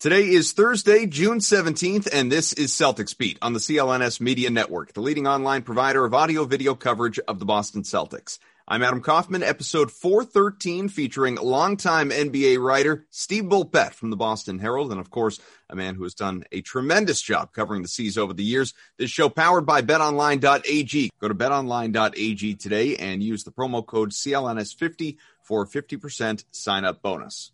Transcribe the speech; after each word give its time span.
Today 0.00 0.28
is 0.28 0.52
Thursday, 0.52 1.06
June 1.06 1.38
17th, 1.38 2.08
and 2.12 2.30
this 2.30 2.52
is 2.52 2.72
Celtics 2.72 3.16
Beat 3.16 3.38
on 3.40 3.54
the 3.54 3.58
CLNS 3.58 4.20
Media 4.20 4.50
Network, 4.50 4.92
the 4.92 5.00
leading 5.00 5.26
online 5.26 5.62
provider 5.62 6.04
of 6.04 6.12
audio 6.12 6.44
video 6.44 6.74
coverage 6.74 7.18
of 7.20 7.38
the 7.38 7.46
Boston 7.46 7.82
Celtics. 7.82 8.38
I'm 8.68 8.82
Adam 8.82 9.00
Kaufman, 9.00 9.42
episode 9.42 9.90
413, 9.90 10.88
featuring 10.88 11.36
longtime 11.36 12.10
NBA 12.10 12.58
writer 12.58 13.06
Steve 13.08 13.44
Bulpett 13.44 13.94
from 13.94 14.10
the 14.10 14.16
Boston 14.16 14.58
Herald, 14.58 14.90
and 14.90 15.00
of 15.00 15.10
course, 15.10 15.40
a 15.70 15.76
man 15.76 15.94
who 15.94 16.02
has 16.02 16.14
done 16.14 16.44
a 16.52 16.60
tremendous 16.60 17.22
job 17.22 17.52
covering 17.52 17.80
the 17.80 17.88
C's 17.88 18.18
over 18.18 18.34
the 18.34 18.44
years. 18.44 18.74
This 18.98 19.10
show 19.10 19.30
powered 19.30 19.64
by 19.64 19.80
betonline.ag. 19.80 21.10
Go 21.18 21.28
to 21.28 21.34
betonline.ag 21.34 22.54
today 22.56 22.96
and 22.96 23.22
use 23.22 23.44
the 23.44 23.52
promo 23.52 23.84
code 23.86 24.10
CLNS50 24.10 25.16
for 25.40 25.62
a 25.62 25.66
50% 25.66 26.44
sign 26.50 26.84
up 26.84 27.00
bonus. 27.00 27.52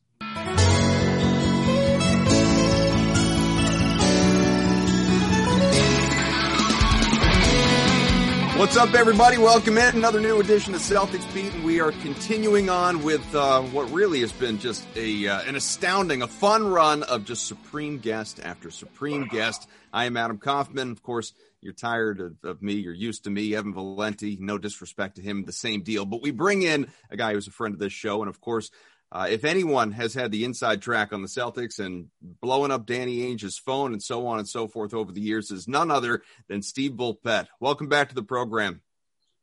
What's 8.61 8.77
up, 8.77 8.93
everybody? 8.93 9.39
Welcome 9.39 9.79
in 9.79 9.97
another 9.97 10.21
new 10.21 10.39
edition 10.39 10.75
of 10.75 10.83
Celtics 10.83 11.33
Beat, 11.33 11.51
and 11.55 11.65
we 11.65 11.81
are 11.81 11.93
continuing 11.93 12.69
on 12.69 13.03
with 13.03 13.35
uh, 13.35 13.63
what 13.63 13.91
really 13.91 14.21
has 14.21 14.33
been 14.33 14.59
just 14.59 14.87
a 14.97 15.29
uh, 15.29 15.41
an 15.45 15.57
astounding, 15.57 16.21
a 16.21 16.27
fun 16.27 16.69
run 16.69 17.03
of 17.05 17.25
just 17.25 17.47
supreme 17.47 17.97
guest 18.01 18.39
after 18.45 18.71
supreme 18.71 19.29
guest. 19.29 19.67
I 19.95 20.05
am 20.05 20.19
Adam 20.19 20.37
Kaufman. 20.37 20.91
Of 20.91 21.03
course, 21.03 21.33
you're 21.63 21.73
tired 21.73 22.21
of, 22.21 22.37
of, 22.45 22.61
me. 22.61 22.75
You're 22.75 22.93
used 22.93 23.25
to 23.25 23.31
me, 23.31 23.55
Evan 23.55 23.73
Valenti. 23.73 24.37
No 24.39 24.59
disrespect 24.59 25.17
to 25.17 25.23
him, 25.23 25.47
the 25.47 25.53
same 25.53 25.81
deal. 25.81 26.05
But 26.05 26.21
we 26.21 26.31
bring 26.31 26.61
in 26.61 26.89
a 27.11 27.17
guy 27.17 27.33
who's 27.33 27.49
a 27.49 27.53
friend 27.53 27.73
of 27.73 27.81
this 27.81 27.95
show, 27.95 28.21
and 28.21 28.29
of 28.29 28.43
course, 28.43 28.71
uh, 29.13 29.27
if 29.29 29.45
anyone 29.45 29.93
has 29.93 30.15
had 30.15 30.31
the 30.31 30.45
inside 30.45 30.81
track 30.81 31.13
on 31.13 31.23
the 31.23 31.29
Celtics 31.29 31.79
and 31.79 32.09
blowing 32.21 32.71
up 32.71 32.87
Danny 32.87 33.23
Ainge's 33.23 33.59
phone 33.59 33.93
and 33.93 34.03
so 34.03 34.27
on 34.27 34.39
and 34.39 34.49
so 34.49 34.69
forth 34.69 34.95
over 34.95 35.11
the 35.11 35.21
years 35.21 35.51
is 35.51 35.67
none 35.67 35.91
other 35.91 36.23
than 36.49 36.63
Steve 36.63 36.93
Bulpett. 36.93 37.49
Welcome 37.59 37.89
back 37.89 38.11
to 38.11 38.15
the 38.15 38.23
program. 38.23 38.83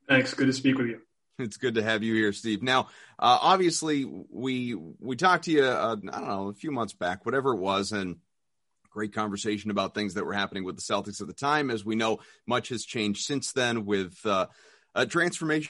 Thanks. 0.08 0.34
Good 0.34 0.47
to 0.47 0.53
speak 0.53 0.78
with 0.78 0.88
you. 0.88 1.02
It's 1.40 1.58
good 1.58 1.75
to 1.75 1.84
have 1.84 2.02
you 2.02 2.16
here, 2.16 2.34
Steve. 2.34 2.64
Now, 2.64 2.88
uh, 3.19 3.38
obviously, 3.41 4.06
we 4.06 4.74
we 4.74 5.16
talked 5.16 5.46
to 5.46 5.52
you. 5.52 5.66
Uh, 5.66 5.96
I 6.12 6.18
don't 6.18 6.28
know, 6.28 6.47
a 6.47 6.53
few 6.53 6.72
months 6.72 6.94
back, 6.94 7.28
whatever 7.28 7.53
it 7.53 7.59
was, 7.59 7.91
and 7.91 8.16
great 8.90 9.14
conversation 9.14 9.70
about 9.70 9.94
things 9.94 10.16
that 10.16 10.25
were 10.25 10.34
happening 10.34 10.64
with 10.64 10.78
the 10.78 10.81
Celtics 10.81 11.22
at 11.22 11.28
the 11.28 11.34
time. 11.34 11.70
As 11.70 11.86
we 11.86 11.96
know, 11.96 12.20
much 12.47 12.70
has 12.70 12.86
changed 12.86 13.24
since 13.24 13.52
then 13.52 13.86
with 13.86 14.18
uh, 14.25 14.47
a 14.96 15.06
transformation 15.06 15.70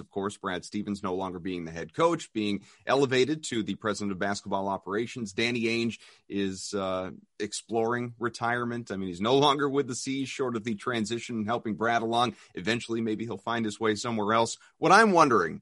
of 0.00 0.10
course, 0.10 0.36
Brad 0.36 0.64
Stevens 0.64 1.02
no 1.02 1.14
longer 1.14 1.38
being 1.38 1.64
the 1.64 1.70
head 1.70 1.94
coach, 1.94 2.32
being 2.32 2.62
elevated 2.86 3.44
to 3.44 3.62
the 3.62 3.74
president 3.74 4.12
of 4.12 4.18
basketball 4.18 4.68
operations. 4.68 5.32
Danny 5.32 5.62
Ainge 5.64 5.98
is 6.28 6.74
uh, 6.74 7.10
exploring 7.38 8.14
retirement. 8.18 8.90
I 8.90 8.96
mean, 8.96 9.08
he's 9.08 9.20
no 9.20 9.36
longer 9.36 9.68
with 9.68 9.86
the 9.86 9.94
C's, 9.94 10.28
short 10.28 10.56
of 10.56 10.64
the 10.64 10.74
transition 10.74 11.44
helping 11.46 11.74
Brad 11.74 12.02
along. 12.02 12.34
Eventually, 12.54 13.00
maybe 13.00 13.24
he'll 13.24 13.38
find 13.38 13.64
his 13.64 13.78
way 13.78 13.94
somewhere 13.94 14.34
else. 14.34 14.56
What 14.78 14.92
I'm 14.92 15.12
wondering, 15.12 15.60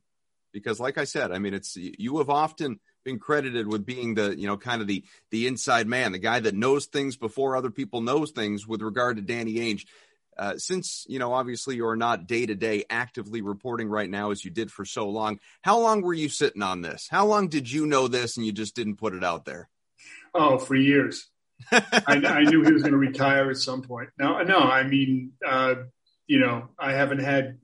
because 0.53 0.81
like 0.81 0.99
I 0.99 1.05
said, 1.05 1.33
I 1.33 1.39
mean, 1.39 1.55
it's 1.55 1.77
you 1.77 2.19
have 2.19 2.31
often 2.31 2.81
been 3.05 3.19
credited 3.19 3.67
with 3.67 3.87
being 3.87 4.15
the 4.15 4.39
you 4.39 4.47
know 4.47 4.57
kind 4.57 4.81
of 4.81 4.87
the 4.87 5.05
the 5.31 5.47
inside 5.47 5.87
man, 5.87 6.13
the 6.13 6.19
guy 6.19 6.41
that 6.41 6.55
knows 6.55 6.87
things 6.87 7.17
before 7.17 7.57
other 7.57 7.71
people 7.71 8.01
knows 8.01 8.31
things 8.31 8.67
with 8.67 8.83
regard 8.83 9.17
to 9.17 9.23
Danny 9.23 9.55
Ainge. 9.55 9.87
Uh, 10.41 10.57
since 10.57 11.05
you 11.07 11.19
know 11.19 11.35
obviously 11.35 11.77
you're 11.77 11.97
not 11.97 12.27
day 12.27 12.47
to 12.47 12.55
day 12.55 12.83
actively 12.89 13.43
reporting 13.43 13.91
right 13.91 14.09
now 14.09 14.31
as 14.31 14.43
you 14.43 14.51
did 14.51 14.73
for 14.73 14.87
so 14.87 15.07
long 15.07 15.39
how 15.61 15.79
long 15.79 16.01
were 16.01 16.15
you 16.15 16.31
sitting 16.31 16.63
on 16.63 16.81
this? 16.81 17.09
How 17.11 17.27
long 17.27 17.49
did 17.49 17.71
you 17.71 17.85
know 17.87 18.09
this 18.09 18.39
and 18.39 18.47
you 18.47 18.51
just 18.51 18.75
didn't 18.75 18.97
put 18.97 19.15
it 19.15 19.23
out 19.23 19.45
there? 19.45 19.69
Oh 20.33 20.57
for 20.57 20.75
years. 20.75 21.29
I, 21.71 21.93
I, 22.07 22.45
knew 22.45 22.63
he 22.63 22.73
was 22.73 22.83
going 22.83 22.95
to 22.95 22.99
retire 22.99 23.51
at 23.51 23.59
some 23.59 23.83
point. 23.83 24.09
No 24.19 24.43
no 24.43 24.61
i 24.61 24.83
mean 24.83 25.33
uh, 25.47 25.75
you 26.27 26.39
know 26.39 26.71
i 26.79 26.93
haven't 26.93 27.21
had 27.21 27.59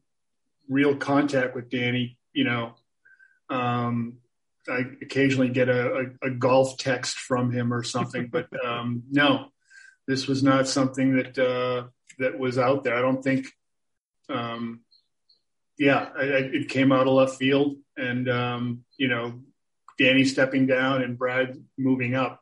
real 0.69 0.97
contact 0.97 1.55
with 1.55 1.71
danny 1.71 2.19
you 2.35 2.45
know. 2.45 2.75
Um, 3.49 4.19
i 4.69 4.81
occasionally 5.01 5.49
get 5.49 5.71
a, 5.71 6.11
a, 6.23 6.27
a, 6.27 6.31
golf 6.31 6.77
text 6.77 7.17
from 7.17 7.53
him 7.53 7.73
or 7.73 7.85
something 7.85 8.27
but 8.27 8.49
um, 8.63 9.05
no 9.11 9.47
this 10.07 10.27
was 10.27 10.43
not 10.43 10.69
something 10.69 11.17
that 11.17 11.39
uh, 11.39 11.87
that 12.19 12.39
was 12.39 12.59
out 12.59 12.85
there. 12.85 12.97
I 12.97 13.01
don't 13.01 13.23
think, 13.23 13.47
um, 14.29 14.81
yeah, 15.79 16.09
I, 16.17 16.23
I, 16.23 16.39
it 16.53 16.69
came 16.69 16.93
out 16.93 17.07
of 17.07 17.13
left 17.13 17.37
field, 17.37 17.77
and 17.97 18.29
um, 18.29 18.85
you 18.97 19.09
know, 19.09 19.41
Danny 19.99 20.25
stepping 20.25 20.67
down 20.67 21.03
and 21.03 21.19
Brad 21.19 21.63
moving 21.79 22.15
up, 22.15 22.41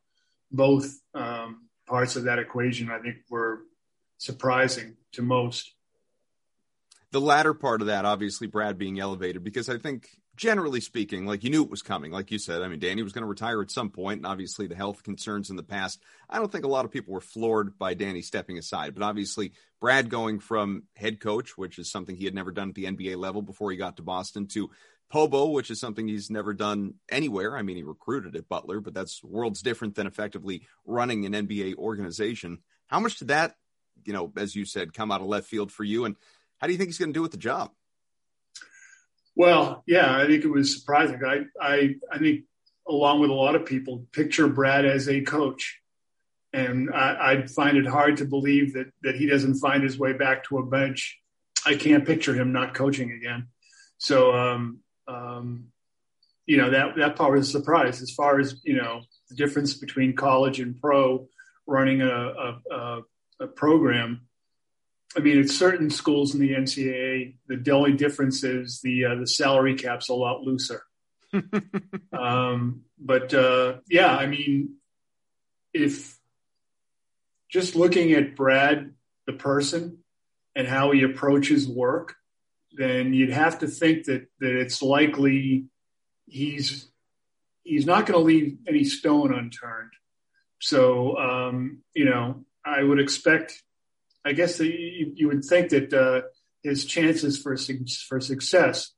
both 0.50 0.92
um, 1.14 1.68
parts 1.86 2.16
of 2.16 2.24
that 2.24 2.38
equation, 2.38 2.90
I 2.90 2.98
think, 2.98 3.16
were 3.28 3.60
surprising 4.18 4.96
to 5.12 5.22
most. 5.22 5.72
The 7.10 7.20
latter 7.20 7.54
part 7.54 7.80
of 7.80 7.86
that, 7.88 8.04
obviously, 8.04 8.48
Brad 8.48 8.76
being 8.76 8.98
elevated, 8.98 9.44
because 9.44 9.68
I 9.68 9.78
think 9.78 10.08
generally 10.36 10.80
speaking, 10.80 11.26
like 11.26 11.44
you 11.44 11.50
knew 11.50 11.62
it 11.62 11.70
was 11.70 11.82
coming. 11.82 12.10
Like 12.10 12.30
you 12.30 12.38
said, 12.38 12.62
I 12.62 12.68
mean, 12.68 12.80
Danny 12.80 13.02
was 13.02 13.12
going 13.12 13.22
to 13.22 13.28
retire 13.28 13.62
at 13.62 13.70
some 13.70 13.90
point, 13.90 14.18
and 14.18 14.26
obviously 14.26 14.66
the 14.66 14.74
health 14.74 15.02
concerns 15.02 15.50
in 15.50 15.56
the 15.56 15.62
past. 15.62 16.02
I 16.28 16.38
don't 16.38 16.50
think 16.50 16.64
a 16.64 16.68
lot 16.68 16.84
of 16.84 16.90
people 16.90 17.14
were 17.14 17.20
floored 17.20 17.78
by 17.78 17.94
Danny 17.94 18.22
stepping 18.22 18.58
aside, 18.58 18.94
but 18.94 19.02
obviously 19.02 19.52
Brad 19.80 20.10
going 20.10 20.40
from 20.40 20.84
head 20.96 21.20
coach, 21.20 21.56
which 21.56 21.78
is 21.78 21.90
something 21.90 22.16
he 22.16 22.24
had 22.24 22.34
never 22.34 22.50
done 22.50 22.70
at 22.70 22.74
the 22.74 22.84
NBA 22.84 23.16
level 23.16 23.42
before 23.42 23.70
he 23.70 23.76
got 23.76 23.96
to 23.96 24.02
Boston, 24.02 24.46
to 24.48 24.70
Pobo, 25.10 25.50
which 25.50 25.70
is 25.70 25.78
something 25.78 26.08
he's 26.08 26.30
never 26.30 26.52
done 26.52 26.94
anywhere. 27.08 27.56
I 27.56 27.62
mean, 27.62 27.76
he 27.76 27.82
recruited 27.82 28.34
at 28.34 28.48
Butler, 28.48 28.80
but 28.80 28.94
that's 28.94 29.22
worlds 29.22 29.62
different 29.62 29.94
than 29.94 30.06
effectively 30.06 30.66
running 30.84 31.24
an 31.24 31.32
NBA 31.32 31.76
organization. 31.76 32.58
How 32.88 32.98
much 32.98 33.18
did 33.18 33.28
that, 33.28 33.56
you 34.04 34.12
know, 34.12 34.32
as 34.36 34.56
you 34.56 34.64
said, 34.64 34.92
come 34.92 35.12
out 35.12 35.20
of 35.20 35.28
left 35.28 35.46
field 35.46 35.70
for 35.70 35.84
you? 35.84 36.04
And 36.04 36.16
how 36.58 36.66
do 36.66 36.72
you 36.72 36.78
think 36.78 36.88
he's 36.88 36.98
going 36.98 37.12
to 37.12 37.18
do 37.18 37.22
with 37.22 37.30
the 37.30 37.36
job? 37.36 37.70
Well, 39.36 39.82
yeah, 39.86 40.16
I 40.16 40.26
think 40.26 40.44
it 40.44 40.50
was 40.50 40.78
surprising. 40.78 41.20
I, 41.24 41.44
I, 41.60 41.96
I 42.10 42.18
think 42.18 42.44
along 42.88 43.20
with 43.20 43.30
a 43.30 43.34
lot 43.34 43.54
of 43.54 43.66
people, 43.66 44.06
picture 44.12 44.46
Brad 44.46 44.84
as 44.84 45.08
a 45.08 45.22
coach, 45.22 45.80
and 46.52 46.90
I, 46.94 47.32
I 47.32 47.46
find 47.46 47.76
it 47.76 47.86
hard 47.86 48.18
to 48.18 48.24
believe 48.24 48.74
that 48.74 48.92
that 49.02 49.16
he 49.16 49.26
doesn't 49.26 49.56
find 49.56 49.82
his 49.82 49.98
way 49.98 50.12
back 50.12 50.44
to 50.44 50.58
a 50.58 50.66
bench. 50.66 51.18
I 51.66 51.74
can't 51.74 52.06
picture 52.06 52.34
him 52.34 52.52
not 52.52 52.74
coaching 52.74 53.10
again. 53.10 53.48
So, 53.98 54.34
um, 54.34 54.80
um, 55.08 55.66
you 56.46 56.58
know, 56.58 56.70
that 56.70 56.96
that 56.96 57.16
part 57.16 57.32
was 57.32 57.48
a 57.48 57.50
surprise. 57.50 58.02
As 58.02 58.12
far 58.12 58.38
as 58.38 58.60
you 58.62 58.76
know, 58.76 59.02
the 59.30 59.34
difference 59.34 59.74
between 59.74 60.14
college 60.14 60.60
and 60.60 60.80
pro, 60.80 61.26
running 61.66 62.02
a, 62.02 62.08
a, 62.08 62.60
a, 62.70 63.02
a 63.40 63.46
program 63.46 64.28
I 65.16 65.20
mean, 65.20 65.38
at 65.38 65.48
certain 65.48 65.90
schools 65.90 66.34
in 66.34 66.40
the 66.40 66.54
NCAA, 66.54 67.34
the 67.46 67.70
only 67.70 67.92
difference 67.92 68.42
is 68.42 68.80
the 68.82 69.04
uh, 69.04 69.14
the 69.16 69.26
salary 69.26 69.74
cap's 69.74 70.08
a 70.08 70.14
lot 70.14 70.42
looser. 70.42 70.82
um, 72.12 72.82
but 72.98 73.32
uh, 73.32 73.76
yeah, 73.88 74.14
I 74.14 74.26
mean, 74.26 74.76
if 75.72 76.18
just 77.48 77.76
looking 77.76 78.12
at 78.12 78.34
Brad, 78.34 78.92
the 79.26 79.32
person, 79.32 79.98
and 80.56 80.66
how 80.66 80.90
he 80.90 81.02
approaches 81.02 81.68
work, 81.68 82.14
then 82.72 83.14
you'd 83.14 83.30
have 83.30 83.60
to 83.60 83.68
think 83.68 84.04
that 84.06 84.26
that 84.40 84.60
it's 84.60 84.82
likely 84.82 85.66
he's 86.26 86.88
he's 87.62 87.86
not 87.86 88.06
going 88.06 88.18
to 88.18 88.24
leave 88.24 88.58
any 88.68 88.84
stone 88.84 89.34
unturned. 89.34 89.90
So, 90.60 91.16
um, 91.18 91.82
you 91.94 92.04
know, 92.04 92.44
I 92.64 92.82
would 92.82 93.00
expect, 93.00 93.62
I 94.24 94.32
guess 94.32 94.58
you, 94.60 95.12
you 95.14 95.28
would 95.28 95.44
think 95.44 95.70
that 95.70 95.92
uh, 95.92 96.22
his 96.62 96.84
chances 96.84 97.38
for 97.38 97.56
for 98.08 98.20
success 98.20 98.90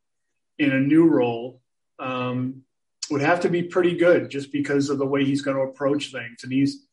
in 0.58 0.72
a 0.72 0.80
new 0.80 1.06
role 1.08 1.60
um, 1.98 2.62
would 3.10 3.22
have 3.22 3.40
to 3.40 3.48
be 3.48 3.62
pretty 3.62 3.96
good, 3.96 4.30
just 4.30 4.52
because 4.52 4.88
of 4.88 4.98
the 4.98 5.06
way 5.06 5.24
he's 5.24 5.42
going 5.42 5.56
to 5.56 5.62
approach 5.64 6.12
things. 6.12 6.44
And 6.44 6.52
he's 6.52 6.86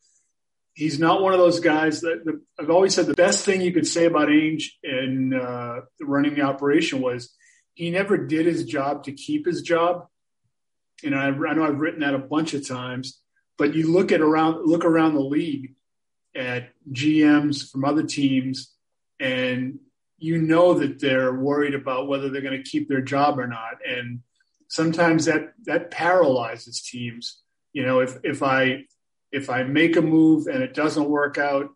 he's 0.74 1.00
not 1.00 1.22
one 1.22 1.34
of 1.34 1.40
those 1.40 1.60
guys 1.60 2.02
that 2.02 2.26
the, 2.26 2.42
I've 2.60 2.70
always 2.70 2.96
said 2.96 3.06
the 3.06 3.14
best 3.14 3.46
thing 3.46 3.62
you 3.62 3.72
could 3.72 3.88
say 3.88 4.06
about 4.06 4.30
Ainge 4.30 4.66
in 4.84 5.34
uh, 5.34 5.82
running 6.02 6.36
the 6.36 6.42
operation 6.42 7.02
was 7.02 7.34
he 7.76 7.92
never 7.92 8.18
did 8.18 8.46
his 8.46 8.66
job 8.66 9.04
to 9.04 9.12
keep 9.12 9.46
his 9.46 9.62
job. 9.62 10.08
And 11.04 11.16
I, 11.16 11.28
I 11.28 11.54
know 11.54 11.66
I've 11.66 11.80
written 11.80 12.02
that 12.02 12.16
a 12.16 12.20
bunch 12.20 12.54
of 12.54 12.68
times, 12.68 13.20
but 13.58 13.76
you 13.76 13.92
look 13.92 14.12
at 14.12 14.22
around 14.22 14.66
look 14.66 14.86
around 14.86 15.14
the 15.14 15.22
league 15.22 15.76
at 16.36 16.70
GMs 16.92 17.70
from 17.70 17.86
other 17.86 18.04
teams, 18.04 18.74
and 19.20 19.80
you 20.18 20.42
know 20.42 20.74
that 20.76 21.00
they're 21.00 21.34
worried 21.34 21.76
about 21.76 22.08
whether 22.08 22.30
they're 22.30 22.42
going 22.42 22.62
to 22.62 22.70
keep 22.70 22.88
their 22.88 23.02
job 23.02 23.40
or 23.40 23.48
not. 23.48 23.78
And 23.88 24.22
sometimes 24.68 25.26
that 25.26 25.54
that 25.66 25.92
paralyzes 25.92 26.82
teams. 26.82 27.42
You 27.74 27.86
know, 27.86 28.00
if 28.00 28.18
if 28.24 28.42
I 28.44 28.86
if 29.32 29.50
I 29.50 29.64
make 29.64 29.96
a 29.96 30.02
move 30.02 30.48
and 30.48 30.64
it 30.64 30.74
doesn't 30.74 31.10
work 31.10 31.38
out, 31.38 31.70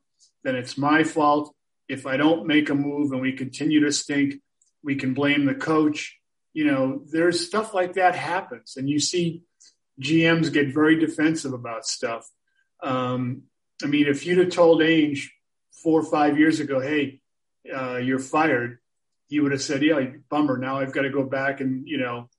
then 0.43 0.55
it's 0.55 0.77
my 0.77 1.03
fault. 1.03 1.53
If 1.89 2.05
I 2.05 2.17
don't 2.17 2.47
make 2.47 2.69
a 2.69 2.75
move 2.75 3.11
and 3.11 3.21
we 3.21 3.33
continue 3.33 3.81
to 3.81 3.91
stink, 3.91 4.35
we 4.83 4.95
can 4.95 5.13
blame 5.13 5.45
the 5.45 5.55
coach. 5.55 6.17
You 6.53 6.65
know, 6.65 7.01
there's 7.11 7.45
stuff 7.45 7.73
like 7.73 7.93
that 7.93 8.15
happens, 8.15 8.77
and 8.77 8.89
you 8.89 8.99
see 8.99 9.43
GMs 10.01 10.51
get 10.51 10.73
very 10.73 10.99
defensive 10.99 11.53
about 11.53 11.85
stuff. 11.85 12.29
Um, 12.83 13.43
I 13.83 13.87
mean, 13.87 14.07
if 14.07 14.25
you'd 14.25 14.39
have 14.39 14.49
told 14.49 14.81
Ainge 14.81 15.27
four 15.71 15.99
or 15.99 16.03
five 16.03 16.39
years 16.39 16.59
ago, 16.59 16.79
"Hey, 16.79 17.21
uh, 17.73 17.97
you're 17.97 18.19
fired," 18.19 18.79
he 19.27 19.39
would 19.39 19.51
have 19.51 19.61
said, 19.61 19.83
"Yeah, 19.83 20.03
bummer. 20.29 20.57
Now 20.57 20.79
I've 20.79 20.93
got 20.93 21.03
to 21.03 21.09
go 21.09 21.23
back 21.23 21.61
and 21.61 21.87
you 21.87 21.97
know 21.97 22.29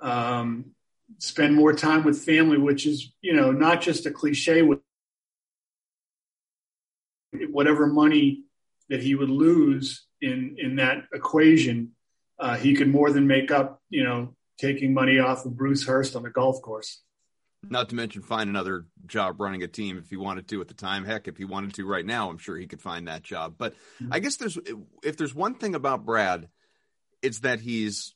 um, 0.00 0.72
spend 1.18 1.54
more 1.54 1.72
time 1.72 2.04
with 2.04 2.24
family," 2.24 2.58
which 2.58 2.86
is 2.86 3.12
you 3.20 3.34
know 3.34 3.52
not 3.52 3.80
just 3.80 4.06
a 4.06 4.10
cliche 4.10 4.62
with 4.62 4.80
whatever 7.50 7.86
money 7.86 8.44
that 8.88 9.02
he 9.02 9.14
would 9.14 9.30
lose 9.30 10.06
in 10.20 10.56
in 10.58 10.76
that 10.76 11.04
equation, 11.12 11.92
uh, 12.38 12.56
he 12.56 12.74
could 12.74 12.88
more 12.88 13.10
than 13.12 13.26
make 13.26 13.50
up. 13.50 13.80
You 13.90 14.02
know, 14.02 14.34
taking 14.58 14.92
money 14.92 15.18
off 15.18 15.46
of 15.46 15.56
Bruce 15.56 15.86
Hurst 15.86 16.16
on 16.16 16.24
the 16.24 16.30
golf 16.30 16.60
course. 16.62 17.00
Not 17.68 17.90
to 17.90 17.94
mention 17.94 18.22
find 18.22 18.48
another 18.48 18.86
job 19.06 19.40
running 19.40 19.62
a 19.62 19.68
team 19.68 19.98
if 19.98 20.08
he 20.08 20.16
wanted 20.16 20.48
to 20.48 20.60
at 20.60 20.68
the 20.68 20.74
time. 20.74 21.04
Heck, 21.04 21.28
if 21.28 21.36
he 21.36 21.44
wanted 21.44 21.74
to 21.74 21.86
right 21.86 22.06
now, 22.06 22.30
I'm 22.30 22.38
sure 22.38 22.56
he 22.56 22.66
could 22.66 22.80
find 22.80 23.06
that 23.08 23.22
job. 23.22 23.56
But 23.58 23.74
mm-hmm. 24.02 24.12
I 24.12 24.18
guess 24.18 24.36
there's 24.36 24.58
if 25.02 25.16
there's 25.16 25.34
one 25.34 25.54
thing 25.54 25.74
about 25.74 26.06
Brad, 26.06 26.48
it's 27.22 27.40
that 27.40 27.60
he's 27.60 28.14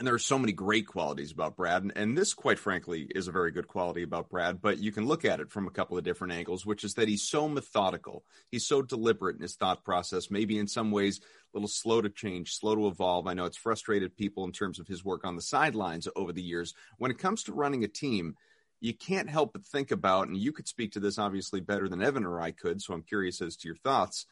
and 0.00 0.06
there 0.06 0.14
are 0.14 0.18
so 0.18 0.38
many 0.38 0.52
great 0.52 0.86
qualities 0.86 1.30
about 1.30 1.56
Brad, 1.56 1.82
and, 1.82 1.92
and, 1.94 2.16
this, 2.16 2.32
quite 2.32 2.58
frankly, 2.58 3.06
is 3.14 3.28
a 3.28 3.32
very 3.32 3.50
good 3.50 3.68
quality 3.68 4.02
about 4.02 4.30
Brad. 4.30 4.62
But 4.62 4.78
you 4.78 4.92
can 4.92 5.06
look 5.06 5.26
at 5.26 5.40
it 5.40 5.50
from 5.50 5.66
a 5.66 5.70
couple 5.70 5.98
of 5.98 6.04
different 6.04 6.32
angles, 6.32 6.64
which 6.64 6.84
is 6.84 6.94
that 6.94 7.06
he's 7.06 7.28
so 7.28 7.48
methodical, 7.48 8.24
he's 8.50 8.66
so 8.66 8.80
deliberate 8.80 9.36
in 9.36 9.42
his 9.42 9.56
thought 9.56 9.84
process. 9.84 10.30
Maybe 10.30 10.58
in 10.58 10.68
some 10.68 10.90
ways, 10.90 11.18
a 11.18 11.22
little 11.52 11.68
slow 11.68 12.00
to 12.00 12.08
change, 12.08 12.54
slow 12.54 12.74
to 12.76 12.86
evolve. 12.86 13.26
I 13.26 13.34
know 13.34 13.44
it's 13.44 13.58
frustrated 13.58 14.16
people 14.16 14.44
in 14.44 14.52
terms 14.52 14.78
of 14.78 14.88
his 14.88 15.04
work 15.04 15.26
on 15.26 15.36
the 15.36 15.42
sidelines 15.42 16.08
over 16.16 16.32
the 16.32 16.40
years. 16.40 16.72
When 16.96 17.10
it 17.10 17.18
comes 17.18 17.42
to 17.42 17.52
running 17.52 17.84
a 17.84 17.88
team, 17.88 18.36
you 18.80 18.94
can't 18.94 19.28
help 19.28 19.52
but 19.52 19.64
think 19.64 19.90
about, 19.90 20.28
and 20.28 20.36
you 20.36 20.52
could 20.52 20.68
speak 20.68 20.92
to 20.92 21.00
this 21.00 21.18
obviously 21.18 21.60
better 21.60 21.88
than 21.88 22.02
Evan 22.02 22.24
or 22.24 22.40
I 22.40 22.50
could. 22.50 22.80
So 22.80 22.94
I'm 22.94 23.02
curious 23.02 23.40
as 23.40 23.56
to 23.56 23.68
your 23.68 23.76
thoughts 23.76 24.26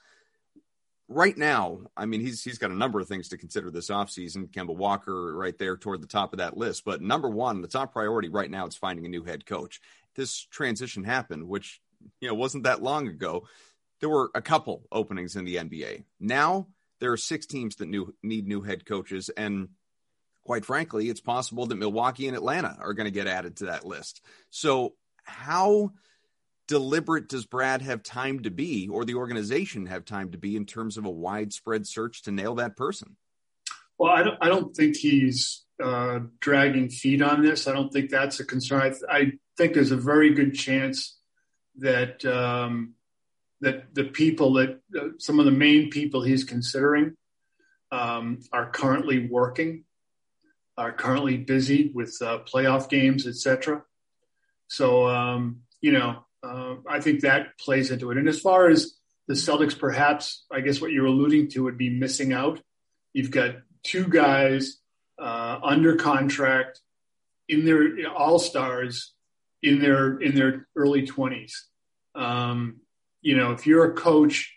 right 1.09 1.37
now, 1.37 1.81
I 1.97 2.06
mean, 2.06 2.21
he's 2.21 2.45
he's 2.45 2.59
got 2.59 2.71
a 2.71 2.77
number 2.77 3.00
of 3.00 3.09
things 3.09 3.29
to 3.31 3.39
consider 3.39 3.71
this 3.71 3.89
offseason. 3.91 4.50
Kemba 4.50 4.77
Walker 4.77 5.35
right 5.35 5.56
there 5.59 5.77
toward 5.77 6.03
the 6.03 6.06
top 6.06 6.33
of 6.33 6.39
that 6.39 6.56
list. 6.56 6.85
But 6.85 7.03
number 7.03 7.29
one, 7.29 7.62
the 7.62 7.69
top 7.69 7.93
priority 7.93 8.29
right 8.29 8.50
now 8.50 8.67
is 8.67 8.77
finding 8.77 9.06
a 9.06 9.11
new 9.11 9.25
head 9.25 9.47
coach. 9.47 9.81
This 10.15 10.41
transition 10.41 11.05
happened, 11.05 11.49
which 11.49 11.81
you 12.21 12.29
know 12.29 12.35
wasn't 12.35 12.65
that 12.65 12.83
long 12.83 13.09
ago. 13.09 13.49
There 14.00 14.09
were 14.09 14.31
a 14.35 14.43
couple 14.43 14.85
openings 14.93 15.35
in 15.35 15.45
the 15.45 15.56
NBA. 15.56 16.05
Now 16.21 16.69
there 17.00 17.12
are 17.12 17.17
six 17.17 17.47
teams 17.47 17.77
that 17.77 17.89
new, 17.89 18.15
need 18.23 18.47
new 18.47 18.62
head 18.62 18.85
coaches, 18.85 19.31
and 19.31 19.71
quite 20.49 20.65
frankly, 20.65 21.11
it's 21.11 21.21
possible 21.21 21.67
that 21.67 21.75
Milwaukee 21.75 22.27
and 22.27 22.35
Atlanta 22.35 22.75
are 22.81 22.95
going 22.95 23.05
to 23.05 23.11
get 23.11 23.27
added 23.27 23.56
to 23.56 23.67
that 23.67 23.85
list. 23.85 24.23
So 24.49 24.95
how 25.25 25.93
deliberate 26.69 27.29
does 27.29 27.45
Brad 27.45 27.83
have 27.83 28.03
time 28.03 28.41
to 28.45 28.50
be, 28.50 28.89
or 28.89 29.05
the 29.05 29.17
organization 29.17 29.85
have 29.89 30.06
time 30.06 30.31
to 30.31 30.39
be, 30.39 30.56
in 30.56 30.65
terms 30.65 30.97
of 30.97 31.05
a 31.05 31.11
widespread 31.11 31.87
search 31.87 32.23
to 32.23 32.33
nail 32.33 32.55
that 32.55 32.79
person? 32.79 33.19
Well, 33.99 34.11
I 34.11 34.23
don't, 34.23 34.39
I 34.41 34.49
don't 34.49 34.75
think 34.75 34.97
he's 34.97 35.67
uh, 35.85 36.21
dragging 36.41 36.89
feet 36.89 37.21
on 37.21 37.43
this. 37.43 37.69
I 37.69 37.75
don't 37.75 37.93
think 37.93 38.09
that's 38.09 38.41
a 38.41 38.45
concern. 38.47 38.81
I, 38.81 39.15
I 39.15 39.33
think 39.59 39.75
there's 39.75 39.93
a 39.93 39.99
very 39.99 40.33
good 40.33 40.55
chance 40.55 41.19
that 41.77 42.25
um, 42.25 42.95
that 43.61 43.95
the 43.95 44.05
people 44.05 44.55
that 44.55 44.81
uh, 44.99 45.09
some 45.19 45.41
of 45.41 45.45
the 45.45 45.50
main 45.50 45.91
people 45.91 46.23
he's 46.23 46.45
considering 46.45 47.17
um, 47.93 48.41
are 48.50 48.71
currently 48.71 49.29
working, 49.29 49.85
are 50.79 50.93
currently 50.93 51.37
busy 51.37 51.91
with 51.93 52.17
uh, 52.23 52.39
playoff 52.51 52.89
games, 52.89 53.27
etc. 53.27 53.83
So 54.69 55.09
um, 55.09 55.63
you 55.81 55.93
know, 55.93 56.25
uh, 56.43 56.77
I 56.89 57.01
think 57.01 57.21
that 57.21 57.59
plays 57.59 57.91
into 57.91 58.11
it. 58.11 58.17
And 58.17 58.29
as 58.29 58.41
far 58.41 58.69
as 58.69 58.95
the 59.27 59.35
Celtics, 59.35 59.79
perhaps 59.79 60.45
I 60.51 60.61
guess 60.61 60.81
what 60.81 60.93
you're 60.93 61.07
alluding 61.07 61.49
to 61.51 61.65
would 61.65 61.77
be 61.77 61.91
missing 61.91 62.33
out. 62.33 62.61
You've 63.13 63.31
got 63.31 63.57
two 63.83 64.07
guys 64.09 64.79
uh, 65.19 65.59
under 65.63 65.97
contract 65.97 66.81
in 67.49 67.65
their 67.65 68.09
all 68.09 68.39
stars 68.39 69.13
in 69.63 69.81
their 69.81 70.19
in 70.19 70.35
their 70.35 70.69
early 70.77 71.07
20s. 71.07 71.53
Um, 72.15 72.81
you 73.21 73.37
know, 73.37 73.53
if 73.53 73.67
you're 73.67 73.91
a 73.91 73.95
coach, 73.95 74.55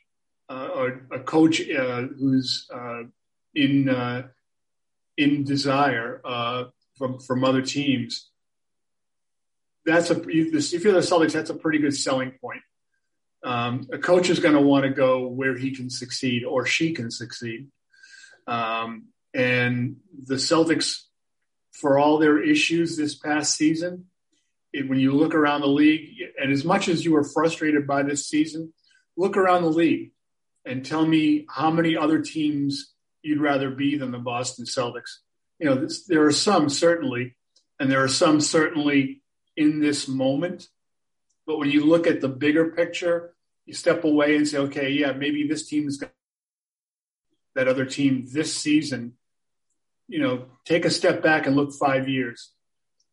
uh, 0.49 0.89
a 1.11 1.19
coach 1.19 1.61
uh, 1.69 2.01
who's 2.01 2.67
uh, 2.73 3.03
in 3.55 3.89
uh, 3.89 4.27
in 5.21 5.43
desire 5.43 6.21
from 6.97 7.19
from 7.19 7.43
other 7.43 7.61
teams, 7.61 8.29
that's 9.85 10.09
a 10.09 10.21
if 10.27 10.83
you're 10.83 10.93
the 10.93 10.99
Celtics, 10.99 11.33
that's 11.33 11.49
a 11.49 11.55
pretty 11.55 11.79
good 11.79 11.95
selling 11.95 12.31
point. 12.41 12.61
Um, 13.43 13.87
a 13.91 13.97
coach 13.97 14.29
is 14.29 14.39
going 14.39 14.53
to 14.53 14.61
want 14.61 14.83
to 14.83 14.91
go 14.91 15.27
where 15.27 15.57
he 15.57 15.75
can 15.75 15.89
succeed 15.89 16.43
or 16.43 16.65
she 16.65 16.93
can 16.93 17.09
succeed. 17.09 17.67
Um, 18.45 19.07
and 19.33 19.97
the 20.25 20.35
Celtics, 20.35 21.03
for 21.71 21.97
all 21.97 22.19
their 22.19 22.41
issues 22.43 22.97
this 22.97 23.15
past 23.15 23.55
season, 23.55 24.05
it, 24.73 24.87
when 24.87 24.99
you 24.99 25.13
look 25.13 25.33
around 25.33 25.61
the 25.61 25.67
league, 25.67 26.09
and 26.39 26.51
as 26.51 26.63
much 26.63 26.87
as 26.87 27.03
you 27.03 27.13
were 27.13 27.23
frustrated 27.23 27.87
by 27.87 28.03
this 28.03 28.27
season, 28.27 28.73
look 29.17 29.37
around 29.37 29.63
the 29.63 29.69
league 29.69 30.11
and 30.65 30.85
tell 30.85 31.05
me 31.05 31.45
how 31.49 31.71
many 31.71 31.97
other 31.97 32.21
teams 32.21 32.90
you'd 33.23 33.41
rather 33.41 33.69
be 33.69 33.97
than 33.97 34.11
the 34.11 34.19
Boston 34.19 34.65
Celtics. 34.65 35.19
You 35.59 35.67
know, 35.67 35.75
this, 35.75 36.05
there 36.05 36.25
are 36.25 36.31
some 36.31 36.69
certainly, 36.69 37.35
and 37.79 37.91
there 37.91 38.03
are 38.03 38.07
some 38.07 38.41
certainly 38.41 39.21
in 39.55 39.79
this 39.79 40.07
moment. 40.07 40.67
But 41.45 41.59
when 41.59 41.69
you 41.69 41.85
look 41.85 42.07
at 42.07 42.21
the 42.21 42.29
bigger 42.29 42.71
picture, 42.71 43.33
you 43.65 43.73
step 43.73 44.03
away 44.03 44.35
and 44.35 44.47
say, 44.47 44.57
okay, 44.57 44.89
yeah, 44.91 45.11
maybe 45.11 45.47
this 45.47 45.67
team 45.67 45.87
is 45.87 46.03
that 47.55 47.67
other 47.67 47.85
team 47.85 48.27
this 48.31 48.55
season. 48.55 49.13
You 50.07 50.19
know, 50.19 50.45
take 50.65 50.85
a 50.85 50.89
step 50.89 51.21
back 51.21 51.45
and 51.45 51.55
look 51.55 51.73
five 51.73 52.09
years 52.09 52.51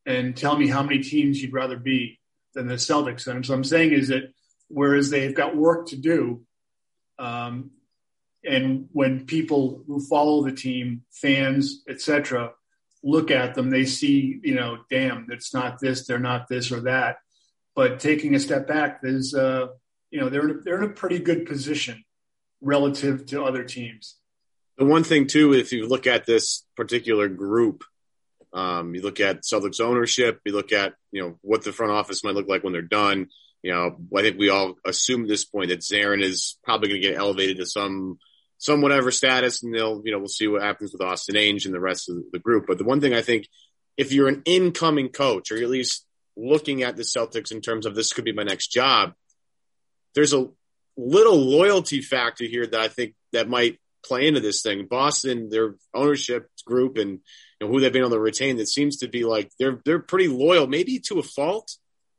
and 0.06 0.36
tell 0.36 0.56
me 0.56 0.68
how 0.68 0.82
many 0.82 1.00
teams 1.00 1.40
you'd 1.40 1.52
rather 1.52 1.76
be 1.76 2.18
than 2.54 2.66
the 2.66 2.74
Celtics. 2.74 3.26
And 3.26 3.44
so 3.44 3.54
I'm 3.54 3.64
saying 3.64 3.92
is 3.92 4.08
that 4.08 4.32
whereas 4.68 5.10
they've 5.10 5.34
got 5.34 5.56
work 5.56 5.88
to 5.88 5.96
do, 5.96 6.42
um, 7.18 7.70
and 8.45 8.88
when 8.92 9.26
people 9.26 9.83
who 9.87 10.00
follow 10.00 10.45
the 10.45 10.52
team, 10.52 11.02
fans, 11.11 11.83
etc., 11.88 12.52
look 13.02 13.30
at 13.30 13.54
them, 13.54 13.71
they 13.71 13.85
see, 13.85 14.40
you 14.42 14.54
know, 14.54 14.78
damn, 14.90 15.26
it's 15.30 15.54
not 15.54 15.78
this, 15.80 16.07
they're 16.07 16.18
not 16.18 16.49
this 16.49 16.73
or 16.73 16.80
that. 16.80 17.18
But 17.75 18.00
taking 18.00 18.35
a 18.35 18.40
step 18.40 18.66
back, 18.66 19.02
there's, 19.02 19.35
uh, 19.35 19.68
you 20.11 20.21
know, 20.21 20.28
they're 20.28 20.61
they're 20.64 20.83
in 20.83 20.90
a 20.90 20.95
pretty 20.95 21.18
good 21.18 21.47
position 21.47 22.04
relative 22.61 23.26
to 23.26 23.45
other 23.45 23.62
teams. 23.62 24.16
The 24.78 24.85
one 24.85 25.04
thing 25.04 25.26
too, 25.26 25.54
if 25.54 25.73
you 25.73 25.87
look 25.87 26.07
at 26.07 26.26
this 26.26 26.64
particular 26.76 27.28
group, 27.28 27.85
um, 28.52 28.95
you 28.95 29.02
look 29.02 29.21
at 29.21 29.42
Celtics 29.42 29.80
ownership, 29.80 30.40
you 30.45 30.52
look 30.52 30.73
at 30.73 30.95
you 31.12 31.23
know 31.23 31.38
what 31.42 31.62
the 31.62 31.73
front 31.73 31.92
office 31.92 32.25
might 32.25 32.35
look 32.35 32.49
like 32.49 32.64
when 32.64 32.73
they're 32.73 32.83
done. 32.83 33.28
You 33.62 33.73
know, 33.73 33.97
I 34.16 34.23
think 34.23 34.38
we 34.38 34.50
all 34.50 34.76
assume 34.85 35.23
at 35.23 35.28
this 35.28 35.45
point 35.45 35.71
that 35.71 35.80
Zarren 35.80 36.23
is 36.23 36.59
probably 36.64 36.88
going 36.88 37.02
to 37.02 37.09
get 37.09 37.18
elevated 37.18 37.59
to 37.59 37.66
some 37.66 38.18
some 38.58 38.80
whatever 38.80 39.10
status, 39.10 39.62
and 39.62 39.74
they'll, 39.74 40.02
you 40.04 40.12
know, 40.12 40.18
we'll 40.18 40.28
see 40.28 40.48
what 40.48 40.62
happens 40.62 40.92
with 40.92 41.00
Austin 41.00 41.36
Ainge 41.36 41.64
and 41.64 41.74
the 41.74 41.80
rest 41.80 42.10
of 42.10 42.16
the 42.32 42.38
group. 42.38 42.66
But 42.66 42.78
the 42.78 42.84
one 42.84 43.00
thing 43.00 43.14
I 43.14 43.22
think, 43.22 43.48
if 43.96 44.12
you're 44.12 44.28
an 44.28 44.42
incoming 44.44 45.08
coach, 45.08 45.50
or 45.50 45.56
at 45.56 45.70
least 45.70 46.04
looking 46.36 46.82
at 46.82 46.96
the 46.96 47.02
Celtics 47.02 47.52
in 47.52 47.60
terms 47.60 47.86
of 47.86 47.94
this 47.94 48.12
could 48.12 48.24
be 48.24 48.32
my 48.32 48.42
next 48.42 48.68
job, 48.68 49.14
there's 50.14 50.32
a 50.32 50.48
little 50.96 51.36
loyalty 51.36 52.02
factor 52.02 52.44
here 52.44 52.66
that 52.66 52.80
I 52.80 52.88
think 52.88 53.14
that 53.32 53.48
might 53.48 53.78
play 54.04 54.26
into 54.26 54.40
this 54.40 54.62
thing. 54.62 54.86
Boston, 54.86 55.48
their 55.48 55.76
ownership 55.94 56.48
group 56.64 56.96
and 56.96 57.10
you 57.10 57.66
know, 57.66 57.68
who 57.68 57.80
they've 57.80 57.92
been 57.92 58.02
able 58.02 58.10
to 58.10 58.20
retain, 58.20 58.56
that 58.56 58.68
seems 58.68 58.98
to 58.98 59.08
be 59.08 59.24
like 59.24 59.50
they're 59.58 59.80
they're 59.84 59.98
pretty 60.00 60.28
loyal, 60.28 60.66
maybe 60.66 60.98
to 61.06 61.18
a 61.18 61.22
fault. 61.22 61.76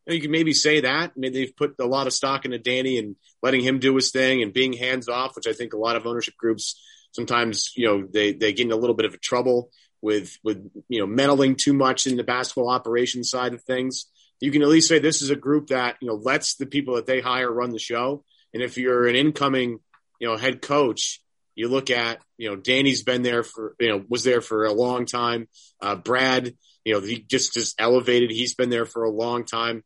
You, 0.10 0.22
can 0.22 0.32
maybe 0.32 0.54
say 0.54 0.82
that. 0.82 1.12
I 1.16 1.20
mean, 1.20 1.34
they've 1.34 1.56
put 1.56 1.76
a 1.80 1.86
lot 1.86 2.08
of 2.08 2.14
stock 2.14 2.46
into 2.46 2.58
Danny 2.58 2.98
and 2.98 3.16
letting 3.42 3.62
him 3.62 3.80
do 3.80 3.96
his 3.96 4.12
thing 4.12 4.42
and 4.42 4.54
being 4.54 4.74
hands 4.74 5.08
off, 5.08 5.36
which 5.36 5.48
I 5.48 5.54
think 5.54 5.74
a 5.74 5.78
lot 5.78 5.96
of 5.96 6.06
ownership 6.06 6.36
groups 6.38 6.80
sometimes 7.12 7.72
you 7.76 7.86
know 7.86 8.08
they 8.12 8.34
they 8.34 8.54
get 8.54 8.66
in 8.66 8.72
a 8.72 8.76
little 8.76 8.96
bit 8.96 9.06
of 9.06 9.14
a 9.14 9.18
trouble 9.18 9.70
with 10.02 10.38
with 10.44 10.70
you 10.88 11.00
know 11.00 11.08
meddling 11.08 11.56
too 11.56 11.74
much 11.74 12.08
in 12.08 12.18
the 12.18 12.24
basketball 12.24 12.70
operations 12.70 13.30
side 13.30 13.54
of 13.54 13.64
things. 13.64 14.06
You 14.40 14.52
can 14.52 14.62
at 14.62 14.70
least 14.70 14.88
say 14.88 15.00
this 15.00 15.22
is 15.22 15.30
a 15.30 15.36
group 15.36 15.68
that 15.68 15.98
you 16.02 16.08
know 16.08 16.16
lets 16.16 16.56
the 16.56 16.66
people 16.66 16.96
that 16.96 17.06
they 17.06 17.20
hire 17.20 17.52
run 17.52 17.72
the 17.72 17.80
show. 17.80 18.24
And 18.54 18.64
if 18.64 18.78
you're 18.78 19.08
an 19.08 19.16
incoming 19.16 19.80
you 20.20 20.28
know 20.28 20.38
head 20.38 20.62
coach, 20.62 21.22
you 21.56 21.68
look 21.68 21.90
at 21.90 22.22
you 22.38 22.50
know 22.50 22.56
Danny's 22.56 23.04
been 23.04 23.22
there 23.22 23.44
for 23.44 23.76
you 23.80 23.90
know 23.90 24.04
was 24.08 24.24
there 24.24 24.42
for 24.42 24.66
a 24.66 24.74
long 24.74 25.06
time. 25.06 25.48
Uh, 25.82 25.96
Brad, 25.96 26.54
you 26.86 26.94
know 26.94 27.02
he 27.02 27.20
just 27.20 27.54
just 27.54 27.80
elevated. 27.80 28.32
He's 28.32 28.56
been 28.56 28.70
there 28.70 28.86
for 28.86 29.04
a 29.04 29.12
long 29.12 29.46
time. 29.46 29.84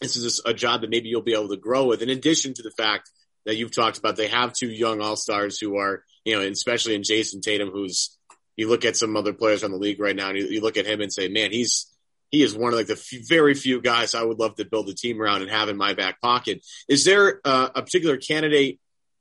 This 0.00 0.16
is 0.16 0.40
a 0.44 0.54
job 0.54 0.80
that 0.80 0.90
maybe 0.90 1.08
you'll 1.08 1.22
be 1.22 1.34
able 1.34 1.48
to 1.48 1.56
grow 1.56 1.86
with. 1.86 2.02
In 2.02 2.10
addition 2.10 2.54
to 2.54 2.62
the 2.62 2.70
fact 2.70 3.10
that 3.46 3.56
you've 3.56 3.74
talked 3.74 3.98
about, 3.98 4.16
they 4.16 4.28
have 4.28 4.52
two 4.52 4.70
young 4.70 5.00
all 5.00 5.16
stars 5.16 5.58
who 5.58 5.76
are 5.76 6.04
you 6.24 6.34
know 6.34 6.42
especially 6.42 6.94
in 6.94 7.02
Jayson 7.02 7.40
Tatum, 7.40 7.70
who's 7.70 8.16
you 8.56 8.68
look 8.68 8.84
at 8.84 8.96
some 8.96 9.16
other 9.16 9.32
players 9.32 9.64
on 9.64 9.70
the 9.70 9.76
league 9.76 10.00
right 10.00 10.14
now, 10.14 10.28
and 10.28 10.38
you, 10.38 10.46
you 10.46 10.60
look 10.60 10.76
at 10.76 10.86
him 10.86 11.00
and 11.00 11.12
say, 11.12 11.28
man, 11.28 11.50
he's 11.50 11.86
he 12.30 12.42
is 12.42 12.56
one 12.56 12.72
of 12.72 12.78
like 12.78 12.88
the 12.88 12.96
few, 12.96 13.20
very 13.28 13.54
few 13.54 13.80
guys 13.80 14.14
I 14.14 14.24
would 14.24 14.38
love 14.38 14.56
to 14.56 14.64
build 14.64 14.88
a 14.88 14.94
team 14.94 15.20
around 15.20 15.42
and 15.42 15.50
have 15.50 15.68
in 15.68 15.76
my 15.76 15.94
back 15.94 16.20
pocket. 16.20 16.66
Is 16.88 17.04
there 17.04 17.40
uh, 17.44 17.68
a 17.74 17.82
particular 17.82 18.16
candidate 18.16 18.80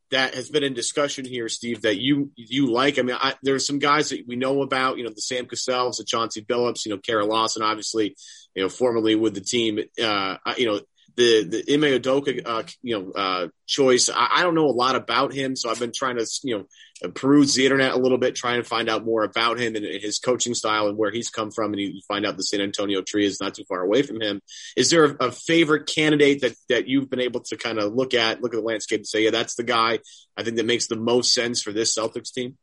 that 0.09 0.33
has 0.33 0.49
been 0.49 0.63
in 0.63 0.73
discussion 0.73 1.25
here, 1.25 1.47
Steve, 1.49 1.83
that 1.83 1.97
you 1.97 2.31
you 2.35 2.71
like? 2.71 2.97
I 2.97 3.03
mean, 3.03 3.15
I, 3.19 3.35
there 3.43 3.55
are 3.55 3.59
some 3.59 3.79
guys 3.79 4.09
that 4.09 4.27
we 4.27 4.35
know 4.35 4.61
about, 4.61 4.97
you 4.97 5.03
know, 5.03 5.11
the 5.11 5.21
Sam 5.21 5.45
Cassells, 5.45 5.97
the 5.97 6.05
Chauncey 6.05 6.41
Billups, 6.41 6.85
you 6.85 6.91
know, 6.91 6.97
Kara 6.97 7.25
Lawson, 7.25 7.61
obviously, 7.61 8.15
you 8.55 8.63
know, 8.63 8.69
formerly 8.69 9.15
with 9.15 9.33
the 9.33 9.41
team. 9.41 9.79
Uh, 10.01 10.37
you 10.57 10.65
know, 10.65 10.79
the 11.15 11.43
the 11.43 11.73
Ime 11.73 11.99
Udoka, 11.99 12.41
uh, 12.45 12.63
you 12.81 12.99
know, 12.99 13.11
uh, 13.11 13.47
choice. 13.67 14.09
I, 14.09 14.29
I, 14.31 14.43
don't 14.43 14.55
know 14.55 14.65
a 14.65 14.71
lot 14.71 14.95
about 14.95 15.33
him, 15.33 15.55
so 15.55 15.69
I've 15.69 15.79
been 15.79 15.91
trying 15.91 16.17
to, 16.17 16.27
you 16.43 16.57
know, 16.57 17.09
peruse 17.11 17.53
the 17.53 17.65
internet 17.65 17.93
a 17.93 17.97
little 17.99 18.17
bit, 18.17 18.35
trying 18.35 18.61
to 18.61 18.67
find 18.67 18.89
out 18.89 19.05
more 19.05 19.23
about 19.23 19.59
him 19.59 19.75
and, 19.75 19.85
and 19.85 20.01
his 20.01 20.19
coaching 20.19 20.55
style 20.55 20.87
and 20.87 20.97
where 20.97 21.11
he's 21.11 21.29
come 21.29 21.51
from. 21.51 21.73
And 21.73 21.81
you 21.81 22.01
find 22.07 22.25
out 22.25 22.37
the 22.37 22.43
San 22.43 22.61
Antonio 22.61 23.01
tree 23.01 23.25
is 23.25 23.39
not 23.39 23.53
too 23.53 23.63
far 23.65 23.81
away 23.81 24.01
from 24.01 24.21
him. 24.21 24.41
Is 24.75 24.89
there 24.89 25.05
a, 25.05 25.27
a 25.27 25.31
favorite 25.31 25.85
candidate 25.85 26.41
that 26.41 26.55
that 26.69 26.87
you've 26.87 27.09
been 27.09 27.21
able 27.21 27.41
to 27.41 27.57
kind 27.57 27.77
of 27.77 27.93
look 27.93 28.13
at, 28.13 28.41
look 28.41 28.53
at 28.53 28.57
the 28.57 28.65
landscape, 28.65 28.99
and 28.99 29.07
say, 29.07 29.25
yeah, 29.25 29.31
that's 29.31 29.55
the 29.55 29.63
guy 29.63 29.99
I 30.35 30.43
think 30.43 30.57
that 30.57 30.65
makes 30.65 30.87
the 30.87 30.95
most 30.95 31.33
sense 31.33 31.61
for 31.61 31.71
this 31.71 31.95
Celtics 31.95 32.33
team? 32.33 32.57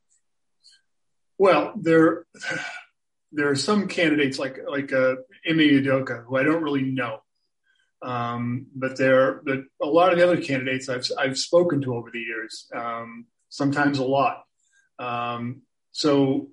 Well, 1.39 1.73
there 1.81 2.27
there 3.33 3.49
are 3.49 3.57
some 3.57 3.89
candidates 3.89 4.39
like 4.39 4.59
like 4.69 4.93
uh, 4.93 5.15
Ime 5.49 5.59
Udoka 5.59 6.25
who 6.25 6.37
I 6.37 6.43
don't 6.43 6.63
really 6.63 6.83
know. 6.83 7.21
Um, 8.03 8.67
but 8.75 8.97
there, 8.97 9.43
but 9.45 9.59
a 9.83 9.87
lot 9.87 10.13
of 10.13 10.19
the 10.19 10.25
other 10.25 10.41
candidates 10.41 10.89
I've 10.89 11.07
I've 11.19 11.37
spoken 11.37 11.83
to 11.83 11.95
over 11.95 12.11
the 12.11 12.21
years, 12.21 12.67
um, 12.75 13.27
sometimes 13.51 13.99
a 13.99 14.05
lot. 14.05 14.45
Um, 14.99 15.63
so 15.93 16.49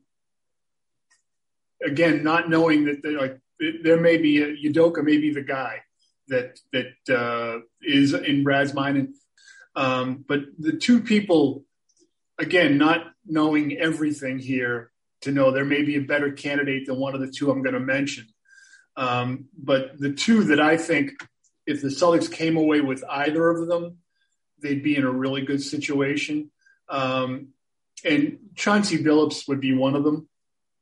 again, 1.86 2.24
not 2.24 2.50
knowing 2.50 2.86
that 2.86 3.06
like 3.06 3.40
there 3.84 4.00
may 4.00 4.18
be 4.18 4.42
a, 4.42 4.56
Udoka 4.56 5.04
may 5.04 5.18
be 5.18 5.34
the 5.34 5.42
guy 5.42 5.82
that 6.28 6.60
that 6.74 7.16
uh, 7.16 7.60
is 7.82 8.14
in 8.14 8.44
Brad's 8.44 8.74
mind, 8.74 8.98
and 8.98 9.16
um, 9.76 10.26
but 10.28 10.42
the 10.60 10.74
two 10.74 11.02
people, 11.02 11.64
again, 12.38 12.78
not 12.78 13.06
knowing 13.26 13.78
everything 13.78 14.40
here 14.40 14.92
to 15.28 15.34
know 15.34 15.52
there 15.52 15.66
may 15.66 15.84
be 15.84 15.98
a 15.98 16.02
better 16.02 16.32
candidate 16.32 16.88
than 16.88 16.98
one 16.98 17.14
of 17.14 17.22
the 17.22 17.32
two 17.32 17.52
I'm 17.52 17.62
going 17.62 17.74
to 17.74 17.80
mention. 17.80 18.28
Um, 18.96 19.46
but 19.56 20.00
the 20.00 20.14
two 20.14 20.46
that 20.46 20.60
I 20.60 20.78
think 20.78 21.12
if 21.66 21.82
the 21.82 21.90
Celtics 21.90 22.32
came 22.32 22.58
away 22.58 22.82
with 22.82 23.04
either 23.10 23.50
of 23.50 23.68
them, 23.68 23.98
they'd 24.62 24.82
be 24.82 24.96
in 24.96 25.04
a 25.04 25.12
really 25.12 25.42
good 25.42 25.62
situation. 25.62 26.50
Um, 26.90 27.50
and 28.04 28.40
Chauncey 28.56 29.04
Billups 29.04 29.48
would 29.48 29.60
be 29.60 29.76
one 29.76 29.96
of 29.96 30.04
them. 30.04 30.28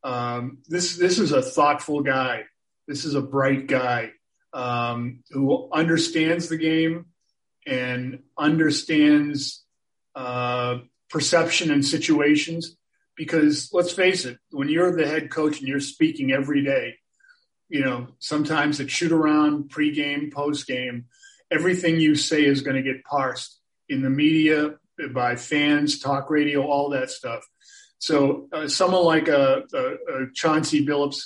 Um, 0.04 0.60
this 0.68 0.98
this 0.98 1.18
is 1.18 1.32
a 1.32 1.42
thoughtful 1.42 2.02
guy. 2.02 2.44
This 2.88 3.06
is 3.06 3.16
a 3.16 3.22
bright 3.22 3.68
guy 3.68 4.12
um, 4.54 5.24
who 5.32 5.68
understands 5.74 6.48
the 6.48 6.58
game 6.58 7.08
and 7.66 8.20
understands 8.38 9.64
uh, 10.14 10.78
perception 11.10 11.72
and 11.72 11.84
situations. 11.84 12.78
Because 13.15 13.69
let's 13.72 13.93
face 13.93 14.25
it, 14.25 14.38
when 14.51 14.69
you're 14.69 14.95
the 14.95 15.07
head 15.07 15.29
coach 15.31 15.60
and 15.60 15.67
you're 15.67 15.79
speaking 15.79 16.31
every 16.31 16.63
day, 16.63 16.95
you 17.69 17.84
know, 17.84 18.07
sometimes 18.19 18.79
at 18.79 18.91
shoot 18.91 19.12
around, 19.12 19.69
pregame, 19.69 20.31
postgame, 20.31 21.05
everything 21.50 22.00
you 22.00 22.15
say 22.15 22.45
is 22.45 22.62
going 22.62 22.75
to 22.75 22.84
get 22.84 23.03
parsed 23.03 23.60
in 23.88 24.01
the 24.01 24.10
media, 24.10 24.75
by 25.13 25.36
fans, 25.36 26.00
talk 26.00 26.29
radio, 26.29 26.65
all 26.65 26.89
that 26.91 27.10
stuff. 27.10 27.45
So 27.98 28.48
uh, 28.51 28.67
someone 28.67 29.03
like 29.03 29.27
a, 29.27 29.63
a, 29.74 29.79
a, 29.79 30.31
Chauncey 30.34 30.86
Billups, 30.86 31.22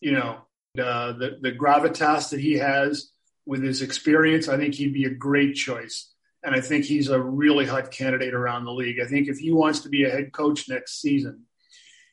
you 0.00 0.12
know, 0.12 0.38
uh, 0.78 1.12
the, 1.12 1.38
the 1.40 1.52
gravitas 1.52 2.30
that 2.30 2.40
he 2.40 2.54
has 2.54 3.10
with 3.46 3.62
his 3.62 3.82
experience, 3.82 4.48
I 4.48 4.56
think 4.56 4.74
he'd 4.74 4.94
be 4.94 5.04
a 5.04 5.10
great 5.10 5.54
choice. 5.54 6.11
And 6.44 6.54
I 6.54 6.60
think 6.60 6.84
he's 6.84 7.08
a 7.08 7.20
really 7.20 7.66
hot 7.66 7.90
candidate 7.90 8.34
around 8.34 8.64
the 8.64 8.72
league. 8.72 8.98
I 9.00 9.06
think 9.06 9.28
if 9.28 9.38
he 9.38 9.52
wants 9.52 9.80
to 9.80 9.88
be 9.88 10.04
a 10.04 10.10
head 10.10 10.32
coach 10.32 10.68
next 10.68 11.00
season, 11.00 11.44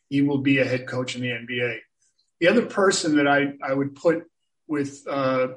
he 0.08 0.22
will 0.22 0.38
be 0.40 0.60
a 0.60 0.66
head 0.66 0.88
coach 0.88 1.16
in 1.16 1.22
the 1.22 1.30
NBA. 1.30 1.80
The 2.40 2.48
other 2.48 2.66
person 2.66 3.18
that 3.18 3.28
I, 3.28 3.54
I 3.64 3.74
would 3.74 3.96
put 3.96 4.24
with 4.68 5.04
uh, 5.10 5.50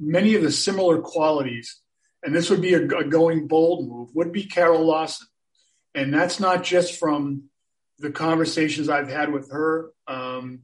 many 0.00 0.34
of 0.34 0.42
the 0.42 0.52
similar 0.52 1.00
qualities, 1.00 1.80
and 2.22 2.34
this 2.34 2.48
would 2.50 2.62
be 2.62 2.74
a, 2.74 2.84
a, 2.84 3.04
going 3.04 3.48
bold 3.48 3.88
move, 3.88 4.10
would 4.14 4.32
be 4.32 4.44
Kara 4.44 4.78
Lawson. 4.78 5.26
And 5.94 6.12
that's 6.12 6.40
not 6.40 6.62
just 6.62 6.98
from 6.98 7.44
the 7.98 8.10
conversations 8.10 8.88
I've 8.88 9.08
had 9.08 9.32
with 9.32 9.50
her. 9.50 9.90
Um, 10.06 10.62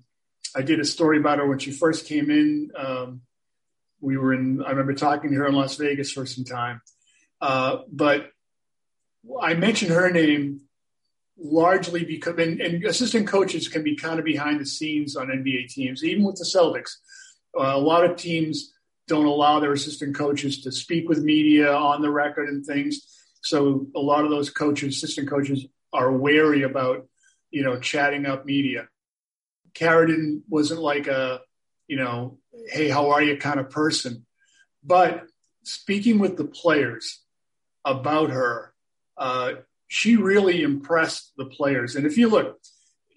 I 0.55 0.63
did 0.63 0.81
a 0.81 0.85
story 0.85 1.19
about 1.19 1.39
her 1.39 1.47
when 1.47 1.59
she 1.59 1.71
first 1.71 2.07
came 2.07 2.31
in. 2.31 2.71
Um, 2.77 3.23
we 4.01 4.17
were 4.17 4.35
in, 4.35 4.63
I 4.63 4.71
remember 4.71 4.95
talking 4.95 5.31
to 5.31 5.37
her 5.37 5.47
in 5.47 5.55
Las 5.55 5.77
Vegas 5.77 6.13
for 6.13 6.27
some 6.27 6.45
time. 6.45 6.83
Uh, 7.43 7.79
but 7.91 8.31
I 9.43 9.55
mentioned 9.55 9.91
her 9.91 10.11
name 10.11 10.61
largely 11.37 12.05
because 12.05 12.39
and, 12.39 12.61
and, 12.61 12.85
assistant 12.85 13.27
coaches 13.27 13.67
can 13.67 13.83
be 13.83 13.97
kind 13.97 14.21
of 14.21 14.25
behind 14.25 14.61
the 14.61 14.67
scenes 14.67 15.17
on 15.17 15.27
NBA 15.27 15.69
teams, 15.69 16.05
even 16.05 16.23
with 16.23 16.37
the 16.37 16.45
Celtics. 16.45 16.99
Uh, 17.59 17.73
a 17.75 17.79
lot 17.79 18.05
of 18.05 18.17
teams 18.17 18.73
don't 19.09 19.27
allow 19.27 19.59
their 19.59 19.73
assistant 19.73 20.15
coaches 20.15 20.63
to 20.63 20.71
speak 20.71 21.09
with 21.09 21.25
media 21.25 21.75
on 21.75 22.01
the 22.01 22.11
record 22.11 22.49
and 22.49 22.65
things. 22.65 23.01
So 23.43 23.89
a 23.97 24.01
lot 24.01 24.25
of 24.25 24.31
those 24.31 24.49
coaches, 24.49 24.97
assistant 24.97 25.29
coaches, 25.29 25.67
are 25.93 26.13
wary 26.13 26.63
about 26.63 27.09
you 27.51 27.65
know 27.65 27.81
chatting 27.81 28.25
up 28.25 28.47
media. 28.47 28.89
Carradine 29.75 30.43
wasn't 30.49 30.81
like 30.81 31.09
a 31.09 31.41
you 31.89 31.97
know, 31.97 32.39
hey, 32.69 32.89
how 32.89 33.11
are 33.11 33.23
you 33.23 33.37
kind 33.37 33.59
of 33.59 33.69
person, 33.69 34.27
but 34.85 35.25
speaking 35.65 36.21
with 36.21 36.37
the 36.37 36.45
players 36.45 37.22
about 37.85 38.31
her. 38.31 38.73
Uh, 39.17 39.53
she 39.89 40.17
really 40.17 40.63
impressed 40.63 41.33
the 41.37 41.45
players. 41.45 41.97
And 41.97 42.07
if 42.07 42.17
you 42.17 42.29
look, 42.29 42.59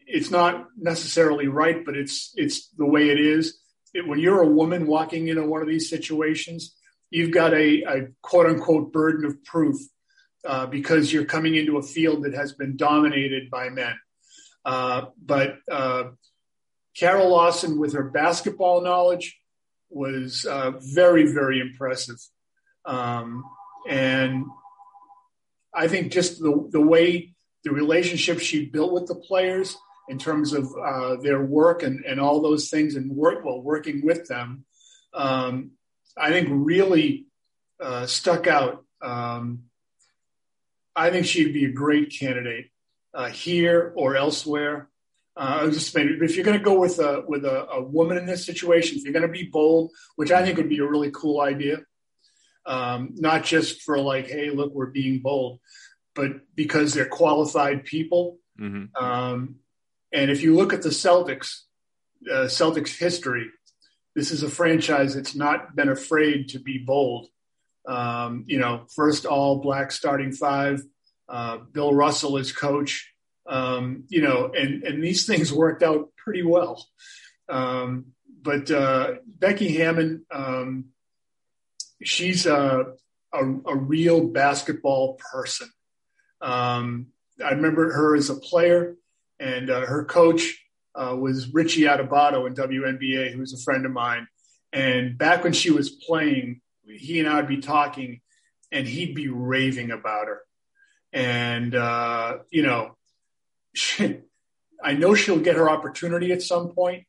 it's 0.08 0.30
not 0.30 0.68
necessarily 0.78 1.48
right, 1.48 1.84
but 1.86 1.96
it's 1.96 2.34
it's 2.36 2.70
the 2.78 2.86
way 2.86 3.10
it 3.10 3.20
is. 3.20 3.58
It, 3.94 4.08
when 4.08 4.20
you're 4.20 4.42
a 4.42 4.48
woman 4.48 4.88
walking 4.88 5.28
into 5.28 5.46
one 5.46 5.62
of 5.62 5.68
these 5.68 5.90
situations, 5.90 6.76
you've 7.10 7.32
got 7.32 7.54
a, 7.54 7.84
a 7.84 8.08
quote 8.22 8.48
unquote 8.48 8.92
burden 8.92 9.26
of 9.26 9.44
proof 9.44 9.78
uh, 10.46 10.66
because 10.68 11.12
you're 11.12 11.26
coming 11.26 11.56
into 11.56 11.78
a 11.78 11.82
field 11.82 12.24
that 12.24 12.34
has 12.34 12.54
been 12.54 12.78
dominated 12.78 13.50
by 13.50 13.70
men. 13.70 13.96
Uh, 14.64 15.06
but 15.24 15.58
uh, 15.72 16.06
Kara 16.96 17.24
Lawson, 17.24 17.80
with 17.80 17.94
her 17.94 18.04
basketball 18.04 18.82
knowledge, 18.82 19.40
was 19.90 20.46
uh, 20.46 20.72
very, 20.80 21.32
very 21.32 21.60
impressive. 21.60 22.18
Um, 22.86 23.44
and 23.88 24.46
I 25.74 25.88
think 25.88 26.12
just 26.12 26.40
the, 26.40 26.68
the 26.72 26.82
way 26.82 27.36
the 27.64 27.72
relationship 27.72 28.40
she 28.40 28.66
built 28.66 28.94
with 28.94 29.08
the 29.08 29.16
players 29.16 29.76
in 30.08 30.18
terms 30.18 30.54
of 30.54 30.72
uh, 30.76 31.16
their 31.18 31.42
work 31.44 31.84
and, 31.84 32.06
and 32.06 32.20
all 32.20 32.42
those 32.42 32.70
things 32.70 32.96
and 32.96 33.12
work 33.12 33.44
while 33.44 33.56
well, 33.56 33.64
working 33.64 34.06
with 34.06 34.28
them, 34.28 34.66
um, 35.14 35.72
I 36.18 36.30
think 36.30 36.48
really 36.52 37.26
uh, 37.82 38.06
stuck 38.06 38.48
out. 38.48 38.86
Um, 39.02 39.64
I 40.96 41.10
think 41.10 41.26
she'd 41.26 41.54
be 41.54 41.66
a 41.66 41.72
great 41.72 42.14
candidate 42.18 42.68
uh, 43.14 43.30
here 43.30 43.94
or 43.96 44.16
elsewhere. 44.16 44.90
Uh, 45.38 45.70
just 45.70 45.92
saying, 45.92 46.20
if 46.22 46.36
you're 46.36 46.46
going 46.46 46.58
to 46.58 46.64
go 46.64 46.80
with 46.80 46.98
a 47.00 47.24
with 47.28 47.44
a, 47.44 47.68
a, 47.68 47.84
woman 47.84 48.18
in 48.18 48.26
this 48.26 48.46
situation, 48.46 48.98
if 48.98 49.04
you're 49.04 49.12
going 49.12 49.28
to 49.28 49.28
be 49.28 49.50
bold, 49.52 49.92
which 50.16 50.32
I 50.32 50.42
think 50.42 50.56
would 50.56 50.70
be 50.70 50.80
a 50.80 50.88
really 50.88 51.12
cool 51.12 51.42
idea, 51.42 51.80
um, 52.66 53.12
not 53.16 53.44
just 53.44 53.82
for 53.82 54.00
like, 54.00 54.28
hey, 54.28 54.50
look, 54.50 54.74
we're 54.74 54.88
being 54.88 55.20
bold, 55.20 55.60
but 56.14 56.32
because 56.56 56.94
they're 56.94 57.08
qualified 57.08 57.86
people. 57.86 58.38
Mm-hmm. 58.60 58.96
Um, 59.04 59.56
and 60.12 60.32
if 60.32 60.42
you 60.42 60.56
look 60.56 60.74
at 60.74 60.82
the 60.82 60.90
Celtics, 60.90 61.62
uh, 62.30 62.46
Celtics 62.46 62.98
history, 62.98 63.50
this 64.16 64.32
is 64.32 64.44
a 64.44 64.50
franchise 64.50 65.16
that's 65.16 65.36
not 65.36 65.76
been 65.76 65.90
afraid 65.90 66.50
to 66.50 66.60
be 66.60 66.78
bold. 66.78 67.28
Um, 67.88 68.46
you 68.48 68.58
know, 68.58 68.86
first 68.96 69.26
all 69.26 69.58
black 69.58 69.92
starting 69.92 70.32
five, 70.32 70.82
uh, 71.28 71.58
Bill 71.58 71.94
Russell 71.94 72.38
is 72.38 72.52
coach 72.52 73.12
um, 73.48 74.06
you 74.10 74.22
know, 74.22 74.52
and, 74.58 74.84
and 74.84 75.04
these 75.04 75.26
things 75.26 75.54
worked 75.54 75.84
out 75.84 76.10
pretty 76.18 76.44
well. 76.44 76.86
Um, 77.48 78.08
but 78.42 78.70
uh, 78.72 79.16
Becky 79.26 79.78
Hammon, 79.78 80.26
um, 80.32 80.86
she's 82.08 82.46
a, 82.46 82.94
a, 83.34 83.40
a, 83.44 83.76
real 83.76 84.28
basketball 84.28 85.20
person. 85.32 85.70
Um, 86.42 87.08
I 87.44 87.52
remember 87.52 87.92
her 87.92 88.16
as 88.16 88.30
a 88.30 88.36
player, 88.36 88.96
and 89.40 89.70
uh, 89.70 89.82
her 89.82 90.06
coach 90.06 90.64
uh, 90.94 91.16
was 91.20 91.54
Richie 91.54 91.82
Adubato 91.82 92.48
in 92.48 92.56
WNBA, 92.56 93.32
who 93.32 93.40
was 93.40 93.54
a 93.54 93.64
friend 93.64 93.86
of 93.86 93.92
mine. 93.92 94.28
And 94.72 95.18
back 95.18 95.44
when 95.44 95.54
she 95.54 95.72
was 95.72 95.90
playing, 95.90 96.62
he 96.88 97.20
and 97.20 97.28
I 97.28 97.36
would 97.36 97.48
be 97.48 97.58
talking, 97.58 98.22
and 98.72 98.88
he'd 98.88 99.16
be 99.16 99.28
raving 99.28 99.92
about 99.92 100.28
her. 100.28 100.42
And, 101.12 101.74
uh, 101.76 102.40
you 102.50 102.64
know, 102.64 102.96
she, 103.74 104.20
I 104.84 104.94
know 104.94 105.16
she'll 105.16 105.40
get 105.40 105.56
her 105.56 105.70
opportunity 105.70 106.32
at 106.32 106.42
some 106.42 106.70
point, 106.70 107.06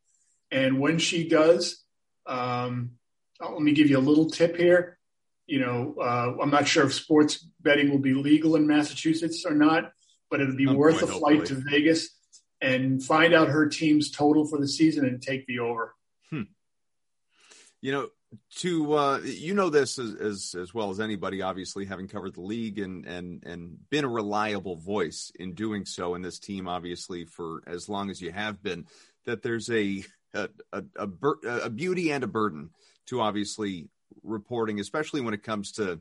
and 0.50 0.80
when 0.80 0.98
she 0.98 1.28
does, 1.28 1.84
um, 2.24 2.92
let 3.40 3.60
me 3.60 3.72
give 3.72 3.90
you 3.90 3.98
a 3.98 4.00
little 4.00 4.30
tip 4.30 4.56
here. 4.56 4.98
You 5.46 5.60
know, 5.60 5.94
uh, 6.00 6.34
I'm 6.42 6.50
not 6.50 6.66
sure 6.66 6.84
if 6.84 6.94
sports 6.94 7.46
betting 7.60 7.90
will 7.90 8.00
be 8.00 8.14
legal 8.14 8.56
in 8.56 8.66
Massachusetts 8.66 9.44
or 9.46 9.54
not, 9.54 9.92
but 10.30 10.40
it'll 10.40 10.56
be 10.56 10.66
worth 10.66 11.02
a 11.02 11.06
flight 11.06 11.38
hopefully. 11.38 11.62
to 11.62 11.70
Vegas 11.70 12.10
and 12.60 13.02
find 13.02 13.34
out 13.34 13.48
her 13.48 13.68
team's 13.68 14.10
total 14.10 14.46
for 14.46 14.58
the 14.58 14.66
season 14.66 15.04
and 15.04 15.22
take 15.22 15.46
the 15.46 15.60
over. 15.60 15.94
Hmm. 16.30 16.42
You 17.80 17.92
know, 17.92 18.08
to 18.56 18.94
uh, 18.94 19.18
you 19.18 19.54
know 19.54 19.70
this 19.70 19.98
as, 19.98 20.14
as, 20.14 20.54
as 20.60 20.74
well 20.74 20.90
as 20.90 21.00
anybody, 21.00 21.42
obviously 21.42 21.84
having 21.84 22.08
covered 22.08 22.34
the 22.34 22.40
league 22.40 22.78
and 22.78 23.06
and 23.06 23.44
and 23.44 23.78
been 23.90 24.04
a 24.04 24.08
reliable 24.08 24.76
voice 24.76 25.30
in 25.38 25.54
doing 25.54 25.84
so 25.84 26.14
in 26.14 26.22
this 26.22 26.38
team, 26.38 26.66
obviously 26.66 27.24
for 27.24 27.62
as 27.66 27.88
long 27.88 28.10
as 28.10 28.20
you 28.20 28.32
have 28.32 28.62
been, 28.62 28.86
that 29.26 29.42
there's 29.42 29.70
a 29.70 30.04
a 30.34 30.48
a, 30.72 30.82
a, 30.96 31.08
a 31.64 31.70
beauty 31.70 32.10
and 32.10 32.24
a 32.24 32.28
burden 32.28 32.70
to 33.06 33.20
obviously 33.20 33.88
reporting, 34.22 34.80
especially 34.80 35.20
when 35.20 35.34
it 35.34 35.42
comes 35.42 35.72
to 35.72 36.00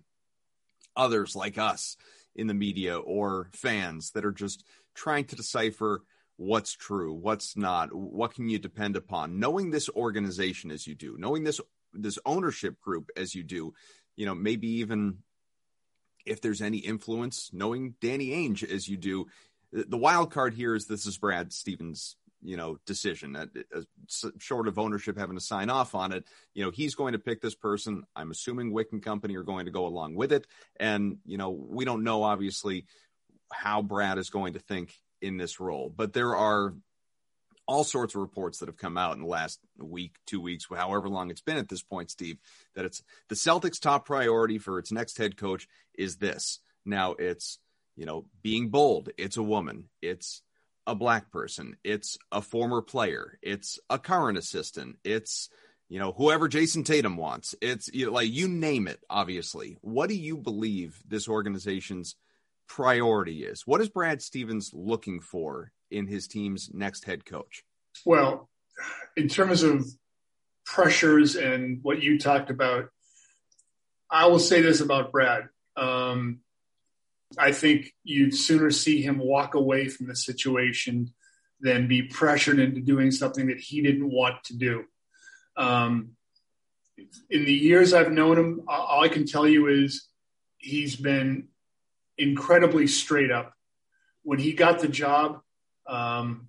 others 0.96 1.36
like 1.36 1.58
us 1.58 1.98
in 2.36 2.48
the 2.48 2.54
media 2.54 2.98
or 2.98 3.50
fans 3.54 4.12
that 4.12 4.26
are 4.26 4.32
just 4.32 4.64
trying 4.94 5.26
to 5.26 5.36
decipher 5.36 6.04
what's 6.38 6.74
true, 6.74 7.14
what's 7.14 7.56
not, 7.56 7.94
what 7.94 8.34
can 8.34 8.50
you 8.50 8.60
depend 8.60 8.96
upon. 8.96 9.40
Knowing 9.40 9.72
this 9.72 9.90
organization 9.90 10.72
as 10.72 10.86
you 10.86 10.96
do, 10.96 11.16
knowing 11.18 11.44
this 11.44 11.62
this 11.94 12.20
ownership 12.26 12.82
group 12.82 13.10
as 13.16 13.34
you 13.34 13.42
do, 13.44 13.74
you 14.18 14.26
know, 14.26 14.36
maybe 14.36 14.68
even 14.68 15.20
if 16.26 16.42
there's 16.42 16.62
any 16.62 16.80
influence, 16.80 17.52
knowing 17.54 17.96
Danny 18.02 18.30
Ainge 18.30 18.70
as 18.70 18.90
you 18.90 18.98
do. 18.98 19.28
The 19.72 19.98
wild 19.98 20.32
card 20.32 20.54
here 20.54 20.76
is 20.76 20.88
this 20.88 21.06
is 21.06 21.18
Brad 21.18 21.54
Stevens' 21.54 22.18
you 22.42 22.58
know 22.58 22.78
decision 22.86 23.36
uh, 23.36 23.46
short 24.38 24.68
of 24.68 24.78
ownership 24.78 25.18
having 25.18 25.36
to 25.36 25.42
sign 25.42 25.70
off 25.70 25.96
on 25.96 26.12
it 26.12 26.26
you 26.54 26.64
know 26.64 26.72
he's 26.72 26.96
going 26.96 27.14
to 27.14 27.20
pick 27.20 27.42
this 27.42 27.56
person 27.56 28.04
i'm 28.16 28.32
assuming 28.32 28.72
Wyc 28.72 28.92
and 28.92 29.04
company 29.04 29.36
are 29.36 29.44
going 29.44 29.66
to 29.66 29.72
go 29.72 29.86
along 29.86 30.16
with 30.16 30.32
it 30.32 30.46
and 30.80 31.18
you 31.26 31.38
know 31.38 31.50
we 31.50 31.86
don't 31.86 32.04
know 32.04 32.24
obviously 32.24 32.86
how 33.52 33.82
brad 33.82 34.18
is 34.18 34.30
going 34.30 34.54
to 34.54 34.60
think 34.60 34.94
in 35.22 35.38
this 35.38 35.60
role 35.60 35.92
but 35.96 36.14
there 36.14 36.36
are 36.36 36.74
all 37.68 37.84
sorts 37.84 38.16
of 38.16 38.22
reports 38.22 38.60
that 38.60 38.70
have 38.70 38.78
come 38.78 38.98
out 38.98 39.16
in 39.16 39.22
the 39.22 39.28
last 39.28 39.60
week, 39.78 40.18
two 40.26 40.40
weeks, 40.40 40.68
however 40.70 41.10
long 41.10 41.30
it's 41.30 41.42
been 41.42 41.58
at 41.58 41.70
this 41.70 41.82
point, 41.82 42.12
Steve, 42.12 42.38
that 42.76 42.86
it's 42.86 43.04
the 43.28 43.36
Celtics' 43.36 43.80
top 43.80 44.06
priority 44.06 44.58
for 44.58 44.78
its 44.78 44.92
next 44.92 45.18
head 45.18 45.36
coach 45.38 45.68
is 45.98 46.18
this. 46.18 46.60
Now 46.86 47.14
it's, 47.14 47.60
you 47.96 48.06
know, 48.06 48.26
being 48.44 48.70
bold. 48.70 49.10
It's 49.18 49.38
a 49.38 49.44
woman. 49.44 49.90
It's 50.02 50.44
a 50.88 50.96
black 50.96 51.32
person. 51.32 51.78
It's 51.84 52.18
a 52.32 52.42
former 52.42 52.82
player. 52.82 53.38
It's 53.42 53.80
a 53.90 53.98
current 54.00 54.38
assistant. 54.38 54.98
It's, 55.04 55.50
you 55.90 56.00
know, 56.00 56.12
whoever 56.12 56.48
Jayson 56.48 56.84
Tatum 56.84 57.18
wants. 57.18 57.56
It's 57.62 57.90
you 57.94 58.08
know, 58.08 58.12
like 58.12 58.32
you 58.32 58.48
name 58.48 58.88
it, 58.88 59.00
obviously. 59.10 59.78
What 59.82 60.10
do 60.10 60.16
you 60.16 60.38
believe 60.38 61.02
this 61.08 61.28
organization's 61.28 62.16
priority 62.68 63.44
is? 63.44 63.66
What 63.66 63.82
is 63.82 63.90
Brad 63.90 64.22
Stevens 64.22 64.72
looking 64.74 65.22
for 65.22 65.72
in 65.92 66.08
his 66.08 66.28
team's 66.28 66.70
next 66.74 67.06
head 67.06 67.26
coach? 67.26 67.64
Well, 68.06 68.50
in 69.16 69.28
terms 69.28 69.64
of 69.64 69.86
pressures 70.66 71.36
and 71.36 71.80
what 71.82 72.02
you 72.02 72.20
talked 72.20 72.50
about, 72.50 72.90
I 74.10 74.28
will 74.28 74.40
say 74.40 74.62
this 74.62 74.82
about 74.82 75.12
Brad. 75.12 75.50
Um, 75.76 76.40
I 77.38 77.52
think 77.52 77.94
you'd 78.04 78.36
sooner 78.36 78.72
see 78.72 79.02
him 79.02 79.20
walk 79.20 79.56
away 79.56 79.88
from 79.88 80.08
the 80.08 80.16
situation 80.16 81.14
than 81.60 81.88
be 81.88 82.04
pressured 82.04 82.60
into 82.60 82.82
doing 82.82 83.12
something 83.12 83.48
that 83.48 83.60
he 83.60 83.82
didn't 83.82 84.10
want 84.10 84.44
to 84.46 84.58
do. 84.58 84.86
Um, 85.58 86.12
in 87.30 87.46
the 87.46 87.54
years 87.54 87.94
I've 87.94 88.12
known 88.12 88.38
him, 88.38 88.62
all 88.68 89.04
I 89.04 89.08
can 89.08 89.26
tell 89.26 89.48
you 89.48 89.68
is 89.68 90.08
he's 90.58 90.96
been 90.96 91.48
incredibly 92.18 92.88
straight 92.88 93.32
up. 93.32 93.54
When 94.24 94.40
he 94.40 94.54
got 94.54 94.80
the 94.80 94.88
job, 94.88 95.42
um, 95.88 96.48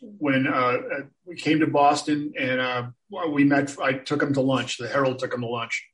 when 0.00 0.46
uh, 0.46 0.50
uh, 0.50 1.00
we 1.24 1.36
came 1.36 1.60
to 1.60 1.66
Boston 1.66 2.32
and 2.38 2.60
uh, 2.60 2.86
we 3.30 3.44
met, 3.44 3.76
I 3.80 3.92
took 3.92 4.22
him 4.22 4.34
to 4.34 4.40
lunch. 4.40 4.78
The 4.78 4.88
Herald 4.88 5.18
took 5.18 5.34
him 5.34 5.42
to 5.42 5.46
lunch. 5.46 5.86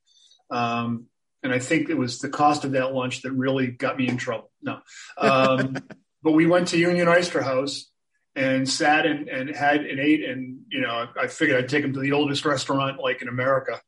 Um, 0.49 1.05
and 1.43 1.53
I 1.53 1.59
think 1.59 1.89
it 1.89 1.97
was 1.97 2.19
the 2.19 2.29
cost 2.29 2.65
of 2.65 2.71
that 2.71 2.93
lunch 2.93 3.21
that 3.21 3.31
really 3.31 3.67
got 3.67 3.97
me 3.97 4.07
in 4.07 4.17
trouble. 4.17 4.51
No. 4.61 4.79
Um, 5.17 5.77
but 6.21 6.33
we 6.33 6.47
went 6.47 6.69
to 6.69 6.77
Union 6.77 7.07
Oyster 7.07 7.41
House 7.41 7.89
and 8.35 8.67
sat 8.67 9.05
and, 9.05 9.29
and 9.29 9.49
had 9.49 9.85
and 9.85 9.99
ate. 9.99 10.23
And, 10.23 10.61
you 10.69 10.81
know, 10.81 11.07
I 11.19 11.27
figured 11.27 11.57
I'd 11.57 11.69
take 11.69 11.83
him 11.83 11.93
to 11.93 11.99
the 11.99 12.11
oldest 12.11 12.45
restaurant 12.45 12.99
like 12.99 13.21
in 13.21 13.29
America. 13.29 13.81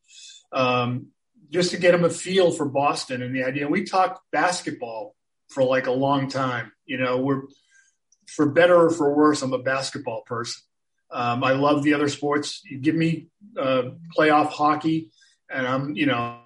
Um, 0.53 1.07
just 1.49 1.71
to 1.71 1.77
get 1.77 1.93
him 1.93 2.05
a 2.05 2.09
feel 2.09 2.51
for 2.51 2.65
Boston 2.65 3.21
and 3.21 3.35
the 3.35 3.43
idea. 3.43 3.67
We 3.67 3.83
talked 3.83 4.21
basketball 4.31 5.15
for 5.49 5.63
like 5.63 5.87
a 5.87 5.91
long 5.91 6.29
time. 6.29 6.71
You 6.85 6.97
know, 6.97 7.17
we're 7.17 7.43
for 8.27 8.49
better 8.49 8.85
or 8.85 8.89
for 8.89 9.13
worse, 9.13 9.41
I'm 9.41 9.53
a 9.53 9.59
basketball 9.59 10.21
person. 10.21 10.63
Um, 11.11 11.43
I 11.43 11.51
love 11.51 11.83
the 11.83 11.93
other 11.93 12.07
sports. 12.07 12.61
You 12.63 12.79
give 12.79 12.95
me 12.95 13.27
uh, 13.59 13.83
playoff 14.17 14.47
hockey, 14.47 15.11
and 15.49 15.67
I'm 15.67 15.95
you 15.95 16.05
know 16.05 16.40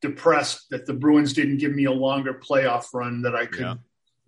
depressed 0.00 0.70
that 0.70 0.86
the 0.86 0.94
Bruins 0.94 1.32
didn't 1.32 1.58
give 1.58 1.74
me 1.74 1.84
a 1.84 1.92
longer 1.92 2.34
playoff 2.34 2.86
run 2.94 3.22
that 3.22 3.34
I 3.34 3.46
could 3.46 3.60
yeah. 3.60 3.74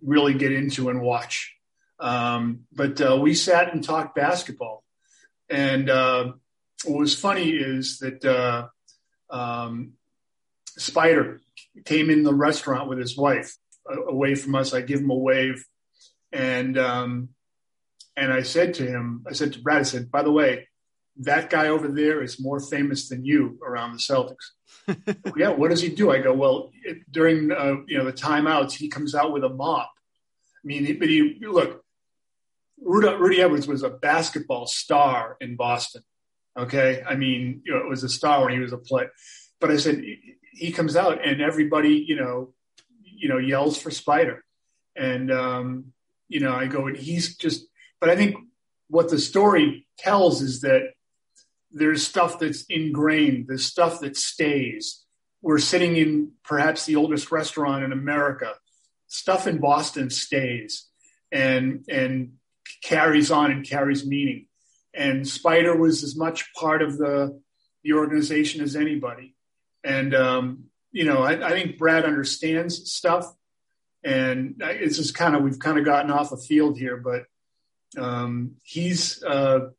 really 0.01 0.33
get 0.33 0.51
into 0.51 0.89
and 0.89 1.01
watch. 1.01 1.55
Um, 1.99 2.61
but 2.73 2.99
uh, 2.99 3.17
we 3.21 3.33
sat 3.33 3.73
and 3.73 3.83
talked 3.83 4.15
basketball, 4.15 4.83
and 5.49 5.89
uh, 5.89 6.33
what 6.85 6.99
was 6.99 7.15
funny 7.15 7.49
is 7.49 7.99
that 7.99 8.25
uh, 8.25 8.67
um, 9.29 9.93
Spider 10.77 11.41
came 11.85 12.09
in 12.09 12.23
the 12.23 12.33
restaurant 12.33 12.89
with 12.89 12.97
his 12.97 13.15
wife 13.15 13.55
away 14.07 14.35
from 14.35 14.55
us. 14.55 14.73
I 14.73 14.81
give 14.81 14.99
him 14.99 15.09
a 15.09 15.15
wave 15.15 15.63
and 16.31 16.77
um, 16.77 17.29
and 18.15 18.31
I 18.31 18.43
said 18.43 18.75
to 18.75 18.85
him, 18.85 19.25
I 19.27 19.33
said 19.33 19.53
to 19.53 19.61
Brad, 19.61 19.79
I 19.79 19.83
said, 19.83 20.11
by 20.11 20.23
the 20.23 20.31
way, 20.31 20.67
that 21.17 21.49
guy 21.49 21.67
over 21.67 21.87
there 21.87 22.21
is 22.21 22.39
more 22.39 22.59
famous 22.59 23.09
than 23.09 23.25
you 23.25 23.59
around 23.65 23.93
the 23.93 23.99
Celtics. 23.99 24.51
yeah, 25.35 25.49
what 25.49 25.69
does 25.69 25.81
he 25.81 25.89
do? 25.89 26.11
I 26.11 26.19
go, 26.19 26.33
well, 26.33 26.71
it, 26.83 27.11
during 27.11 27.51
uh, 27.51 27.77
you 27.87 27.97
know 27.97 28.05
the 28.05 28.13
timeouts, 28.13 28.73
he 28.73 28.87
comes 28.87 29.13
out 29.13 29.31
with 29.33 29.43
a 29.43 29.49
mop. 29.49 29.91
I 30.63 30.67
mean, 30.67 30.97
but 30.99 31.09
he 31.09 31.37
look, 31.41 31.83
Rudy, 32.81 33.13
Rudy 33.15 33.41
Edwards 33.41 33.67
was 33.67 33.83
a 33.83 33.89
basketball 33.89 34.67
star 34.67 35.37
in 35.39 35.55
Boston. 35.55 36.03
Okay, 36.57 37.03
I 37.07 37.15
mean, 37.15 37.61
you 37.65 37.73
know, 37.73 37.79
it 37.79 37.89
was 37.89 38.03
a 38.03 38.09
star 38.09 38.43
when 38.43 38.53
he 38.53 38.59
was 38.59 38.73
a 38.73 38.77
play. 38.77 39.05
But 39.59 39.71
I 39.71 39.77
said 39.77 40.03
he 40.53 40.71
comes 40.71 40.95
out 40.95 41.25
and 41.25 41.41
everybody, 41.41 42.03
you 42.07 42.15
know, 42.15 42.53
you 43.03 43.29
know, 43.29 43.37
yells 43.37 43.77
for 43.77 43.91
Spider, 43.91 44.43
and 44.95 45.31
um, 45.31 45.93
you 46.27 46.39
know, 46.39 46.53
I 46.53 46.67
go, 46.67 46.87
and 46.87 46.97
he's 46.97 47.37
just, 47.37 47.65
but 47.99 48.09
I 48.09 48.15
think 48.15 48.35
what 48.87 49.09
the 49.09 49.19
story 49.19 49.87
tells 49.97 50.41
is 50.41 50.61
that 50.61 50.93
there's 51.73 52.05
stuff 52.05 52.39
that's 52.39 52.65
ingrained, 52.69 53.47
there's 53.47 53.65
stuff 53.65 53.99
that 54.01 54.17
stays. 54.17 55.03
We're 55.41 55.59
sitting 55.59 55.95
in 55.97 56.33
perhaps 56.43 56.85
the 56.85 56.97
oldest 56.97 57.31
restaurant 57.31 57.83
in 57.83 57.91
America. 57.91 58.53
Stuff 59.07 59.47
in 59.47 59.59
Boston 59.59 60.09
stays. 60.09 60.87
And, 61.31 61.85
and 61.89 62.33
carries 62.81 63.31
on 63.31 63.51
and 63.51 63.67
carries 63.67 64.05
meaning. 64.05 64.47
And 64.93 65.27
Spider 65.27 65.75
was 65.75 66.03
as 66.03 66.15
much 66.15 66.53
part 66.53 66.81
of 66.81 66.97
the 66.97 67.39
the 67.83 67.93
organization 67.93 68.61
as 68.61 68.75
anybody. 68.75 69.35
And 69.83 70.13
um, 70.13 70.65
you 70.91 71.05
know, 71.05 71.23
I, 71.23 71.47
I, 71.47 71.51
think 71.51 71.77
Brad 71.77 72.05
understands 72.05 72.91
stuff, 72.91 73.33
and 74.03 74.55
it's 74.59 74.97
just 74.97 75.15
kind 75.15 75.35
of 75.35 75.41
we've 75.41 75.59
kind 75.59 75.79
of 75.79 75.85
gotten 75.85 76.11
off 76.11 76.29
the 76.29 76.37
field 76.37 76.77
here, 76.77 76.97
but 76.97 77.23
um, 77.97 78.57
he's 78.63 79.23
uh, 79.23 79.69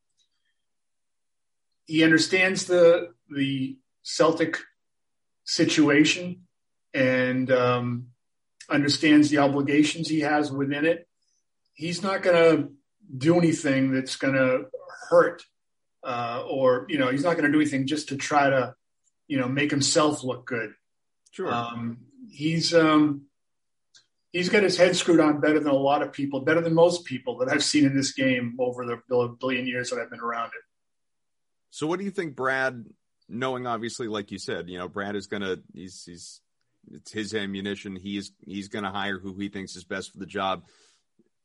he 1.86 2.04
understands 2.04 2.66
the 2.66 3.12
the 3.30 3.78
Celtic 4.02 4.58
situation 5.44 6.42
and 6.94 7.50
um, 7.50 8.08
understands 8.68 9.30
the 9.30 9.38
obligations 9.38 10.08
he 10.08 10.20
has 10.20 10.52
within 10.52 10.84
it. 10.84 11.06
He's 11.74 12.02
not 12.02 12.22
going 12.22 12.36
to 12.36 12.72
do 13.16 13.38
anything 13.38 13.92
that's 13.92 14.16
going 14.16 14.34
to 14.34 14.66
hurt, 15.08 15.42
uh, 16.04 16.44
or 16.48 16.86
you 16.88 16.98
know, 16.98 17.10
he's 17.10 17.24
not 17.24 17.36
going 17.36 17.46
to 17.46 17.52
do 17.52 17.60
anything 17.60 17.86
just 17.86 18.08
to 18.08 18.16
try 18.16 18.50
to, 18.50 18.74
you 19.26 19.38
know, 19.38 19.48
make 19.48 19.70
himself 19.70 20.22
look 20.22 20.46
good. 20.46 20.72
Sure. 21.30 21.52
Um, 21.52 21.98
he's 22.30 22.74
um, 22.74 23.22
he's 24.32 24.48
got 24.48 24.62
his 24.62 24.76
head 24.76 24.96
screwed 24.96 25.20
on 25.20 25.40
better 25.40 25.60
than 25.60 25.72
a 25.72 25.76
lot 25.76 26.02
of 26.02 26.12
people, 26.12 26.40
better 26.40 26.60
than 26.60 26.74
most 26.74 27.04
people 27.04 27.38
that 27.38 27.48
I've 27.48 27.64
seen 27.64 27.84
in 27.84 27.96
this 27.96 28.12
game 28.12 28.56
over 28.58 28.84
the 28.84 29.00
billion 29.40 29.66
years 29.66 29.90
that 29.90 29.98
I've 29.98 30.10
been 30.10 30.20
around 30.20 30.48
it. 30.48 30.62
So, 31.72 31.86
what 31.86 31.98
do 31.98 32.04
you 32.04 32.10
think, 32.10 32.36
Brad? 32.36 32.84
Knowing 33.28 33.66
obviously, 33.66 34.06
like 34.06 34.30
you 34.30 34.38
said, 34.38 34.68
you 34.68 34.78
know, 34.78 34.88
Brad 34.88 35.16
is 35.16 35.26
gonna 35.26 35.56
he's 35.72 36.04
he's 36.04 36.42
it's 36.92 37.10
his 37.10 37.34
ammunition. 37.34 37.96
He's 37.96 38.32
he's 38.44 38.68
gonna 38.68 38.90
hire 38.90 39.18
who 39.18 39.34
he 39.38 39.48
thinks 39.48 39.74
is 39.74 39.84
best 39.84 40.12
for 40.12 40.18
the 40.18 40.26
job. 40.26 40.64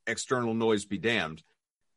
External 0.06 0.54
noise 0.54 0.84
be 0.84 0.98
damned. 0.98 1.44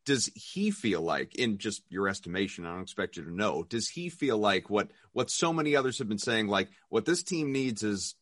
Does 0.06 0.30
he 0.34 0.70
feel 0.70 1.02
like, 1.02 1.34
in 1.34 1.58
just 1.58 1.82
your 1.88 2.08
estimation, 2.08 2.64
I 2.64 2.72
don't 2.72 2.82
expect 2.82 3.16
you 3.16 3.24
to 3.24 3.34
know, 3.34 3.64
does 3.64 3.88
he 3.88 4.08
feel 4.08 4.38
like 4.38 4.70
what 4.70 4.92
what 5.12 5.28
so 5.28 5.52
many 5.52 5.74
others 5.74 5.98
have 5.98 6.08
been 6.08 6.18
saying, 6.18 6.46
like 6.46 6.68
what 6.88 7.06
this 7.06 7.24
team 7.24 7.50
needs 7.50 7.82
is 7.82 8.14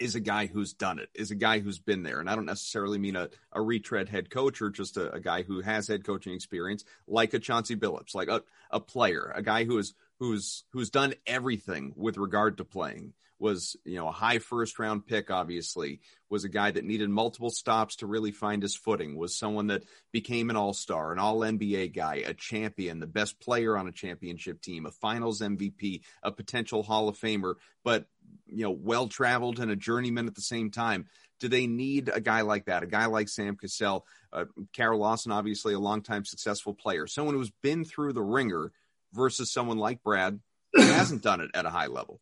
is 0.00 0.14
a 0.14 0.20
guy 0.20 0.46
who's 0.46 0.72
done 0.72 0.98
it, 0.98 1.10
is 1.14 1.30
a 1.30 1.36
guy 1.36 1.60
who's 1.60 1.78
been 1.78 2.02
there. 2.02 2.20
And 2.20 2.28
I 2.28 2.34
don't 2.34 2.46
necessarily 2.46 2.98
mean 2.98 3.16
a, 3.16 3.28
a 3.52 3.60
retread 3.60 4.08
head 4.08 4.30
coach 4.30 4.62
or 4.62 4.70
just 4.70 4.96
a, 4.96 5.12
a 5.12 5.20
guy 5.20 5.42
who 5.42 5.60
has 5.60 5.86
head 5.86 6.04
coaching 6.04 6.32
experience, 6.32 6.84
like 7.06 7.34
a 7.34 7.38
Chauncey 7.38 7.76
Billups, 7.76 8.14
like 8.14 8.28
a, 8.28 8.42
a 8.70 8.80
player, 8.80 9.30
a 9.34 9.42
guy 9.42 9.64
who 9.64 9.78
is 9.78 9.94
who's 10.18 10.64
who's 10.70 10.90
done 10.90 11.14
everything 11.26 11.92
with 11.96 12.16
regard 12.16 12.56
to 12.56 12.64
playing 12.64 13.12
was 13.40 13.76
you 13.84 13.96
know 13.96 14.08
a 14.08 14.12
high 14.12 14.38
first 14.38 14.78
round 14.78 15.06
pick 15.06 15.30
obviously 15.30 16.00
was 16.28 16.44
a 16.44 16.48
guy 16.48 16.70
that 16.70 16.84
needed 16.84 17.08
multiple 17.10 17.50
stops 17.50 17.96
to 17.96 18.06
really 18.06 18.30
find 18.30 18.62
his 18.62 18.76
footing 18.76 19.16
was 19.16 19.36
someone 19.36 19.68
that 19.68 19.82
became 20.12 20.50
an 20.50 20.56
all-star 20.56 21.12
an 21.12 21.18
all 21.18 21.40
NBA 21.40 21.94
guy 21.94 22.16
a 22.26 22.34
champion 22.34 23.00
the 23.00 23.06
best 23.06 23.40
player 23.40 23.76
on 23.76 23.88
a 23.88 23.92
championship 23.92 24.60
team 24.60 24.86
a 24.86 24.90
finals 24.90 25.40
MVP 25.40 26.02
a 26.22 26.30
potential 26.30 26.82
hall 26.82 27.08
of 27.08 27.18
famer 27.18 27.54
but 27.82 28.06
you 28.46 28.64
know 28.64 28.70
well 28.70 29.08
traveled 29.08 29.58
and 29.58 29.70
a 29.70 29.76
journeyman 29.76 30.26
at 30.26 30.34
the 30.34 30.40
same 30.40 30.70
time 30.70 31.06
do 31.40 31.48
they 31.48 31.66
need 31.66 32.10
a 32.12 32.20
guy 32.20 32.42
like 32.42 32.66
that 32.66 32.82
a 32.82 32.86
guy 32.86 33.06
like 33.06 33.28
Sam 33.28 33.56
Cassell 33.56 34.06
uh, 34.32 34.44
Kara 34.72 34.96
Lawson 34.96 35.32
obviously 35.32 35.74
a 35.74 35.78
longtime 35.78 36.24
successful 36.24 36.74
player 36.74 37.06
someone 37.06 37.34
who's 37.34 37.52
been 37.62 37.84
through 37.84 38.12
the 38.12 38.22
ringer 38.22 38.72
versus 39.12 39.50
someone 39.50 39.78
like 39.78 40.02
Brad 40.02 40.38
who 40.72 40.82
hasn't 40.82 41.22
done 41.22 41.40
it 41.40 41.50
at 41.54 41.66
a 41.66 41.70
high 41.70 41.86
level? 41.86 42.20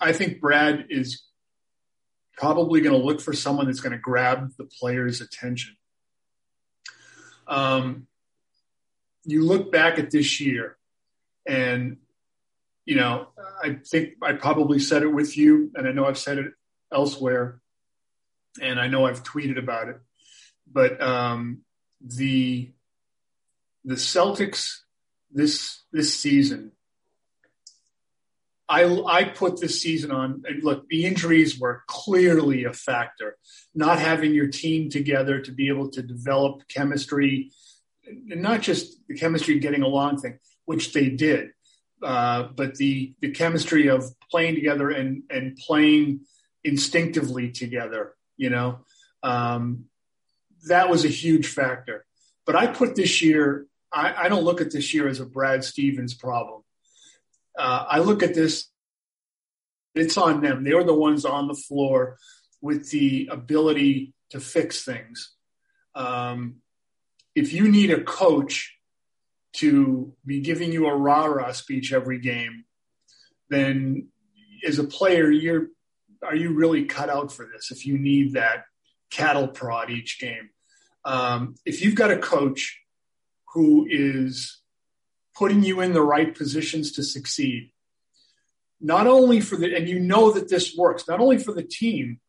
I 0.00 0.12
think 0.12 0.40
Brad 0.40 0.86
is 0.90 1.22
probably 2.36 2.80
going 2.80 2.98
to 2.98 3.04
look 3.04 3.20
for 3.20 3.32
someone 3.32 3.66
that's 3.66 3.80
going 3.80 3.92
to 3.92 3.98
grab 3.98 4.52
the 4.56 4.64
player's 4.64 5.20
attention. 5.20 5.76
Um, 7.46 8.06
you 9.24 9.44
look 9.44 9.72
back 9.72 9.98
at 9.98 10.10
this 10.10 10.40
year, 10.40 10.76
and 11.46 11.98
you 12.84 12.96
know, 12.96 13.28
I 13.62 13.78
think 13.84 14.14
I 14.22 14.32
probably 14.32 14.78
said 14.78 15.02
it 15.02 15.12
with 15.12 15.36
you, 15.36 15.70
and 15.74 15.86
I 15.86 15.92
know 15.92 16.06
I've 16.06 16.18
said 16.18 16.38
it 16.38 16.52
elsewhere, 16.92 17.60
and 18.60 18.80
I 18.80 18.86
know 18.86 19.06
I've 19.06 19.22
tweeted 19.22 19.58
about 19.58 19.88
it. 19.88 19.98
But 20.70 21.00
um, 21.02 21.62
the 22.00 22.72
the 23.84 23.94
Celtics 23.94 24.78
this 25.30 25.82
this 25.92 26.14
season. 26.14 26.72
I 28.68 28.84
I 29.06 29.24
put 29.24 29.60
this 29.60 29.80
season 29.80 30.10
on. 30.10 30.42
Look, 30.62 30.88
the 30.88 31.06
injuries 31.06 31.58
were 31.58 31.82
clearly 31.86 32.64
a 32.64 32.72
factor. 32.72 33.36
Not 33.74 33.98
having 33.98 34.34
your 34.34 34.48
team 34.48 34.90
together 34.90 35.40
to 35.40 35.52
be 35.52 35.68
able 35.68 35.90
to 35.90 36.02
develop 36.02 36.68
chemistry, 36.68 37.50
not 38.06 38.60
just 38.60 39.06
the 39.08 39.14
chemistry 39.14 39.58
getting 39.58 39.82
along 39.82 40.18
thing, 40.18 40.38
which 40.66 40.92
they 40.92 41.08
did, 41.08 41.50
uh, 42.02 42.44
but 42.54 42.74
the 42.74 43.14
the 43.20 43.30
chemistry 43.30 43.88
of 43.88 44.04
playing 44.30 44.54
together 44.54 44.90
and 44.90 45.22
and 45.30 45.56
playing 45.56 46.20
instinctively 46.64 47.50
together. 47.50 48.14
You 48.36 48.50
know, 48.50 48.80
um, 49.22 49.86
that 50.68 50.90
was 50.90 51.04
a 51.04 51.08
huge 51.08 51.46
factor. 51.46 52.04
But 52.44 52.56
I 52.56 52.66
put 52.66 52.94
this 52.94 53.22
year 53.22 53.66
I, 53.92 54.24
I 54.24 54.28
don't 54.28 54.44
look 54.44 54.60
at 54.60 54.70
this 54.70 54.92
year 54.92 55.08
as 55.08 55.20
a 55.20 55.26
Brad 55.26 55.64
Stevens 55.64 56.14
problem. 56.14 56.62
Uh, 57.58 57.84
I 57.88 57.98
look 57.98 58.22
at 58.22 58.34
this, 58.34 58.68
it's 59.94 60.16
on 60.16 60.40
them. 60.40 60.64
They 60.64 60.72
are 60.72 60.84
the 60.84 60.94
ones 60.94 61.24
on 61.24 61.48
the 61.48 61.54
floor 61.54 62.18
with 62.60 62.90
the 62.90 63.28
ability 63.30 64.14
to 64.30 64.40
fix 64.40 64.84
things. 64.84 65.34
Um, 65.94 66.56
if 67.34 67.52
you 67.52 67.68
need 67.68 67.90
a 67.90 68.02
coach 68.02 68.74
to 69.54 70.12
be 70.24 70.40
giving 70.40 70.72
you 70.72 70.86
a 70.86 70.96
rah 70.96 71.24
rah 71.24 71.52
speech 71.52 71.92
every 71.92 72.20
game, 72.20 72.64
then 73.48 74.08
as 74.66 74.78
a 74.78 74.84
player, 74.84 75.30
you're 75.30 75.68
are 76.22 76.34
you 76.34 76.52
really 76.52 76.84
cut 76.84 77.10
out 77.10 77.32
for 77.32 77.48
this? 77.52 77.70
If 77.70 77.86
you 77.86 77.96
need 77.96 78.34
that 78.34 78.64
cattle 79.10 79.48
prod 79.48 79.90
each 79.90 80.18
game, 80.20 80.50
um, 81.04 81.54
if 81.64 81.82
you've 81.82 81.94
got 81.94 82.10
a 82.10 82.18
coach 82.18 82.80
who 83.54 83.86
is 83.88 84.57
putting 85.38 85.62
you 85.62 85.80
in 85.80 85.92
the 85.92 86.02
right 86.02 86.34
positions 86.34 86.92
to 86.92 87.02
succeed. 87.02 87.70
Not 88.80 89.06
only 89.06 89.40
for 89.40 89.56
the, 89.56 89.74
and 89.74 89.88
you 89.88 90.00
know 90.00 90.32
that 90.32 90.48
this 90.48 90.76
works, 90.76 91.06
not 91.06 91.20
only 91.20 91.38
for 91.38 91.52
the 91.52 91.62
team, 91.62 92.20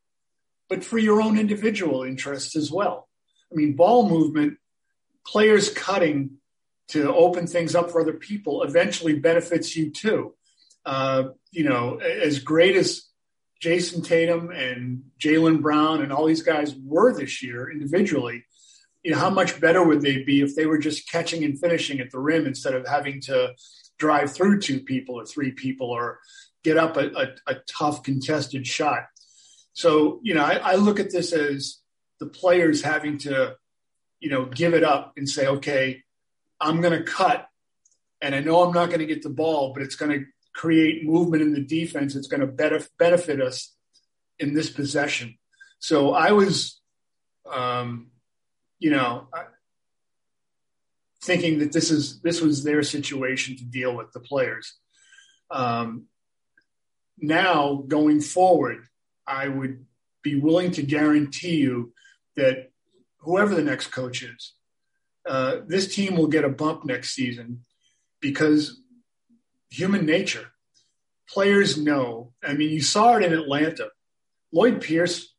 but 0.67 0.83
for 0.83 0.99
your 0.99 1.21
own 1.21 1.39
individual 1.39 2.03
interests 2.03 2.55
as 2.55 2.71
well. 2.71 3.07
I 3.51 3.55
mean, 3.55 3.73
ball 3.73 4.07
movement, 4.07 4.57
players 5.25 5.73
cutting 5.73 6.37
to 6.89 7.13
open 7.13 7.47
things 7.47 7.75
up 7.75 7.91
for 7.91 8.01
other 8.01 8.13
people 8.13 8.63
eventually 8.63 9.13
benefits 9.13 9.75
you 9.75 9.91
too. 9.91 10.35
Uh, 10.85 11.29
you 11.51 11.63
know, 11.63 11.97
as 11.97 12.39
great 12.39 12.75
as 12.75 13.05
Jayson 13.59 14.03
Tatum 14.03 14.51
and 14.51 15.03
Jaylen 15.19 15.61
Brown 15.61 16.01
and 16.01 16.13
all 16.13 16.25
these 16.25 16.43
guys 16.43 16.75
were 16.75 17.13
this 17.13 17.43
year 17.43 17.71
individually, 17.71 18.45
you 19.03 19.11
know, 19.11 19.17
how 19.17 19.29
much 19.29 19.59
better 19.59 19.83
would 19.83 20.01
they 20.01 20.23
be 20.23 20.41
if 20.41 20.55
they 20.55 20.65
were 20.65 20.77
just 20.77 21.09
catching 21.09 21.43
and 21.43 21.59
finishing 21.59 21.99
at 21.99 22.11
the 22.11 22.19
rim 22.19 22.45
instead 22.45 22.73
of 22.73 22.87
having 22.87 23.21
to 23.21 23.53
drive 23.97 24.33
through 24.33 24.59
two 24.59 24.79
people 24.79 25.15
or 25.15 25.25
three 25.25 25.51
people 25.51 25.89
or 25.89 26.19
get 26.63 26.77
up 26.77 26.97
a, 26.97 27.07
a, 27.09 27.53
a 27.53 27.55
tough 27.69 28.03
contested 28.03 28.67
shot. 28.67 29.05
So, 29.73 30.19
you 30.23 30.33
know, 30.33 30.43
I, 30.43 30.55
I 30.55 30.75
look 30.75 30.99
at 30.99 31.11
this 31.11 31.31
as 31.31 31.79
the 32.19 32.25
players 32.25 32.81
having 32.81 33.17
to, 33.19 33.55
you 34.19 34.29
know, 34.29 34.45
give 34.45 34.73
it 34.73 34.83
up 34.83 35.13
and 35.15 35.29
say, 35.29 35.47
okay, 35.47 36.03
I'm 36.59 36.81
going 36.81 36.97
to 36.97 37.09
cut 37.09 37.47
and 38.21 38.35
I 38.35 38.41
know 38.41 38.63
I'm 38.63 38.73
not 38.73 38.87
going 38.87 38.99
to 38.99 39.05
get 39.05 39.23
the 39.23 39.29
ball, 39.29 39.73
but 39.73 39.81
it's 39.81 39.95
going 39.95 40.11
to 40.11 40.25
create 40.53 41.05
movement 41.05 41.41
in 41.41 41.53
the 41.53 41.63
defense. 41.63 42.15
It's 42.15 42.27
going 42.27 42.41
to 42.41 42.47
better 42.47 42.81
benefit 42.97 43.41
us 43.41 43.73
in 44.37 44.53
this 44.53 44.69
possession. 44.69 45.37
So 45.79 46.13
I 46.13 46.33
was, 46.33 46.81
um, 47.49 48.07
you 48.79 48.89
know, 48.89 49.27
thinking 51.21 51.59
that 51.59 51.71
this 51.71 51.91
is 51.91 52.21
this 52.21 52.41
was 52.41 52.63
their 52.63 52.83
situation 52.83 53.57
to 53.57 53.63
deal 53.63 53.95
with 53.95 54.11
the 54.13 54.19
players. 54.19 54.73
Um, 55.51 56.05
now 57.17 57.83
going 57.87 58.21
forward, 58.21 58.85
I 59.27 59.47
would 59.47 59.85
be 60.23 60.39
willing 60.39 60.71
to 60.71 60.81
guarantee 60.81 61.55
you 61.55 61.93
that 62.35 62.71
whoever 63.19 63.53
the 63.53 63.63
next 63.63 63.87
coach 63.87 64.23
is, 64.23 64.53
uh, 65.27 65.57
this 65.67 65.93
team 65.93 66.15
will 66.15 66.27
get 66.27 66.45
a 66.45 66.49
bump 66.49 66.85
next 66.85 67.11
season 67.11 67.65
because 68.21 68.81
human 69.69 70.05
nature. 70.05 70.47
Players 71.29 71.77
know. 71.77 72.33
I 72.43 72.53
mean, 72.53 72.71
you 72.71 72.81
saw 72.81 73.17
it 73.17 73.23
in 73.23 73.33
Atlanta. 73.33 73.89
Lloyd 74.51 74.81
Pierce 74.81 75.35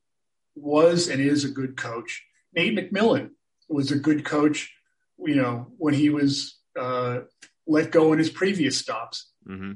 was 0.55 1.09
and 1.09 1.20
is 1.20 1.44
a 1.44 1.50
good 1.50 1.76
coach. 1.76 2.24
Nate 2.55 2.77
McMillan 2.77 3.31
was 3.69 3.91
a 3.91 3.99
good 3.99 4.25
coach, 4.25 4.73
you 5.19 5.37
know, 5.37 5.73
when 5.79 5.95
he 5.95 6.11
was 6.11 6.59
uh, 6.79 7.21
let 7.67 7.91
go 7.91 8.13
in 8.13 8.19
his 8.19 8.31
previous 8.31 8.79
stops. 8.79 9.31
Mm-hmm. 9.49 9.73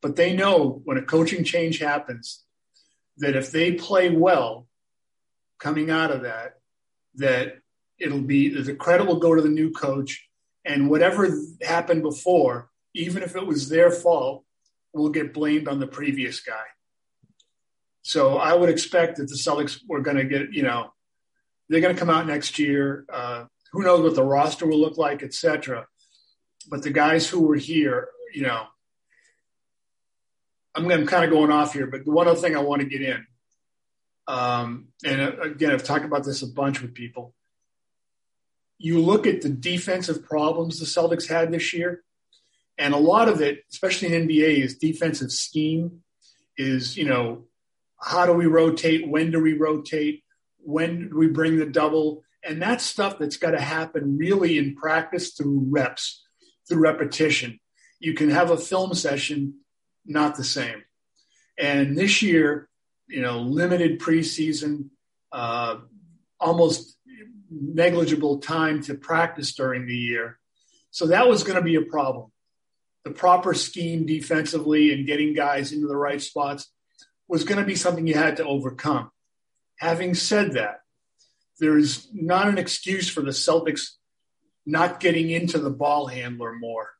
But 0.00 0.16
they 0.16 0.34
know 0.34 0.80
when 0.84 0.98
a 0.98 1.02
coaching 1.02 1.44
change 1.44 1.78
happens 1.78 2.44
that 3.18 3.36
if 3.36 3.50
they 3.50 3.72
play 3.72 4.10
well 4.10 4.66
coming 5.58 5.90
out 5.90 6.10
of 6.10 6.22
that, 6.22 6.54
that 7.16 7.58
it'll 7.98 8.20
be 8.20 8.48
the 8.48 8.74
credit 8.74 9.06
will 9.06 9.18
go 9.18 9.34
to 9.34 9.42
the 9.42 9.48
new 9.48 9.70
coach, 9.70 10.28
and 10.64 10.90
whatever 10.90 11.28
happened 11.62 12.02
before, 12.02 12.70
even 12.94 13.22
if 13.22 13.36
it 13.36 13.46
was 13.46 13.68
their 13.68 13.90
fault, 13.90 14.44
will 14.92 15.10
get 15.10 15.34
blamed 15.34 15.68
on 15.68 15.80
the 15.80 15.86
previous 15.86 16.40
guy. 16.40 16.66
So 18.02 18.36
I 18.36 18.54
would 18.54 18.68
expect 18.68 19.16
that 19.16 19.28
the 19.28 19.34
Celtics 19.34 19.80
were 19.88 20.00
going 20.00 20.16
to 20.16 20.24
get, 20.24 20.52
you 20.52 20.62
know, 20.62 20.92
they're 21.68 21.80
going 21.80 21.94
to 21.94 21.98
come 21.98 22.10
out 22.10 22.26
next 22.26 22.58
year. 22.58 23.04
Uh, 23.12 23.44
who 23.72 23.82
knows 23.82 24.02
what 24.02 24.14
the 24.14 24.22
roster 24.22 24.66
will 24.66 24.78
look 24.78 24.98
like, 24.98 25.22
etc. 25.22 25.86
But 26.70 26.82
the 26.82 26.90
guys 26.90 27.28
who 27.28 27.42
were 27.46 27.56
here, 27.56 28.08
you 28.32 28.42
know, 28.42 28.64
I'm, 30.74 30.90
I'm 30.90 31.06
kind 31.06 31.24
of 31.24 31.30
going 31.30 31.50
off 31.50 31.72
here, 31.72 31.86
but 31.86 32.04
the 32.04 32.10
one 32.10 32.28
other 32.28 32.40
thing 32.40 32.56
I 32.56 32.60
want 32.60 32.82
to 32.82 32.88
get 32.88 33.02
in, 33.02 33.26
um, 34.26 34.88
and 35.04 35.20
uh, 35.20 35.40
again, 35.42 35.70
I've 35.70 35.84
talked 35.84 36.04
about 36.04 36.24
this 36.24 36.42
a 36.42 36.46
bunch 36.46 36.80
with 36.80 36.94
people. 36.94 37.34
You 38.78 39.00
look 39.00 39.26
at 39.26 39.42
the 39.42 39.48
defensive 39.48 40.24
problems 40.24 40.78
the 40.78 40.86
Celtics 40.86 41.28
had 41.28 41.52
this 41.52 41.72
year, 41.72 42.02
and 42.76 42.92
a 42.92 42.98
lot 42.98 43.28
of 43.28 43.40
it, 43.40 43.64
especially 43.72 44.14
in 44.14 44.26
NBA, 44.26 44.58
is 44.64 44.78
defensive 44.78 45.30
scheme. 45.30 46.02
Is 46.56 46.96
you 46.96 47.04
know, 47.04 47.44
how 48.00 48.26
do 48.26 48.32
we 48.32 48.46
rotate? 48.46 49.08
When 49.08 49.30
do 49.30 49.40
we 49.40 49.52
rotate? 49.54 50.23
When 50.64 51.10
we 51.14 51.28
bring 51.28 51.58
the 51.58 51.66
double? 51.66 52.22
And 52.42 52.60
that's 52.60 52.84
stuff 52.84 53.18
that's 53.18 53.36
got 53.36 53.52
to 53.52 53.60
happen 53.60 54.18
really 54.18 54.58
in 54.58 54.74
practice 54.74 55.32
through 55.32 55.66
reps, 55.68 56.22
through 56.68 56.82
repetition. 56.82 57.58
You 58.00 58.14
can 58.14 58.30
have 58.30 58.50
a 58.50 58.56
film 58.56 58.94
session, 58.94 59.60
not 60.04 60.36
the 60.36 60.44
same. 60.44 60.84
And 61.58 61.96
this 61.96 62.20
year, 62.20 62.68
you 63.08 63.22
know, 63.22 63.40
limited 63.40 64.00
preseason, 64.00 64.90
uh, 65.32 65.76
almost 66.40 66.98
negligible 67.50 68.38
time 68.38 68.82
to 68.82 68.94
practice 68.94 69.54
during 69.54 69.86
the 69.86 69.96
year. 69.96 70.38
So 70.90 71.06
that 71.08 71.28
was 71.28 71.44
going 71.44 71.56
to 71.56 71.62
be 71.62 71.76
a 71.76 71.82
problem. 71.82 72.30
The 73.04 73.10
proper 73.10 73.54
scheme 73.54 74.06
defensively 74.06 74.92
and 74.92 75.06
getting 75.06 75.34
guys 75.34 75.72
into 75.72 75.86
the 75.86 75.96
right 75.96 76.20
spots 76.20 76.70
was 77.28 77.44
going 77.44 77.58
to 77.58 77.66
be 77.66 77.74
something 77.74 78.06
you 78.06 78.14
had 78.14 78.36
to 78.38 78.44
overcome. 78.44 79.10
Having 79.76 80.14
said 80.14 80.52
that, 80.52 80.80
there 81.60 81.76
is 81.76 82.08
not 82.12 82.48
an 82.48 82.58
excuse 82.58 83.08
for 83.08 83.20
the 83.20 83.30
Celtics 83.30 83.90
not 84.66 85.00
getting 85.00 85.30
into 85.30 85.58
the 85.58 85.70
ball 85.70 86.06
handler 86.06 86.52
more, 86.54 86.90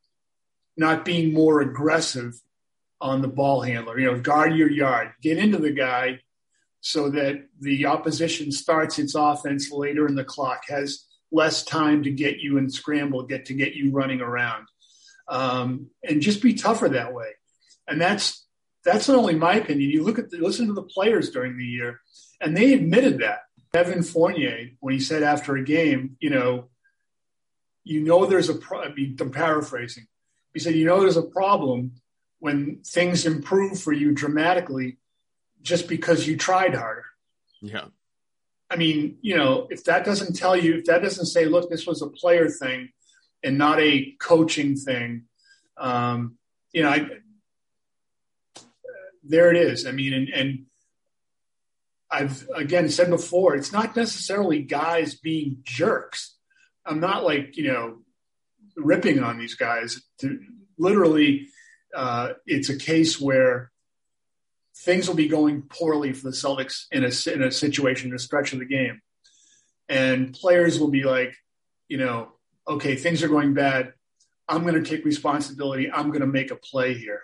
not 0.76 1.04
being 1.04 1.32
more 1.32 1.60
aggressive 1.60 2.34
on 3.00 3.22
the 3.22 3.28
ball 3.28 3.62
handler. 3.62 3.98
You 3.98 4.12
know, 4.12 4.20
guard 4.20 4.54
your 4.54 4.70
yard, 4.70 5.12
get 5.22 5.38
into 5.38 5.58
the 5.58 5.72
guy 5.72 6.20
so 6.80 7.10
that 7.10 7.46
the 7.60 7.86
opposition 7.86 8.52
starts 8.52 8.98
its 8.98 9.14
offense 9.14 9.70
later 9.70 10.06
in 10.06 10.14
the 10.14 10.24
clock, 10.24 10.64
has 10.68 11.06
less 11.32 11.64
time 11.64 12.02
to 12.02 12.10
get 12.10 12.38
you 12.38 12.58
and 12.58 12.72
scramble, 12.72 13.22
get 13.24 13.46
to 13.46 13.54
get 13.54 13.74
you 13.74 13.90
running 13.90 14.20
around, 14.20 14.66
um, 15.28 15.90
and 16.02 16.20
just 16.20 16.42
be 16.42 16.54
tougher 16.54 16.88
that 16.90 17.14
way. 17.14 17.30
And 17.88 18.00
that's 18.00 18.43
that's 18.84 19.08
not 19.08 19.16
only 19.16 19.34
my 19.34 19.54
opinion. 19.56 19.90
You 19.90 20.04
look 20.04 20.18
at 20.18 20.30
the, 20.30 20.38
listen 20.38 20.66
to 20.66 20.72
the 20.72 20.82
players 20.82 21.30
during 21.30 21.56
the 21.56 21.64
year, 21.64 22.00
and 22.40 22.56
they 22.56 22.74
admitted 22.74 23.18
that. 23.18 23.40
Evan 23.72 24.02
Fournier, 24.02 24.70
when 24.80 24.94
he 24.94 25.00
said 25.00 25.22
after 25.22 25.56
a 25.56 25.64
game, 25.64 26.16
you 26.20 26.30
know, 26.30 26.68
you 27.82 28.00
know 28.00 28.24
there's 28.26 28.48
a 28.48 28.54
pro- 28.54 28.82
I 28.82 28.94
mean, 28.94 29.16
I'm 29.20 29.30
paraphrasing. 29.30 30.06
He 30.52 30.60
said, 30.60 30.74
you 30.74 30.84
know, 30.84 31.00
there's 31.00 31.16
a 31.16 31.22
problem 31.22 31.92
when 32.38 32.80
things 32.86 33.26
improve 33.26 33.80
for 33.80 33.92
you 33.92 34.12
dramatically 34.12 34.98
just 35.62 35.88
because 35.88 36.26
you 36.26 36.36
tried 36.36 36.74
harder. 36.74 37.06
Yeah. 37.60 37.86
I 38.70 38.76
mean, 38.76 39.18
you 39.22 39.36
know, 39.36 39.66
if 39.70 39.84
that 39.84 40.04
doesn't 40.04 40.34
tell 40.34 40.56
you, 40.56 40.76
if 40.76 40.84
that 40.84 41.02
doesn't 41.02 41.26
say, 41.26 41.46
look, 41.46 41.68
this 41.68 41.86
was 41.86 42.02
a 42.02 42.08
player 42.08 42.48
thing 42.48 42.90
and 43.42 43.58
not 43.58 43.80
a 43.80 44.12
coaching 44.20 44.76
thing, 44.76 45.24
um, 45.76 46.36
you 46.72 46.82
know, 46.82 46.90
I, 46.90 47.08
there 49.26 49.50
it 49.50 49.56
is. 49.56 49.86
I 49.86 49.92
mean, 49.92 50.12
and, 50.12 50.28
and 50.28 50.66
I've 52.10 52.48
again 52.54 52.88
said 52.88 53.10
before, 53.10 53.54
it's 53.56 53.72
not 53.72 53.96
necessarily 53.96 54.62
guys 54.62 55.14
being 55.14 55.58
jerks. 55.62 56.36
I'm 56.86 57.00
not 57.00 57.24
like, 57.24 57.56
you 57.56 57.72
know, 57.72 57.98
ripping 58.76 59.22
on 59.22 59.38
these 59.38 59.54
guys. 59.54 60.02
To, 60.20 60.38
literally, 60.78 61.48
uh, 61.94 62.34
it's 62.46 62.68
a 62.68 62.76
case 62.76 63.20
where 63.20 63.70
things 64.76 65.08
will 65.08 65.14
be 65.14 65.28
going 65.28 65.62
poorly 65.62 66.12
for 66.12 66.24
the 66.24 66.36
Celtics 66.36 66.86
in 66.92 67.04
a, 67.04 67.34
in 67.34 67.42
a 67.42 67.50
situation, 67.50 68.10
in 68.10 68.16
a 68.16 68.18
stretch 68.18 68.52
of 68.52 68.58
the 68.58 68.66
game. 68.66 69.00
And 69.88 70.34
players 70.34 70.78
will 70.78 70.90
be 70.90 71.04
like, 71.04 71.34
you 71.88 71.96
know, 71.96 72.32
okay, 72.66 72.96
things 72.96 73.22
are 73.22 73.28
going 73.28 73.54
bad. 73.54 73.92
I'm 74.48 74.62
going 74.62 74.82
to 74.82 74.88
take 74.88 75.04
responsibility. 75.04 75.90
I'm 75.90 76.08
going 76.08 76.20
to 76.20 76.26
make 76.26 76.50
a 76.50 76.56
play 76.56 76.94
here 76.94 77.22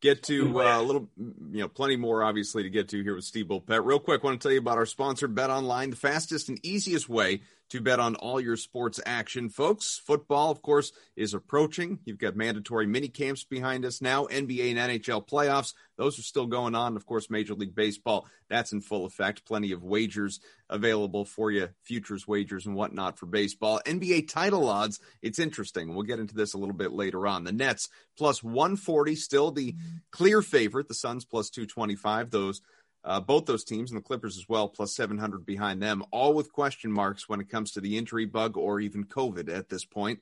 get 0.00 0.22
to 0.24 0.60
uh, 0.60 0.80
a 0.80 0.82
little, 0.82 1.08
you 1.16 1.60
know, 1.60 1.68
plenty 1.68 1.96
more 1.96 2.22
obviously 2.22 2.62
to 2.62 2.70
get 2.70 2.88
to 2.90 3.02
here 3.02 3.14
with 3.14 3.24
Steve 3.24 3.46
Bulpett. 3.46 3.84
Real 3.84 3.98
quick, 3.98 4.22
want 4.22 4.40
to 4.40 4.46
tell 4.46 4.52
you 4.52 4.58
about 4.58 4.78
our 4.78 4.86
sponsor, 4.86 5.28
Bet 5.28 5.50
Online, 5.50 5.90
the 5.90 5.96
fastest 5.96 6.48
and 6.48 6.64
easiest 6.64 7.08
way 7.08 7.40
to 7.70 7.80
bet 7.80 8.00
on 8.00 8.14
all 8.16 8.40
your 8.40 8.56
sports 8.56 9.00
action, 9.04 9.48
folks. 9.48 10.00
Football, 10.04 10.50
of 10.50 10.62
course, 10.62 10.92
is 11.16 11.34
approaching. 11.34 11.98
You've 12.04 12.18
got 12.18 12.36
mandatory 12.36 12.86
mini 12.86 13.08
camps 13.08 13.44
behind 13.44 13.84
us 13.84 14.00
now, 14.00 14.26
NBA 14.26 14.76
and 14.76 14.78
NHL 14.78 15.26
playoffs. 15.26 15.74
Those 15.96 16.18
are 16.18 16.22
still 16.22 16.46
going 16.46 16.74
on. 16.74 16.96
Of 16.96 17.06
course, 17.06 17.30
Major 17.30 17.54
League 17.54 17.74
Baseball, 17.74 18.26
that's 18.48 18.72
in 18.72 18.80
full 18.80 19.06
effect. 19.06 19.46
Plenty 19.46 19.72
of 19.72 19.82
wagers 19.82 20.40
available 20.68 21.24
for 21.24 21.50
you, 21.50 21.68
futures 21.82 22.28
wagers 22.28 22.66
and 22.66 22.74
whatnot 22.74 23.18
for 23.18 23.26
baseball. 23.26 23.80
NBA 23.86 24.28
title 24.28 24.68
odds, 24.68 25.00
it's 25.22 25.38
interesting. 25.38 25.94
We'll 25.94 26.04
get 26.04 26.20
into 26.20 26.34
this 26.34 26.54
a 26.54 26.58
little 26.58 26.74
bit 26.74 26.92
later 26.92 27.26
on. 27.26 27.44
The 27.44 27.52
Nets 27.52 27.88
plus 28.16 28.42
140, 28.42 29.16
still 29.16 29.50
the 29.50 29.74
clear 30.10 30.42
favorite. 30.42 30.88
The 30.88 30.94
Suns 30.94 31.24
plus 31.24 31.50
225. 31.50 32.30
Those 32.30 32.60
uh, 33.06 33.20
both 33.20 33.46
those 33.46 33.64
teams 33.64 33.92
and 33.92 33.98
the 33.98 34.04
Clippers 34.04 34.36
as 34.36 34.48
well, 34.48 34.68
plus 34.68 34.94
700 34.94 35.46
behind 35.46 35.80
them, 35.80 36.04
all 36.10 36.34
with 36.34 36.52
question 36.52 36.90
marks 36.90 37.28
when 37.28 37.40
it 37.40 37.48
comes 37.48 37.70
to 37.72 37.80
the 37.80 37.96
injury 37.96 38.26
bug 38.26 38.56
or 38.56 38.80
even 38.80 39.04
COVID 39.04 39.48
at 39.48 39.68
this 39.68 39.84
point. 39.84 40.20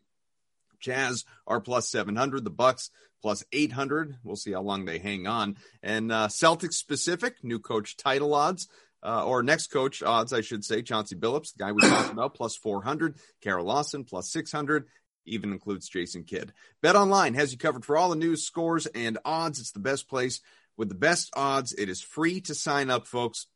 Jazz 0.80 1.24
are 1.46 1.60
plus 1.60 1.88
700, 1.88 2.44
the 2.44 2.50
Bucks 2.50 2.90
plus 3.22 3.42
800. 3.52 4.18
We'll 4.22 4.36
see 4.36 4.52
how 4.52 4.60
long 4.60 4.84
they 4.84 4.98
hang 4.98 5.26
on. 5.26 5.56
And 5.82 6.12
uh, 6.12 6.28
Celtics 6.28 6.74
specific, 6.74 7.42
new 7.42 7.58
coach 7.58 7.96
title 7.96 8.34
odds. 8.34 8.68
Uh, 9.02 9.22
or 9.22 9.42
next 9.42 9.66
coach 9.66 10.02
odds, 10.02 10.32
I 10.32 10.40
should 10.40 10.64
say, 10.64 10.80
Chauncey 10.80 11.14
Billups, 11.14 11.52
the 11.52 11.62
guy 11.62 11.72
we 11.72 11.82
talked 11.82 12.10
about, 12.10 12.34
plus 12.34 12.56
400, 12.56 13.16
Kara 13.42 13.62
Lawson, 13.62 14.04
plus 14.04 14.32
600, 14.32 14.86
even 15.26 15.52
includes 15.52 15.90
Jason 15.90 16.24
Kidd. 16.24 16.54
Bet 16.80 16.96
Online 16.96 17.34
has 17.34 17.52
you 17.52 17.58
covered 17.58 17.84
for 17.84 17.98
all 17.98 18.08
the 18.08 18.16
news, 18.16 18.46
scores, 18.46 18.86
and 18.86 19.18
odds. 19.22 19.60
It's 19.60 19.72
the 19.72 19.78
best 19.78 20.08
place 20.08 20.40
with 20.76 20.88
the 20.88 20.94
best 20.94 21.30
odds. 21.34 21.72
It 21.72 21.88
is 21.88 22.00
free 22.00 22.40
to 22.42 22.54
sign 22.54 22.90
up, 22.90 23.06
folks. 23.06 23.46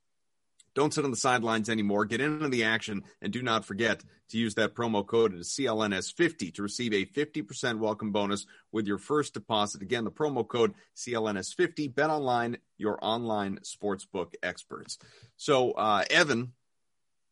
Don't 0.74 0.94
sit 0.94 1.04
on 1.04 1.11
the 1.11 1.16
sidelines 1.16 1.68
anymore. 1.68 2.04
Get 2.04 2.20
into 2.20 2.48
the 2.48 2.64
action 2.64 3.02
and 3.20 3.33
do 3.33 3.42
not 3.42 3.64
forget 3.64 4.02
to 4.28 4.38
use 4.38 4.54
that 4.54 4.74
promo 4.74 5.04
code 5.04 5.35
at 5.35 5.40
CLNS50 5.40 6.54
to 6.54 6.62
receive 6.62 6.92
a 6.92 7.04
50% 7.04 7.78
welcome 7.78 8.12
bonus 8.12 8.46
with 8.70 8.87
your 8.87 8.98
first 8.98 9.35
deposit. 9.35 9.83
Again, 9.83 10.04
the 10.04 10.12
promo 10.12 10.46
code 10.46 10.74
CLNS50. 10.96 11.94
Bet 11.94 12.11
online, 12.11 12.59
your 12.76 12.98
online 13.02 13.59
sportsbook 13.64 14.35
experts. 14.42 14.98
So, 15.37 15.72
uh, 15.72 16.04
Evan, 16.11 16.52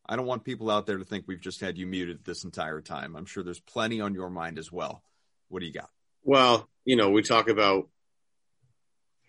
I 0.05 0.15
don't 0.15 0.25
want 0.25 0.43
people 0.43 0.69
out 0.69 0.85
there 0.85 0.97
to 0.97 1.05
think 1.05 1.25
we've 1.27 1.39
just 1.39 1.61
had 1.61 1.77
you 1.77 1.85
muted 1.85 2.25
this 2.25 2.43
entire 2.43 2.81
time. 2.81 3.15
I'm 3.15 3.25
sure 3.25 3.43
there's 3.43 3.59
plenty 3.59 4.01
on 4.01 4.13
your 4.13 4.29
mind 4.29 4.57
as 4.57 4.71
well. 4.71 5.03
What 5.49 5.59
do 5.59 5.65
you 5.65 5.73
got? 5.73 5.89
Well, 6.23 6.67
you 6.83 6.95
know, 6.95 7.11
we 7.11 7.21
talk 7.21 7.47
about 7.47 7.87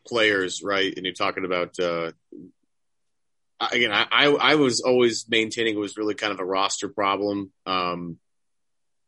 players, 0.07 0.63
right? 0.63 0.93
And 0.95 1.05
you're 1.05 1.15
talking 1.15 1.45
about 1.45 1.79
uh, 1.79 2.13
again. 3.61 3.93
I, 3.93 4.27
I 4.27 4.55
was 4.55 4.81
always 4.81 5.27
maintaining 5.29 5.75
it 5.75 5.81
was 5.81 5.97
really 5.97 6.15
kind 6.15 6.33
of 6.33 6.41
a 6.41 6.45
roster 6.45 6.89
problem. 6.89 7.53
Um, 7.67 8.19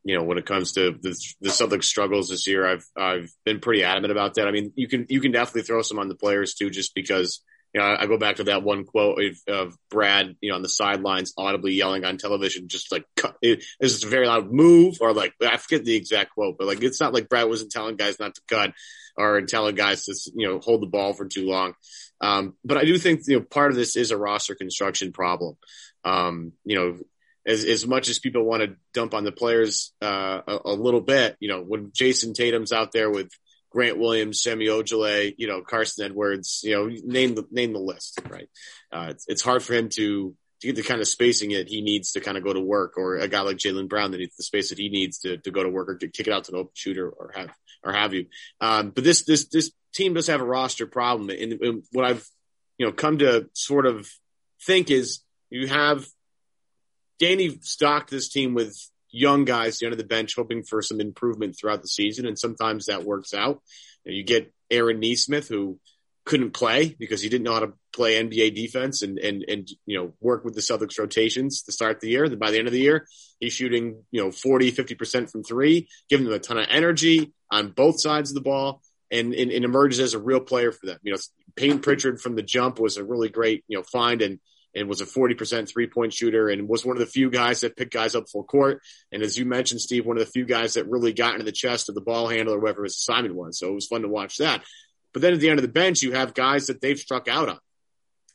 you 0.03 0.17
know, 0.17 0.25
when 0.25 0.39
it 0.39 0.47
comes 0.47 0.73
to 0.73 0.93
the, 0.93 1.15
the 1.41 1.51
Celtics 1.51 1.85
struggles 1.85 2.29
this 2.29 2.47
year, 2.47 2.67
I've 2.67 2.87
I've 2.97 3.31
been 3.45 3.61
pretty 3.61 3.85
adamant 3.85 4.13
about 4.13 4.35
that. 4.35 4.49
I 4.49 4.51
mean, 4.51 4.73
you 4.75 4.89
can 4.89 5.07
you 5.09 5.21
can 5.21 5.33
definitely 5.33 5.63
throw 5.63 5.83
some 5.83 5.99
on 5.99 6.09
the 6.09 6.15
players 6.15 6.55
too, 6.55 6.71
just 6.71 6.95
because 6.95 7.43
you 7.73 7.81
know, 7.81 7.87
I, 7.87 8.07
go 8.07 8.19
back 8.19 8.37
to 8.37 8.45
that 8.45 8.63
one 8.63 8.85
quote 8.85 9.23
of, 9.23 9.37
of, 9.47 9.79
Brad, 9.91 10.35
you 10.41 10.51
know, 10.51 10.57
on 10.57 10.63
the 10.63 10.69
sidelines, 10.69 11.33
audibly 11.39 11.73
yelling 11.75 12.05
on 12.05 12.17
television, 12.17 12.69
just 12.69 12.91
like 12.91 13.05
it, 13.43 13.65
it's 13.79 13.93
just 13.93 14.05
a 14.05 14.09
very 14.09 14.27
loud 14.27 14.51
move, 14.51 14.99
or 15.01 15.13
like 15.13 15.35
I 15.41 15.57
forget 15.57 15.85
the 15.85 15.95
exact 15.95 16.33
quote, 16.35 16.57
but 16.59 16.67
like 16.67 16.83
it's 16.83 17.01
not 17.01 17.15
like 17.15 17.29
Brad 17.29 17.49
wasn't 17.49 17.71
telling 17.71 17.97
guys 17.97 18.19
not 18.19 18.35
to 18.35 18.41
cut 18.49 18.73
or 19.17 19.43
telling 19.43 19.75
guys 19.75 20.05
to 20.07 20.15
you 20.35 20.49
know 20.49 20.59
hold 20.59 20.83
the 20.83 20.87
ball 20.87 21.13
for 21.13 21.27
too 21.27 21.47
long. 21.47 21.75
Um, 22.21 22.55
but 22.65 22.77
I 22.77 22.85
do 22.85 22.99
think 22.99 23.23
you 23.27 23.39
know 23.39 23.45
part 23.45 23.71
of 23.71 23.77
this 23.77 23.97
is 23.97 24.11
a 24.11 24.17
roster 24.17 24.55
construction 24.55 25.13
problem. 25.13 25.57
Um, 26.05 26.53
you 26.65 26.77
know, 26.77 26.99
as 27.47 27.65
as 27.65 27.87
much 27.87 28.09
as 28.09 28.19
people 28.19 28.45
want 28.45 28.63
to 28.63 28.77
dump 28.95 29.15
on 29.15 29.25
the 29.25 29.33
players 29.33 29.93
uh, 30.03 30.41
a, 30.47 30.59
a 30.67 30.75
little 30.75 31.01
bit, 31.01 31.37
you 31.41 31.49
know, 31.49 31.63
when 31.63 31.93
Jayson 31.93 32.35
Tatum's 32.35 32.73
out 32.73 32.93
there 32.93 33.11
with 33.11 33.31
Grant 33.71 33.99
Williams, 33.99 34.43
Semi 34.43 34.67
Ojeleye, 34.67 35.35
you 35.39 35.47
know, 35.47 35.63
Carson 35.63 36.05
Edwards, 36.05 36.61
you 36.65 36.75
know, 36.75 36.87
name 37.05 37.35
the 37.35 37.47
name 37.51 37.73
the 37.73 37.79
list, 37.79 38.21
right? 38.29 38.49
Uh, 38.93 39.09
it's, 39.11 39.25
it's 39.29 39.43
hard 39.43 39.63
for 39.63 39.75
him 39.75 39.89
to 39.91 40.35
to 40.61 40.67
get 40.67 40.77
the 40.77 40.83
kind 40.83 41.01
of 41.01 41.09
spacing 41.09 41.51
that 41.51 41.69
he 41.69 41.81
needs 41.81 42.13
to 42.13 42.21
kind 42.21 42.37
of 42.37 42.45
go 42.45 42.53
to 42.53 42.61
work, 42.61 42.99
or 42.99 43.17
a 43.17 43.29
guy 43.29 43.41
like 43.41 43.57
Jaylen 43.57 43.89
Brown 43.89 44.11
that 44.11 44.19
needs 44.19 44.37
the 44.37 44.43
space 44.43 44.69
that 44.71 44.79
he 44.79 44.89
needs 44.89 45.21
to, 45.21 45.39
to 45.39 45.51
go 45.51 45.63
to 45.63 45.71
work 45.71 45.89
or 45.89 45.97
to 45.97 46.09
kick 46.09 46.27
it 46.27 46.33
out 46.33 46.45
to 46.45 46.53
an 46.53 46.59
open 46.59 46.73
shooter 46.75 47.09
or 47.09 47.33
have 47.35 47.51
or 47.83 47.93
have 47.93 48.13
you. 48.13 48.27
Um, 48.61 48.91
but 48.91 49.05
this 49.05 49.23
this 49.23 49.47
this 49.49 49.71
team 49.95 50.15
does 50.15 50.27
have 50.27 50.41
a 50.41 50.45
roster 50.45 50.87
problem, 50.87 51.31
and, 51.31 51.53
and 51.53 51.83
what 51.93 52.05
I've 52.05 52.27
you 52.77 52.87
know 52.87 52.93
come 52.93 53.19
to 53.19 53.49
sort 53.55 53.87
of 53.87 54.09
think 54.67 54.91
is 54.91 55.21
you 55.49 55.69
have 55.69 56.07
Danny 57.21 57.59
stocked 57.61 58.11
this 58.11 58.29
team 58.29 58.55
with 58.55 58.77
young 59.11 59.45
guys 59.45 59.79
the 59.79 59.87
end 59.87 59.93
of 59.93 59.99
the 59.99 60.05
bench, 60.05 60.35
hoping 60.37 60.63
for 60.63 60.83
some 60.83 61.01
improvement 61.01 61.57
throughout 61.59 61.83
the 61.83 61.89
season, 61.89 62.27
and 62.27 62.39
sometimes 62.39 62.87
that 62.87 63.05
works 63.05 63.35
out. 63.35 63.63
You 64.05 64.23
get 64.23 64.53
Aaron 64.71 65.01
Nesmith, 65.01 65.49
who 65.49 65.79
couldn't 66.25 66.53
play 66.53 66.95
because 66.99 67.23
he 67.23 67.29
didn't 67.29 67.45
know 67.45 67.55
how 67.55 67.61
to 67.61 67.73
play 67.93 68.23
NBA 68.23 68.55
defense 68.55 69.03
and 69.03 69.19
and 69.19 69.45
and 69.49 69.69
you 69.87 69.99
know 69.99 70.13
work 70.21 70.45
with 70.45 70.55
the 70.55 70.61
Celtics 70.61 70.99
rotations 70.99 71.63
to 71.63 71.73
start 71.73 72.01
the 72.01 72.11
year. 72.11 72.29
Then 72.29 72.39
by 72.39 72.51
the 72.51 72.59
end 72.59 72.69
of 72.69 72.73
the 72.73 72.81
year, 72.81 73.07
he's 73.41 73.53
shooting 73.53 74.05
you 74.11 74.23
know 74.23 74.31
40, 74.31 74.71
50 74.71 74.95
percent 74.95 75.31
from 75.31 75.43
three, 75.43 75.89
giving 76.09 76.27
them 76.27 76.35
a 76.35 76.39
ton 76.39 76.59
of 76.59 76.67
energy 76.71 77.33
on 77.51 77.71
both 77.71 78.01
sides 78.01 78.31
of 78.31 78.35
the 78.35 78.43
ball, 78.43 78.81
and, 79.11 79.35
and, 79.35 79.51
and 79.51 79.65
emerges 79.65 79.99
as 79.99 80.15
a 80.15 80.21
real 80.21 80.41
player 80.41 80.73
for 80.73 80.87
them. 80.87 80.99
You 81.03 81.13
know, 81.13 81.19
Payton 81.57 81.81
Pritchard 81.81 82.21
from 82.21 82.37
the 82.37 82.43
jump 82.43 82.79
was 82.79 82.97
a 82.97 83.05
really 83.05 83.29
great 83.29 83.65
you 83.67 83.79
know 83.79 83.83
find 83.83 84.23
and 84.23 84.39
and 84.75 84.89
was 84.89 85.01
a 85.01 85.07
40% 85.07 85.69
three 85.69 85.87
point 85.87 86.13
shooter 86.13 86.49
and 86.49 86.69
was 86.69 86.85
one 86.85 86.97
of 86.97 87.01
the 87.01 87.07
few 87.07 87.31
guys 87.31 87.61
that 87.61 87.77
picked 87.77 87.93
guys 87.93 88.15
up 88.15 88.29
full 88.29 88.45
court. 88.45 88.83
And 89.13 89.23
as 89.23 89.39
you 89.39 89.45
mentioned, 89.45 89.81
Steve, 89.81 90.07
one 90.07 90.17
of 90.17 90.25
the 90.25 90.31
few 90.31 90.45
guys 90.45 90.75
that 90.75 90.89
really 90.89 91.13
got 91.13 91.35
into 91.35 91.45
the 91.45 91.53
chest 91.53 91.89
of 91.89 91.95
the 91.95 92.01
ball 92.01 92.29
handler, 92.29 92.59
whatever 92.59 92.85
his 92.85 92.97
assignment 92.97 93.35
was. 93.35 93.59
So 93.59 93.69
it 93.69 93.75
was 93.75 93.87
fun 93.87 94.03
to 94.03 94.09
watch 94.09 94.39
that. 94.39 94.63
But 95.13 95.23
then 95.23 95.35
at 95.35 95.41
the 95.41 95.51
end 95.51 95.59
of 95.59 95.63
the 95.63 95.73
bench, 95.73 96.03
you 96.03 96.13
have 96.13 96.35
guys 96.35 96.69
that 96.69 96.81
they've 96.81 96.99
struck 96.99 97.29
out 97.29 97.49
on. 97.49 97.59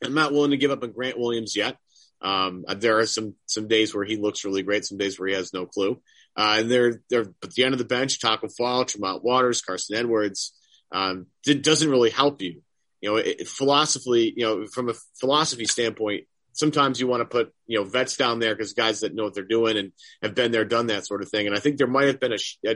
I'm 0.04 0.14
not 0.14 0.34
willing 0.34 0.52
to 0.52 0.58
give 0.58 0.72
up 0.72 0.84
on 0.84 0.92
Grant 0.92 1.18
Williams 1.18 1.56
yet. 1.56 1.78
Um, 2.22 2.66
there 2.78 3.00
are 3.00 3.06
some 3.06 3.36
some 3.46 3.68
days 3.68 3.94
where 3.94 4.04
he 4.04 4.18
looks 4.18 4.46
really 4.46 4.64
great, 4.64 4.86
some 4.86 4.98
days 4.98 5.20
where 5.20 5.30
he 5.30 5.36
has 5.36 5.54
no 5.54 5.66
clue. 5.66 6.02
Uh, 6.36 6.58
and 6.60 6.72
they're 6.72 7.02
they're 7.10 7.28
at 7.44 7.52
the 7.52 7.64
end 7.64 7.74
of 7.74 7.78
the 7.78 7.86
bench, 7.86 8.20
Tacko 8.20 8.50
Fall, 8.50 8.86
Tremont 8.86 9.24
Waters, 9.24 9.62
Carson 9.62 9.96
Edwards. 9.96 10.54
Um, 10.92 11.28
it 11.46 11.64
doesn't 11.64 11.90
really 11.90 12.10
help 12.10 12.42
you. 12.42 12.62
You 13.06 13.12
know, 13.12 13.18
it, 13.18 13.48
philosophy. 13.48 14.34
You 14.36 14.46
know, 14.46 14.66
from 14.66 14.90
a 14.90 14.96
philosophy 15.20 15.66
standpoint, 15.66 16.24
sometimes 16.54 17.00
you 17.00 17.06
want 17.06 17.22
to 17.22 17.26
put 17.26 17.54
you 17.68 17.78
know 17.78 17.84
vets 17.84 18.18
down 18.18 18.40
there 18.40 18.56
because 18.56 18.74
guys 18.74 19.02
that 19.02 19.14
know 19.14 19.26
what 19.26 19.36
they're 19.36 19.44
doing 19.44 19.78
and 19.78 19.92
have 20.24 20.34
been 20.34 20.52
there, 20.52 20.66
done 20.66 20.88
that 20.88 21.06
sort 21.06 21.22
of 21.22 21.30
thing. 21.30 21.46
And 21.46 21.56
I 21.56 21.60
think 21.60 21.78
there 21.78 21.86
might 21.86 22.08
have 22.08 22.20
been 22.20 22.34
a 22.34 22.40
a, 22.66 22.76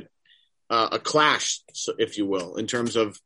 uh, 0.69 0.89
a 0.91 0.99
clash, 0.99 1.61
if 1.97 2.19
you 2.19 2.27
will, 2.27 2.57
in 2.57 2.67
terms 2.67 2.95
of 2.95 3.19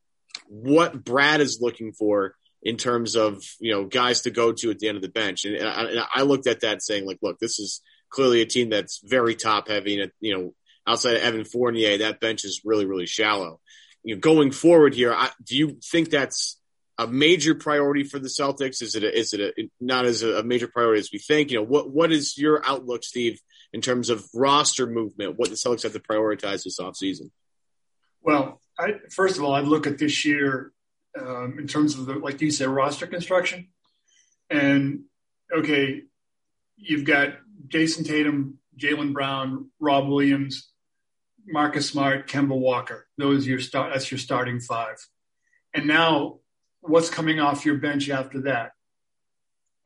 what 0.47 1.03
Brad 1.03 1.41
is 1.41 1.59
looking 1.59 1.91
for 1.91 2.35
in 2.61 2.77
terms 2.77 3.17
of 3.17 3.43
you 3.59 3.73
know 3.73 3.83
guys 3.83 4.21
to 4.21 4.31
go 4.31 4.53
to 4.53 4.71
at 4.71 4.79
the 4.79 4.87
end 4.87 4.95
of 4.95 5.03
the 5.03 5.09
bench. 5.09 5.43
And, 5.43 5.55
and, 5.57 5.67
I, 5.67 5.83
and 5.83 5.99
I, 6.15 6.21
looked 6.21 6.47
at 6.47 6.61
that 6.61 6.81
saying 6.81 7.05
like, 7.05 7.19
look, 7.21 7.37
this 7.37 7.59
is 7.59 7.81
clearly 8.09 8.41
a 8.41 8.45
team 8.45 8.69
that's 8.69 9.01
very 9.03 9.35
top 9.35 9.67
heavy, 9.67 9.99
and 9.99 10.09
you 10.21 10.37
know 10.37 10.53
outside 10.87 11.15
of 11.15 11.21
Evan 11.21 11.43
Fournier, 11.43 11.97
that 11.97 12.21
bench 12.21 12.45
is 12.45 12.61
really 12.63 12.85
really 12.85 13.07
shallow. 13.07 13.59
You 14.03 14.15
know, 14.15 14.21
going 14.21 14.51
forward 14.51 14.93
here, 14.93 15.13
I, 15.13 15.31
do 15.43 15.57
you 15.57 15.79
think 15.91 16.09
that's 16.09 16.57
a 16.97 17.08
major 17.08 17.56
priority 17.56 18.03
for 18.03 18.19
the 18.19 18.27
Celtics? 18.27 18.82
Is 18.82 18.95
it 18.95 19.03
a, 19.03 19.17
is 19.17 19.34
it 19.34 19.41
a, 19.41 19.69
not 19.79 20.06
as 20.06 20.23
a, 20.23 20.43
major 20.43 20.67
priority 20.67 20.99
as 20.99 21.10
we 21.12 21.19
think? 21.19 21.51
You 21.51 21.58
know, 21.58 21.63
what 21.63 21.89
what 21.89 22.12
is 22.12 22.38
your 22.38 22.65
outlook, 22.65 23.03
Steve, 23.03 23.39
in 23.71 23.82
terms 23.82 24.10
of 24.10 24.25
roster 24.34 24.86
movement? 24.86 25.38
What 25.38 25.49
the 25.49 25.56
Celtics 25.56 25.84
have 25.84 25.93
to 25.93 25.99
prioritize 25.99 26.63
this 26.63 26.79
offseason? 26.79 27.32
Well, 28.21 28.62
I, 28.79 28.95
first 29.12 29.38
of 29.38 29.43
all, 29.43 29.53
I'd 29.53 29.65
look 29.65 29.88
at 29.88 29.97
this 29.97 30.23
year 30.25 30.71
um, 31.19 31.58
in 31.60 31.67
terms 31.67 31.97
of 31.97 32.06
the, 32.06 32.15
like 32.15 32.41
you 32.41 32.51
said, 32.51 32.69
roster 32.69 33.08
construction. 33.08 33.69
And 34.49 35.03
okay, 35.53 36.03
you've 36.77 37.06
got 37.06 37.36
Jayson 37.67 38.06
Tatum, 38.06 38.60
Jaylen 38.77 39.13
Brown, 39.13 39.71
Rob 39.79 40.08
Williams, 40.08 40.71
Marcus 41.45 41.89
Smart, 41.89 42.27
Kemba 42.27 42.58
Walker. 42.58 43.08
Those 43.17 43.47
your 43.47 43.60
start. 43.60 43.91
That's 43.93 44.12
your 44.12 44.17
starting 44.17 44.60
five. 44.60 44.95
And 45.73 45.88
now, 45.88 46.39
what's 46.84 47.10
coming 47.10 47.39
off 47.39 47.65
your 47.65 47.78
bench 47.78 48.10
after 48.10 48.41
that? 48.41 48.72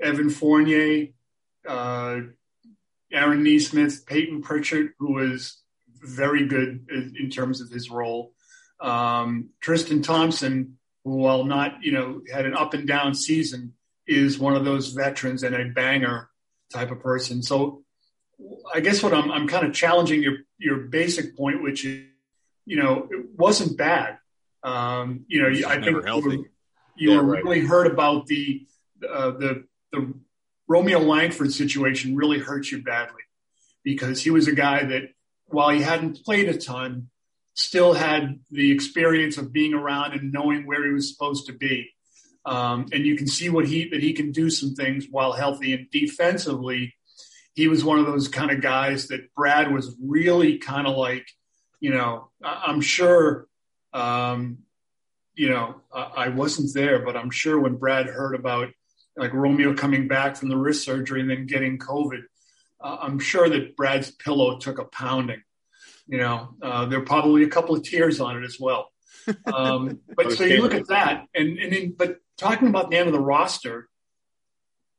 Evan 0.01 0.29
Fournier, 0.29 1.07
uh, 1.67 2.19
Aaron 3.11 3.43
Nesmith, 3.43 4.05
Payton 4.05 4.41
Pritchard, 4.41 4.93
who 4.99 5.13
was 5.13 5.61
very 6.01 6.45
good 6.45 6.87
in 7.17 7.29
terms 7.29 7.61
of 7.61 7.69
his 7.69 7.89
role. 7.89 8.33
Um, 8.79 9.49
Tristan 9.61 10.01
Thompson, 10.01 10.77
who 11.03 11.15
while 11.15 11.43
not, 11.45 11.83
you 11.83 11.91
know, 11.91 12.21
had 12.31 12.45
an 12.45 12.53
up 12.53 12.73
and 12.73 12.87
down 12.87 13.15
season, 13.15 13.73
is 14.05 14.37
one 14.37 14.55
of 14.55 14.65
those 14.65 14.89
veterans 14.89 15.43
and 15.43 15.55
a 15.55 15.65
banger 15.65 16.29
type 16.71 16.91
of 16.91 16.99
person. 16.99 17.41
So 17.41 17.83
I 18.73 18.79
guess 18.81 19.01
what 19.01 19.13
I'm, 19.13 19.31
I'm 19.31 19.47
kind 19.47 19.65
of 19.65 19.73
challenging 19.73 20.21
your, 20.21 20.37
your 20.57 20.77
basic 20.77 21.35
point, 21.35 21.63
which 21.63 21.85
is, 21.85 22.03
you 22.65 22.77
know, 22.77 23.07
it 23.09 23.25
wasn't 23.35 23.77
bad. 23.77 24.19
Um, 24.63 25.25
you 25.27 25.41
know, 25.41 25.67
I 25.67 25.81
think 25.81 26.05
healthy. 26.05 26.45
You, 26.97 27.11
yeah, 27.11 27.19
right. 27.19 27.43
really 27.43 27.61
heard 27.61 27.87
about 27.87 28.27
the, 28.27 28.65
uh, 29.07 29.31
the, 29.31 29.63
the 29.91 30.13
Romeo 30.67 30.99
Langford 30.99 31.53
situation 31.53 32.15
really 32.15 32.39
hurt 32.39 32.69
you 32.69 32.83
badly 32.83 33.21
because 33.83 34.21
he 34.21 34.31
was 34.31 34.47
a 34.47 34.53
guy 34.53 34.83
that 34.83 35.03
while 35.45 35.69
he 35.69 35.81
hadn't 35.81 36.23
played 36.23 36.49
a 36.49 36.57
ton, 36.57 37.09
still 37.53 37.93
had 37.93 38.39
the 38.51 38.71
experience 38.71 39.37
of 39.37 39.51
being 39.51 39.73
around 39.73 40.13
and 40.13 40.31
knowing 40.31 40.67
where 40.67 40.85
he 40.85 40.93
was 40.93 41.11
supposed 41.11 41.47
to 41.47 41.53
be. 41.53 41.89
Um, 42.45 42.85
and 42.91 43.05
you 43.05 43.17
can 43.17 43.27
see 43.27 43.49
what 43.49 43.67
he 43.67 43.89
that 43.89 44.01
he 44.01 44.13
can 44.13 44.31
do 44.31 44.49
some 44.49 44.73
things 44.73 45.05
while 45.09 45.33
healthy 45.33 45.73
and 45.73 45.89
defensively. 45.91 46.93
He 47.55 47.67
was 47.67 47.83
one 47.83 47.99
of 47.99 48.05
those 48.05 48.27
kind 48.27 48.51
of 48.51 48.61
guys 48.61 49.07
that 49.07 49.33
Brad 49.35 49.71
was 49.73 49.95
really 50.01 50.59
kind 50.59 50.87
of 50.87 50.95
like, 50.95 51.27
you 51.79 51.89
know, 51.89 52.29
I'm 52.43 52.81
sure, 52.81 53.47
um, 53.93 54.59
you 55.37 55.49
know, 55.49 55.81
I 55.93 56.29
wasn't 56.29 56.73
there, 56.73 56.99
but 57.05 57.15
I'm 57.15 57.29
sure 57.29 57.59
when 57.59 57.75
Brad 57.75 58.07
heard 58.07 58.35
about 58.35 58.69
like 59.15 59.33
Romeo 59.33 59.73
coming 59.73 60.07
back 60.07 60.35
from 60.35 60.49
the 60.49 60.57
wrist 60.57 60.83
surgery 60.83 61.21
and 61.21 61.29
then 61.29 61.45
getting 61.45 61.77
COVID, 61.77 62.23
uh, 62.81 62.97
I'm 63.01 63.19
sure 63.19 63.47
that 63.47 63.75
Brad's 63.75 64.11
pillow 64.11 64.57
took 64.57 64.79
a 64.79 64.85
pounding 64.85 65.41
you 66.07 66.17
know, 66.17 66.55
uh, 66.61 66.85
there 66.85 66.99
are 66.99 67.05
probably 67.05 67.43
a 67.43 67.49
couple 67.49 67.75
of 67.75 67.83
tears 67.83 68.19
on 68.19 68.41
it 68.41 68.45
as 68.45 68.57
well. 68.59 68.91
Um, 69.45 69.99
but 70.15 70.31
so 70.31 70.45
you 70.45 70.61
look 70.61 70.73
at 70.73 70.87
that, 70.87 71.27
and 71.35 71.59
and 71.59 71.73
then, 71.73 71.95
but 71.97 72.17
talking 72.37 72.69
about 72.69 72.89
the 72.89 72.97
end 72.97 73.07
of 73.07 73.13
the 73.13 73.19
roster, 73.19 73.89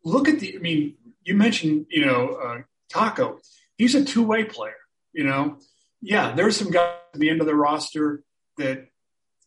look 0.05 0.29
at 0.29 0.39
the. 0.39 0.55
I 0.57 0.59
mean, 0.59 0.97
you 1.25 1.35
mentioned 1.35 1.87
you 1.89 2.05
know 2.05 2.35
uh, 2.35 2.59
Tacko. 2.93 3.39
He's 3.77 3.95
a 3.95 4.05
two 4.05 4.23
way 4.23 4.45
player. 4.45 4.75
You 5.13 5.25
know, 5.25 5.59
yeah, 6.03 6.33
there's 6.33 6.57
some 6.57 6.71
guys 6.71 6.97
at 7.15 7.21
the 7.21 7.31
end 7.31 7.41
of 7.41 7.47
the 7.47 7.55
roster 7.55 8.23
that 8.59 8.88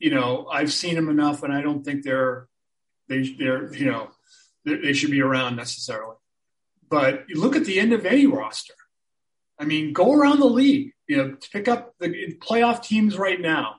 you 0.02 0.10
know 0.10 0.48
I've 0.52 0.74
seen 0.74 0.96
them 0.96 1.10
enough, 1.10 1.44
and 1.44 1.54
I 1.54 1.62
don't 1.62 1.84
think 1.84 2.04
they're 2.04 2.48
they 3.08 3.22
they're 3.38 3.74
you 3.74 3.86
know 3.86 4.10
they 4.66 4.94
should 4.94 5.12
be 5.12 5.22
around 5.22 5.56
necessarily. 5.56 6.16
But 6.90 7.26
you 7.30 7.40
look 7.40 7.56
at 7.56 7.66
the 7.66 7.80
end 7.80 7.94
of 7.94 8.06
any 8.06 8.26
roster. 8.26 8.74
I 9.58 9.66
mean, 9.66 9.94
go 9.94 10.12
around 10.14 10.40
the 10.40 10.48
league 10.48 10.94
you 11.12 11.18
know, 11.18 11.36
pick 11.52 11.68
up 11.68 11.94
the 12.00 12.38
playoff 12.40 12.82
teams 12.82 13.18
right 13.18 13.42
now 13.42 13.76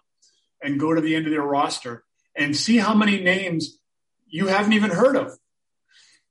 and 0.62 0.78
go 0.78 0.92
to 0.92 1.00
the 1.00 1.16
end 1.16 1.24
of 1.24 1.32
their 1.32 1.40
roster 1.40 2.04
and 2.36 2.54
see 2.54 2.76
how 2.76 2.92
many 2.92 3.22
names 3.22 3.78
you 4.26 4.48
haven't 4.48 4.74
even 4.74 4.90
heard 4.90 5.16
of. 5.16 5.32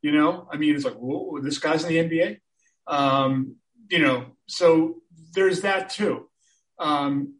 You 0.03 0.11
know, 0.11 0.47
I 0.51 0.57
mean, 0.57 0.75
it's 0.75 0.85
like, 0.85 0.93
whoa, 0.93 1.39
this 1.41 1.57
guy's 1.57 1.83
in 1.83 1.89
the 1.89 1.97
NBA. 1.97 2.37
Um, 2.85 3.55
you 3.89 3.97
know, 3.97 4.27
so 4.47 4.97
there's 5.33 5.61
that 5.61 5.89
too. 5.89 6.29
Um, 6.77 7.39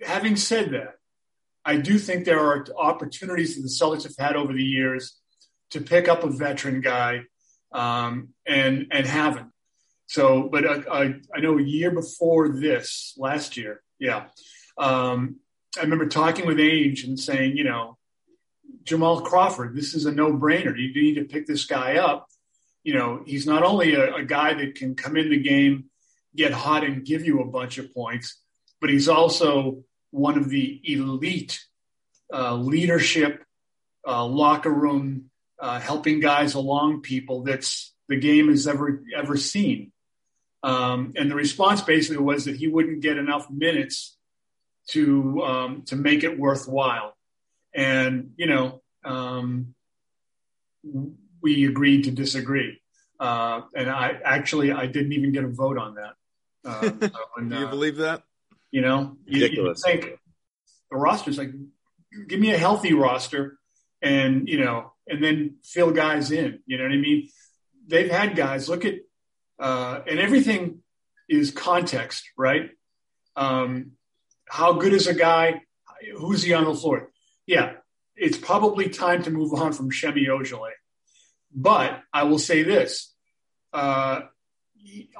having 0.00 0.36
said 0.36 0.70
that, 0.70 0.94
I 1.64 1.76
do 1.76 1.98
think 1.98 2.24
there 2.24 2.40
are 2.40 2.64
opportunities 2.76 3.56
that 3.56 3.62
the 3.62 3.68
Celtics 3.68 4.02
have 4.04 4.16
had 4.18 4.36
over 4.36 4.52
the 4.52 4.64
years 4.64 5.16
to 5.70 5.80
pick 5.80 6.08
up 6.08 6.24
a 6.24 6.30
veteran 6.30 6.80
guy 6.80 7.22
um, 7.72 8.30
and 8.46 8.88
and 8.90 9.06
haven't. 9.06 9.48
So, 10.06 10.48
but 10.50 10.66
I, 10.66 10.82
I, 10.90 11.14
I, 11.34 11.40
know 11.40 11.58
a 11.58 11.62
year 11.62 11.90
before 11.90 12.50
this, 12.50 13.14
last 13.16 13.56
year, 13.56 13.82
yeah, 13.98 14.26
um, 14.76 15.36
I 15.78 15.82
remember 15.82 16.06
talking 16.06 16.46
with 16.46 16.58
Ainge 16.58 17.04
and 17.04 17.18
saying, 17.18 17.56
you 17.56 17.64
know, 17.64 17.96
Jamal 18.84 19.22
Crawford, 19.22 19.74
this 19.74 19.94
is 19.94 20.04
a 20.04 20.12
no 20.12 20.32
brainer. 20.32 20.76
You 20.76 20.92
need 21.00 21.14
to 21.14 21.24
pick 21.24 21.46
this 21.46 21.64
guy 21.64 21.96
up. 21.96 22.28
You 22.82 22.94
know, 22.94 23.22
he's 23.24 23.46
not 23.46 23.62
only 23.62 23.94
a, 23.94 24.16
a, 24.16 24.24
guy 24.24 24.52
that 24.54 24.74
can 24.74 24.96
come 24.96 25.16
in 25.16 25.30
the 25.30 25.40
game, 25.40 25.84
get 26.36 26.52
hot, 26.52 26.84
and 26.84 27.06
give 27.06 27.24
you 27.24 27.40
a 27.40 27.46
bunch 27.46 27.78
of 27.78 27.94
points, 27.94 28.38
but 28.80 28.90
he's 28.90 29.08
also 29.08 29.84
one 30.12 30.38
of 30.38 30.48
the 30.48 30.80
elite 30.84 31.64
uh, 32.32 32.54
leadership, 32.54 33.42
uh, 34.06 34.24
locker 34.24 34.72
room, 34.72 35.30
uh, 35.58 35.80
helping 35.80 36.20
guys 36.20 36.54
along 36.54 37.00
people 37.00 37.42
that's 37.42 37.92
the 38.08 38.16
game 38.16 38.48
has 38.48 38.68
ever 38.68 39.02
ever 39.16 39.36
seen. 39.36 39.90
Um, 40.62 41.14
and 41.16 41.30
the 41.30 41.34
response 41.34 41.82
basically 41.82 42.22
was 42.22 42.44
that 42.44 42.56
he 42.56 42.68
wouldn't 42.68 43.00
get 43.00 43.18
enough 43.18 43.50
minutes 43.50 44.16
to 44.88 45.42
um, 45.42 45.82
to 45.86 45.96
make 45.96 46.22
it 46.22 46.38
worthwhile. 46.38 47.16
And 47.74 48.32
you 48.36 48.46
know, 48.46 48.82
um, 49.04 49.74
we 51.40 51.66
agreed 51.66 52.04
to 52.04 52.10
disagree. 52.10 52.80
Uh, 53.18 53.62
and 53.74 53.90
I 53.90 54.18
actually 54.24 54.72
I 54.72 54.86
didn't 54.86 55.12
even 55.12 55.32
get 55.32 55.44
a 55.44 55.48
vote 55.48 55.78
on 55.78 55.94
that. 55.94 56.14
Uh, 56.64 57.08
when, 57.34 57.48
Do 57.48 57.58
you 57.58 57.66
uh, 57.66 57.70
believe 57.70 57.96
that? 57.96 58.22
You 58.72 58.80
know, 58.80 59.16
you, 59.26 59.46
you 59.46 59.74
think 59.74 60.18
the 60.90 60.96
roster's 60.96 61.38
like, 61.38 61.52
give 62.26 62.40
me 62.40 62.52
a 62.52 62.58
healthy 62.58 62.94
roster, 62.94 63.58
and 64.00 64.48
you 64.48 64.58
know, 64.58 64.92
and 65.06 65.22
then 65.22 65.58
fill 65.62 65.92
guys 65.92 66.32
in. 66.32 66.60
You 66.66 66.78
know 66.78 66.84
what 66.84 66.92
I 66.92 66.96
mean? 66.96 67.28
They've 67.86 68.10
had 68.10 68.34
guys. 68.34 68.68
Look 68.68 68.84
at 68.84 68.94
uh, 69.60 70.00
and 70.08 70.18
everything 70.18 70.80
is 71.28 71.50
context, 71.50 72.28
right? 72.36 72.70
Um, 73.36 73.92
how 74.48 74.72
good 74.72 74.92
is 74.92 75.06
a 75.06 75.14
guy? 75.14 75.62
Who's 76.16 76.42
he 76.42 76.52
on 76.52 76.64
the 76.64 76.74
floor? 76.74 77.10
Yeah, 77.46 77.74
it's 78.16 78.36
probably 78.36 78.88
time 78.88 79.22
to 79.22 79.30
move 79.30 79.54
on 79.54 79.72
from 79.72 79.92
Semi 79.92 80.26
Ojeleye. 80.26 80.72
But 81.54 82.00
I 82.12 82.24
will 82.24 82.38
say 82.38 82.62
this: 82.62 83.12
uh, 83.72 84.22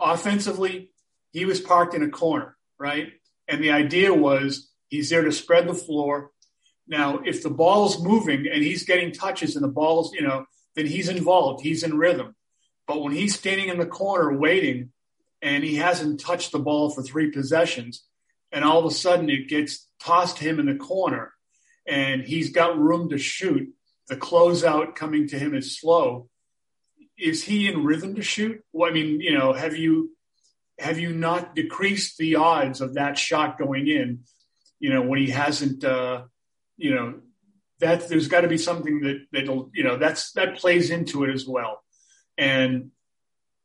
offensively, 0.00 0.90
he 1.32 1.44
was 1.44 1.60
parked 1.60 1.94
in 1.94 2.02
a 2.02 2.10
corner, 2.10 2.56
right? 2.78 3.12
And 3.48 3.62
the 3.62 3.72
idea 3.72 4.12
was 4.12 4.70
he's 4.88 5.10
there 5.10 5.24
to 5.24 5.32
spread 5.32 5.68
the 5.68 5.74
floor. 5.74 6.30
Now, 6.86 7.20
if 7.24 7.42
the 7.42 7.50
ball's 7.50 8.02
moving 8.02 8.46
and 8.46 8.62
he's 8.62 8.84
getting 8.84 9.12
touches 9.12 9.56
and 9.56 9.64
the 9.64 9.68
ball's, 9.68 10.12
you 10.14 10.22
know, 10.22 10.46
then 10.74 10.86
he's 10.86 11.08
involved. 11.08 11.62
He's 11.62 11.82
in 11.82 11.96
rhythm. 11.96 12.34
But 12.86 13.02
when 13.02 13.12
he's 13.12 13.38
standing 13.38 13.68
in 13.68 13.78
the 13.78 13.86
corner 13.86 14.36
waiting 14.36 14.90
and 15.40 15.64
he 15.64 15.76
hasn't 15.76 16.20
touched 16.20 16.52
the 16.52 16.58
ball 16.58 16.90
for 16.90 17.02
three 17.02 17.30
possessions, 17.30 18.04
and 18.50 18.64
all 18.64 18.78
of 18.78 18.84
a 18.84 18.94
sudden 18.94 19.30
it 19.30 19.48
gets 19.48 19.88
tossed 20.00 20.38
to 20.38 20.44
him 20.44 20.58
in 20.58 20.66
the 20.66 20.74
corner 20.74 21.32
and 21.86 22.22
he's 22.22 22.50
got 22.50 22.78
room 22.78 23.08
to 23.10 23.18
shoot, 23.18 23.72
the 24.08 24.16
closeout 24.16 24.94
coming 24.94 25.28
to 25.28 25.38
him 25.38 25.54
is 25.54 25.78
slow. 25.78 26.28
Is 27.18 27.44
he 27.44 27.68
in 27.68 27.84
rhythm 27.84 28.14
to 28.16 28.22
shoot? 28.22 28.62
Well, 28.72 28.90
I 28.90 28.92
mean, 28.92 29.20
you 29.20 29.36
know, 29.36 29.52
have 29.52 29.76
you 29.76 30.10
have 30.78 30.98
you 30.98 31.12
not 31.12 31.54
decreased 31.54 32.18
the 32.18 32.36
odds 32.36 32.80
of 32.80 32.94
that 32.94 33.18
shot 33.18 33.58
going 33.58 33.88
in? 33.88 34.20
You 34.80 34.90
know, 34.90 35.02
when 35.02 35.20
he 35.20 35.30
hasn't, 35.30 35.84
uh, 35.84 36.24
you 36.76 36.94
know, 36.94 37.20
that 37.80 38.08
there's 38.08 38.28
got 38.28 38.42
to 38.42 38.48
be 38.48 38.58
something 38.58 39.00
that 39.00 39.26
that'll, 39.32 39.70
you 39.74 39.84
know, 39.84 39.96
that's 39.96 40.32
that 40.32 40.56
plays 40.56 40.90
into 40.90 41.24
it 41.24 41.32
as 41.32 41.46
well. 41.46 41.82
And 42.38 42.90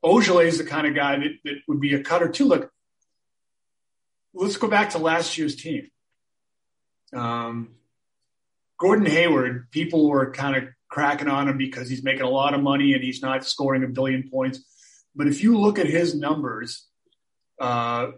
Ojeleye 0.03 0.45
is 0.45 0.57
the 0.57 0.63
kind 0.63 0.87
of 0.87 0.95
guy 0.95 1.17
that, 1.17 1.31
that 1.43 1.55
would 1.67 1.79
be 1.79 1.93
a 1.93 2.03
cutter 2.03 2.29
too. 2.29 2.45
Look, 2.45 2.71
let's 4.33 4.57
go 4.57 4.67
back 4.67 4.91
to 4.91 4.97
last 4.97 5.37
year's 5.37 5.55
team. 5.55 5.89
Um, 7.13 7.75
Gordon 8.77 9.05
Hayward, 9.05 9.71
people 9.71 10.09
were 10.09 10.31
kind 10.31 10.55
of 10.55 10.63
cracking 10.89 11.27
on 11.27 11.49
him 11.49 11.57
because 11.57 11.89
he's 11.89 12.03
making 12.03 12.21
a 12.21 12.29
lot 12.29 12.53
of 12.53 12.61
money 12.61 12.93
and 12.93 13.03
he's 13.03 13.21
not 13.21 13.45
scoring 13.45 13.83
a 13.83 13.87
billion 13.87 14.29
points. 14.29 14.63
But 15.15 15.27
if 15.27 15.41
you 15.41 15.59
look 15.59 15.79
at 15.79 15.87
his 15.87 16.15
numbers 16.15 16.86
uh, 17.59 18.11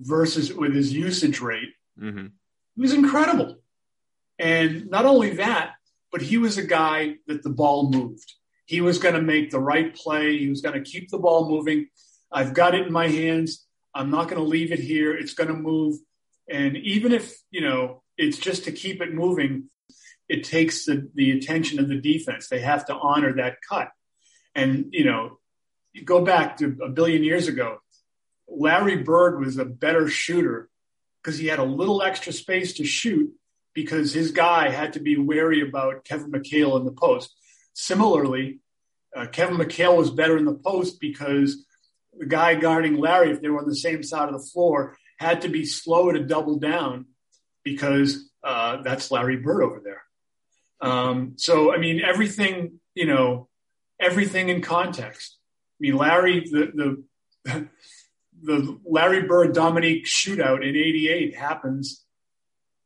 versus 0.00 0.52
with 0.52 0.74
his 0.74 0.92
usage 0.92 1.40
rate, 1.40 1.74
mm-hmm. 2.00 2.26
he 2.76 2.80
was 2.80 2.92
incredible. 2.92 3.56
And 4.38 4.88
not 4.88 5.06
only 5.06 5.34
that, 5.34 5.74
but 6.12 6.22
he 6.22 6.38
was 6.38 6.58
a 6.58 6.66
guy 6.66 7.16
that 7.26 7.42
the 7.42 7.50
ball 7.50 7.90
moved. 7.90 8.34
He 8.66 8.80
was 8.80 8.98
going 8.98 9.14
to 9.14 9.22
make 9.22 9.50
the 9.50 9.60
right 9.60 9.94
play. 9.94 10.38
He 10.38 10.48
was 10.48 10.60
going 10.60 10.82
to 10.82 10.90
keep 10.90 11.10
the 11.10 11.18
ball 11.18 11.48
moving. 11.48 11.88
I've 12.30 12.54
got 12.54 12.74
it 12.74 12.86
in 12.86 12.92
my 12.92 13.08
hands. 13.08 13.66
I'm 13.94 14.10
not 14.10 14.28
going 14.28 14.40
to 14.42 14.48
leave 14.48 14.72
it 14.72 14.78
here. 14.78 15.16
It's 15.16 15.34
going 15.34 15.48
to 15.48 15.54
move. 15.54 15.98
And 16.50 16.76
even 16.76 17.12
if, 17.12 17.34
you 17.50 17.60
know, 17.60 18.02
it's 18.16 18.38
just 18.38 18.64
to 18.64 18.72
keep 18.72 19.00
it 19.00 19.12
moving, 19.12 19.70
it 20.28 20.44
takes 20.44 20.84
the, 20.84 21.10
the 21.14 21.32
attention 21.32 21.78
of 21.78 21.88
the 21.88 22.00
defense. 22.00 22.48
They 22.48 22.60
have 22.60 22.86
to 22.86 22.94
honor 22.94 23.34
that 23.34 23.56
cut. 23.68 23.90
And, 24.54 24.86
you 24.90 25.04
know, 25.04 25.38
you 25.92 26.04
go 26.04 26.24
back 26.24 26.58
to 26.58 26.76
a 26.84 26.88
billion 26.88 27.24
years 27.24 27.48
ago, 27.48 27.78
Larry 28.48 28.96
Bird 28.96 29.40
was 29.40 29.58
a 29.58 29.64
better 29.64 30.08
shooter 30.08 30.68
because 31.22 31.38
he 31.38 31.46
had 31.46 31.58
a 31.58 31.64
little 31.64 32.02
extra 32.02 32.32
space 32.32 32.74
to 32.74 32.84
shoot 32.84 33.32
because 33.74 34.12
his 34.12 34.32
guy 34.32 34.70
had 34.70 34.94
to 34.94 35.00
be 35.00 35.16
wary 35.16 35.60
about 35.60 36.04
Kevin 36.04 36.32
McHale 36.32 36.78
in 36.78 36.84
the 36.84 36.92
post. 36.92 37.34
Similarly, 37.74 38.60
uh, 39.14 39.26
Kevin 39.26 39.56
McHale 39.56 39.96
was 39.96 40.10
better 40.10 40.36
in 40.36 40.44
the 40.44 40.54
post 40.54 41.00
because 41.00 41.64
the 42.18 42.26
guy 42.26 42.54
guarding 42.54 42.96
Larry, 42.96 43.30
if 43.30 43.40
they 43.40 43.48
were 43.48 43.60
on 43.60 43.68
the 43.68 43.76
same 43.76 44.02
side 44.02 44.28
of 44.28 44.32
the 44.32 44.46
floor, 44.50 44.96
had 45.18 45.42
to 45.42 45.48
be 45.48 45.64
slow 45.64 46.10
to 46.10 46.20
double 46.20 46.58
down 46.58 47.06
because 47.64 48.30
uh, 48.42 48.82
that's 48.82 49.10
Larry 49.10 49.36
Bird 49.36 49.62
over 49.62 49.80
there. 49.84 50.02
Um, 50.80 51.34
so, 51.36 51.72
I 51.72 51.78
mean, 51.78 52.00
everything, 52.00 52.80
you 52.94 53.06
know, 53.06 53.48
everything 54.00 54.48
in 54.48 54.62
context. 54.62 55.36
I 55.78 55.78
mean, 55.80 55.96
Larry, 55.96 56.40
the, 56.40 57.04
the, 57.44 57.68
the 58.42 58.78
Larry 58.84 59.22
Bird 59.22 59.54
Dominique 59.54 60.06
shootout 60.06 60.62
in 60.62 60.76
88 60.76 61.34
happens 61.34 62.04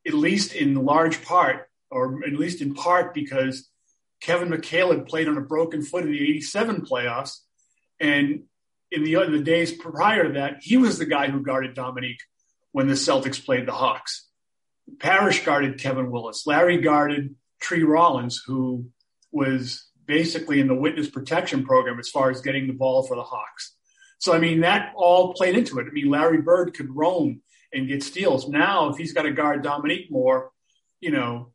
at 0.07 0.15
least 0.15 0.55
in 0.55 0.75
large 0.75 1.23
part, 1.25 1.69
or 1.91 2.25
at 2.25 2.33
least 2.33 2.61
in 2.61 2.75
part 2.75 3.15
because 3.15 3.69
Kevin 4.21 4.49
McHale 4.49 4.91
had 4.91 5.07
played 5.07 5.29
on 5.29 5.37
a 5.37 5.43
broken 5.43 5.83
foot 5.83 6.05
in 6.05 6.13
the 6.13 6.23
87 6.23 6.83
playoffs. 6.83 7.39
And 8.01 8.45
in 8.91 9.05
the, 9.05 9.15
in 9.15 9.33
the 9.33 9.43
days 9.43 9.73
prior 9.73 10.25
to 10.25 10.33
that, 10.35 10.59
he 10.61 10.77
was 10.77 10.99
the 10.99 11.07
guy 11.07 11.29
who 11.29 11.43
guarded 11.43 11.75
Dominique 11.75 12.21
when 12.73 12.89
the 12.89 12.95
Celtics 12.95 13.45
played 13.45 13.67
the 13.67 13.73
Hawks. 13.73 14.29
Parish 14.99 15.45
guarded 15.45 15.79
Kevin 15.79 16.11
Willis. 16.11 16.47
Larry 16.47 16.79
guarded 16.79 17.37
Tree 17.61 17.85
Rollins, 17.85 18.43
who 18.45 18.87
was 19.31 19.89
basically 20.05 20.61
in 20.61 20.67
the 20.67 20.75
witness 20.75 21.09
protection 21.09 21.65
program 21.65 21.99
as 21.99 22.09
far 22.09 22.31
as 22.31 22.41
getting 22.41 22.67
the 22.67 22.73
ball 22.73 23.05
for 23.05 23.17
the 23.17 23.23
Hawks. 23.23 23.77
So, 24.23 24.33
I 24.33 24.39
mean, 24.39 24.61
that 24.61 24.93
all 24.95 25.35
played 25.35 25.59
into 25.59 25.81
it. 25.81 25.89
I 25.89 25.91
mean, 25.91 26.09
Larry 26.09 26.41
Bird 26.41 26.75
could 26.75 26.95
roam 26.95 27.43
and 27.73 27.89
get 27.89 28.05
steals. 28.05 28.49
Now, 28.49 28.89
if 28.91 28.97
he's 28.97 29.13
got 29.13 29.23
to 29.23 29.33
guard 29.33 29.65
Dominique 29.65 30.13
more, 30.13 30.53
you 31.01 31.11
know, 31.11 31.51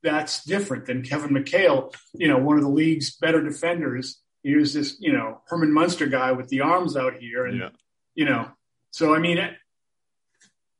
that's 0.00 0.44
different 0.44 0.86
than 0.86 1.02
Kevin 1.02 1.30
McHale, 1.30 1.92
you 2.14 2.28
know, 2.28 2.38
one 2.38 2.56
of 2.56 2.62
the 2.62 2.70
league's 2.70 3.16
better 3.16 3.42
defenders. 3.42 4.20
Here's 4.44 4.74
this, 4.74 4.96
you 5.00 5.12
know, 5.12 5.40
Herman 5.48 5.72
Munster 5.72 6.06
guy 6.06 6.30
with 6.30 6.46
the 6.50 6.60
arms 6.60 6.96
out 6.96 7.14
here. 7.14 7.46
And, 7.46 7.58
yeah. 7.58 7.70
you 8.14 8.26
know, 8.26 8.48
so, 8.92 9.12
I 9.12 9.18
mean, 9.18 9.38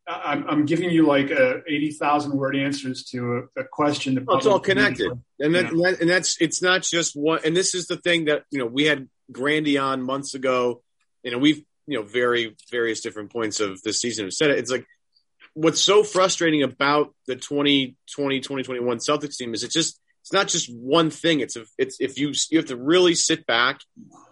I'm, 0.07 0.48
I'm 0.48 0.66
giving 0.66 0.90
you 0.90 1.05
like 1.05 1.32
a 1.32 1.62
80,000 1.66 2.32
word 2.32 2.55
answers 2.55 3.03
to 3.07 3.48
a, 3.57 3.62
a 3.62 3.64
question. 3.64 4.14
That 4.14 4.26
well, 4.26 4.36
it's 4.36 4.46
all 4.46 4.61
connected. 4.61 5.11
And, 5.40 5.53
that, 5.57 5.72
and, 5.72 5.84
that, 5.84 6.00
and 6.00 6.09
that's, 6.09 6.40
it's 6.40 6.62
not 6.62 6.82
just 6.82 7.16
one. 7.16 7.40
And 7.44 7.57
this 7.57 7.74
is 7.74 7.88
the 7.88 7.96
thing 7.96 8.26
that, 8.26 8.44
you 8.53 8.61
know, 8.61 8.66
we 8.66 8.84
had 8.84 9.09
Grandy 9.32 9.78
on 9.78 10.00
months 10.00 10.34
ago. 10.34 10.80
You 11.22 11.32
know, 11.32 11.38
we've, 11.38 11.62
you 11.86 11.98
know, 11.98 12.04
very 12.04 12.56
various 12.70 13.00
different 13.00 13.32
points 13.32 13.60
of 13.60 13.82
the 13.82 13.92
season 13.92 14.26
have 14.26 14.32
said 14.32 14.50
it. 14.50 14.58
It's 14.58 14.70
like, 14.70 14.86
what's 15.54 15.80
so 15.80 16.02
frustrating 16.02 16.62
about 16.62 17.14
the 17.26 17.36
2020, 17.36 18.40
2021 18.40 18.98
Celtics 18.98 19.36
team 19.36 19.54
is 19.54 19.62
it 19.62 19.70
just, 19.70 20.00
it's 20.22 20.32
not 20.32 20.48
just 20.48 20.72
one 20.72 21.10
thing. 21.10 21.40
It's 21.40 21.56
a, 21.56 21.64
it's 21.78 21.96
if 22.00 22.18
you 22.18 22.32
you 22.50 22.58
have 22.58 22.68
to 22.68 22.76
really 22.76 23.14
sit 23.14 23.44
back 23.44 23.80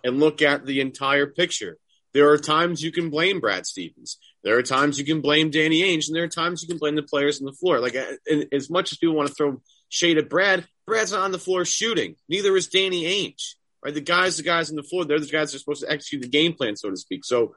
and 0.05 0.21
look 0.21 0.41
at 0.41 0.65
the 0.65 0.81
entire 0.81 1.27
picture. 1.27 1.79
There 2.13 2.31
are 2.31 2.39
times 2.39 2.83
you 2.83 2.91
can 2.93 3.11
blame 3.11 3.41
Brad 3.41 3.67
Stevens. 3.67 4.19
There 4.43 4.57
are 4.57 4.63
times 4.63 4.99
you 4.99 5.05
can 5.05 5.21
blame 5.21 5.51
Danny 5.51 5.83
Ainge, 5.83 6.09
and 6.09 6.17
there 6.17 6.25
are 6.25 6.29
times 6.29 6.63
you 6.63 6.69
can 6.69 6.79
blame 6.79 6.97
the 6.97 7.03
players 7.03 7.41
on 7.41 7.47
the 7.47 7.53
floor. 7.53 7.81
Like 7.81 7.97
uh, 7.97 8.05
as 8.53 8.71
much 8.71 8.93
as 8.93 8.99
people 8.99 9.15
want 9.15 9.29
to 9.29 9.35
throw 9.35 9.61
shade 9.89 10.19
at 10.19 10.29
Brad, 10.29 10.67
Brad's 10.87 11.13
not 11.13 11.23
on 11.23 11.33
the 11.33 11.39
floor 11.39 11.65
shooting. 11.65 12.17
Neither 12.29 12.57
is 12.57 12.69
Danny 12.69 13.05
Ainge. 13.05 13.55
Right? 13.85 13.95
The 13.95 14.01
guys, 14.01 14.37
the 14.37 14.43
guys 14.43 14.71
on 14.71 14.77
the 14.77 14.83
floor, 14.83 15.05
they're 15.05 15.19
the 15.19 15.27
guys 15.27 15.53
that 15.53 15.57
are 15.57 15.61
supposed 15.61 15.83
to 15.83 15.91
execute 15.91 16.23
the 16.23 16.29
game 16.29 16.53
plan, 16.53 16.77
so 16.77 16.91
to 16.91 16.97
speak. 16.97 17.25
So 17.25 17.55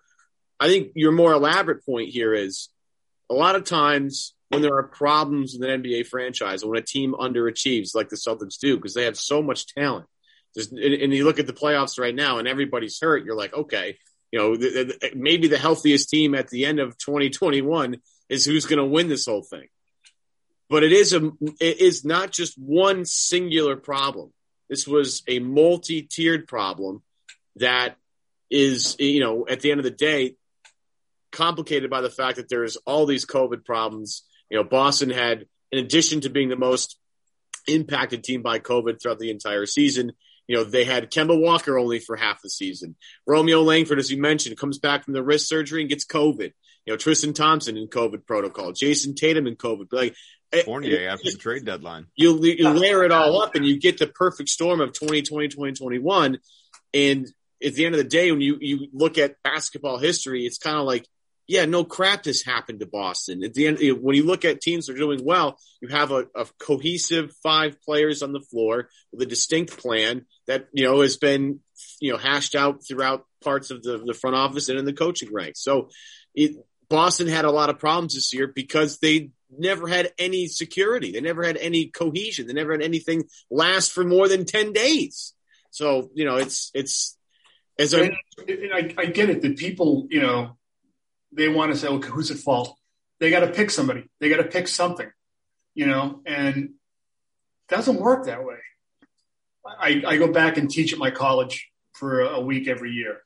I 0.59 0.67
think 0.67 0.91
your 0.95 1.11
more 1.11 1.33
elaborate 1.33 1.85
point 1.85 2.09
here 2.09 2.33
is 2.33 2.69
a 3.29 3.33
lot 3.33 3.55
of 3.55 3.65
times 3.65 4.33
when 4.49 4.61
there 4.61 4.75
are 4.75 4.83
problems 4.83 5.55
in 5.55 5.63
an 5.63 5.83
NBA 5.83 6.07
franchise, 6.07 6.63
when 6.63 6.77
a 6.77 6.81
team 6.81 7.13
underachieves 7.13 7.95
like 7.95 8.09
the 8.09 8.15
Celtics 8.15 8.59
do, 8.59 8.77
because 8.77 8.93
they 8.93 9.05
have 9.05 9.17
so 9.17 9.41
much 9.41 9.67
talent. 9.67 10.05
and 10.55 11.13
you 11.13 11.25
look 11.25 11.39
at 11.39 11.47
the 11.47 11.53
playoffs 11.53 11.99
right 11.99 12.15
now, 12.15 12.37
and 12.37 12.47
everybody's 12.47 12.99
hurt. 13.01 13.25
You're 13.25 13.35
like, 13.35 13.53
okay, 13.53 13.97
you 14.31 14.39
know, 14.39 14.55
the, 14.55 14.97
the, 14.99 15.11
maybe 15.15 15.47
the 15.47 15.57
healthiest 15.57 16.09
team 16.09 16.35
at 16.35 16.49
the 16.49 16.65
end 16.65 16.79
of 16.79 16.97
2021 16.97 17.97
is 18.29 18.45
who's 18.45 18.65
going 18.65 18.79
to 18.79 18.85
win 18.85 19.07
this 19.07 19.25
whole 19.25 19.43
thing. 19.43 19.67
But 20.69 20.83
it 20.83 20.91
is 20.91 21.13
a 21.13 21.31
it 21.59 21.81
is 21.81 22.03
not 22.03 22.31
just 22.31 22.57
one 22.57 23.05
singular 23.05 23.75
problem. 23.75 24.33
This 24.73 24.87
was 24.87 25.21
a 25.27 25.37
multi-tiered 25.37 26.47
problem 26.47 27.03
that 27.57 27.95
is, 28.49 28.95
you 28.97 29.19
know, 29.19 29.45
at 29.47 29.59
the 29.59 29.69
end 29.69 29.79
of 29.79 29.83
the 29.83 29.91
day, 29.91 30.35
complicated 31.31 31.91
by 31.91 32.01
the 32.01 32.09
fact 32.09 32.37
that 32.37 32.49
there's 32.49 32.75
all 32.77 33.05
these 33.05 33.23
COVID 33.23 33.65
problems. 33.65 34.23
You 34.49 34.57
know, 34.57 34.63
Boston 34.63 35.11
had, 35.11 35.45
in 35.71 35.77
addition 35.77 36.21
to 36.21 36.31
being 36.31 36.49
the 36.49 36.55
most 36.55 36.97
impacted 37.67 38.23
team 38.23 38.41
by 38.41 38.57
COVID 38.57 38.99
throughout 38.99 39.19
the 39.19 39.29
entire 39.29 39.67
season, 39.67 40.13
you 40.47 40.55
know, 40.55 40.63
they 40.63 40.85
had 40.85 41.11
Kemba 41.11 41.39
Walker 41.39 41.77
only 41.77 41.99
for 41.99 42.15
half 42.15 42.41
the 42.41 42.49
season. 42.49 42.95
Romeo 43.27 43.61
Langford, 43.61 43.99
as 43.99 44.09
you 44.09 44.19
mentioned, 44.19 44.57
comes 44.57 44.79
back 44.79 45.03
from 45.03 45.13
the 45.13 45.21
wrist 45.21 45.47
surgery 45.47 45.81
and 45.81 45.89
gets 45.89 46.03
COVID. 46.03 46.51
You 46.87 46.93
know, 46.93 46.97
Tristan 46.97 47.33
Thompson 47.33 47.77
in 47.77 47.89
COVID 47.89 48.25
protocol, 48.25 48.71
Jayson 48.71 49.13
Tatum 49.13 49.45
in 49.45 49.55
COVID. 49.55 49.89
Like 49.91 50.15
Fournier 50.61 51.09
after 51.09 51.31
the 51.31 51.37
trade 51.37 51.65
deadline. 51.65 52.07
You, 52.15 52.39
you 52.43 52.69
layer 52.69 53.03
it 53.03 53.11
all 53.11 53.41
up 53.41 53.55
and 53.55 53.65
you 53.65 53.79
get 53.79 53.97
the 53.97 54.07
perfect 54.07 54.49
storm 54.49 54.81
of 54.81 54.93
2020, 54.93 55.47
2021. 55.47 56.39
And 56.93 57.27
at 57.63 57.73
the 57.73 57.85
end 57.85 57.95
of 57.95 57.99
the 57.99 58.07
day, 58.07 58.31
when 58.31 58.41
you, 58.41 58.57
you 58.59 58.87
look 58.93 59.17
at 59.17 59.41
basketball 59.43 59.97
history, 59.97 60.45
it's 60.45 60.57
kind 60.57 60.77
of 60.77 60.85
like, 60.85 61.07
yeah, 61.47 61.65
no 61.65 61.83
crap 61.83 62.25
has 62.25 62.41
happened 62.41 62.79
to 62.79 62.85
Boston. 62.85 63.43
At 63.43 63.53
the 63.53 63.67
end, 63.67 63.79
when 64.01 64.15
you 64.15 64.25
look 64.25 64.45
at 64.45 64.61
teams 64.61 64.85
that 64.85 64.93
are 64.93 64.97
doing 64.97 65.25
well, 65.25 65.57
you 65.81 65.89
have 65.89 66.11
a, 66.11 66.25
a 66.35 66.45
cohesive 66.57 67.33
five 67.43 67.81
players 67.81 68.23
on 68.23 68.31
the 68.31 68.39
floor 68.39 68.89
with 69.11 69.21
a 69.21 69.25
distinct 69.25 69.77
plan 69.77 70.25
that, 70.47 70.67
you 70.71 70.85
know, 70.85 71.01
has 71.01 71.17
been, 71.17 71.59
you 71.99 72.13
know, 72.13 72.17
hashed 72.17 72.55
out 72.55 72.87
throughout 72.87 73.25
parts 73.43 73.71
of 73.71 73.83
the, 73.83 73.97
the 74.05 74.13
front 74.13 74.37
office 74.37 74.69
and 74.69 74.79
in 74.79 74.85
the 74.85 74.93
coaching 74.93 75.33
ranks. 75.33 75.61
So 75.61 75.89
it, 76.33 76.55
Boston 76.93 77.27
had 77.27 77.43
a 77.43 77.51
lot 77.51 77.71
of 77.71 77.79
problems 77.79 78.13
this 78.13 78.35
year 78.35 78.45
because 78.45 78.99
they 78.99 79.31
never 79.49 79.87
had 79.87 80.11
any 80.19 80.45
security. 80.45 81.11
They 81.11 81.21
never 81.21 81.43
had 81.43 81.57
any 81.57 81.87
cohesion. 81.87 82.45
They 82.45 82.53
never 82.53 82.71
had 82.71 82.83
anything 82.83 83.23
last 83.49 83.91
for 83.91 84.03
more 84.03 84.27
than 84.27 84.45
10 84.45 84.73
days. 84.73 85.33
So, 85.71 86.11
you 86.13 86.23
know, 86.23 86.35
it's, 86.35 86.69
it's, 86.75 87.17
as 87.79 87.93
and 87.93 88.13
I, 88.37 88.93
I 88.95 89.05
get 89.07 89.31
it 89.31 89.41
that 89.41 89.57
people, 89.57 90.05
you 90.11 90.21
know, 90.21 90.55
they 91.31 91.47
want 91.47 91.71
to 91.71 91.77
say, 91.79 91.87
okay, 91.87 92.09
who's 92.09 92.29
at 92.29 92.37
fault? 92.37 92.77
They 93.19 93.31
got 93.31 93.39
to 93.39 93.47
pick 93.47 93.71
somebody. 93.71 94.07
They 94.19 94.29
got 94.29 94.37
to 94.37 94.43
pick 94.43 94.67
something, 94.67 95.09
you 95.73 95.87
know, 95.87 96.21
and 96.27 96.57
it 96.57 96.69
doesn't 97.69 97.99
work 97.99 98.27
that 98.27 98.45
way. 98.45 98.59
I, 99.65 100.03
I 100.05 100.17
go 100.17 100.31
back 100.31 100.57
and 100.57 100.69
teach 100.69 100.93
at 100.93 100.99
my 100.99 101.09
college 101.09 101.71
for 101.93 102.21
a 102.21 102.39
week 102.39 102.67
every 102.67 102.91
year. 102.91 103.23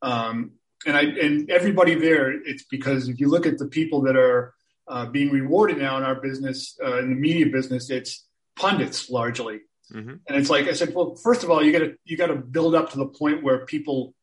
Um, 0.00 0.52
and 0.86 0.96
I, 0.96 1.02
and 1.02 1.50
everybody 1.50 1.94
there, 1.94 2.30
it's 2.32 2.64
because 2.64 3.08
if 3.08 3.20
you 3.20 3.28
look 3.28 3.46
at 3.46 3.58
the 3.58 3.66
people 3.66 4.02
that 4.02 4.16
are, 4.16 4.54
uh, 4.88 5.06
being 5.06 5.30
rewarded 5.30 5.78
now 5.78 5.96
in 5.96 6.02
our 6.02 6.16
business, 6.16 6.76
uh, 6.84 6.98
in 6.98 7.10
the 7.10 7.14
media 7.14 7.46
business, 7.46 7.88
it's 7.88 8.26
pundits 8.56 9.08
largely. 9.08 9.60
Mm-hmm. 9.92 10.14
And 10.26 10.36
it's 10.36 10.50
like 10.50 10.68
I 10.68 10.72
said, 10.72 10.94
well, 10.94 11.14
first 11.14 11.44
of 11.44 11.50
all, 11.50 11.62
you 11.62 11.72
got 11.72 11.80
to 11.80 11.94
you 12.04 12.16
got 12.16 12.28
to 12.28 12.36
build 12.36 12.74
up 12.74 12.90
to 12.90 12.98
the 12.98 13.06
point 13.06 13.42
where 13.42 13.64
people 13.64 14.14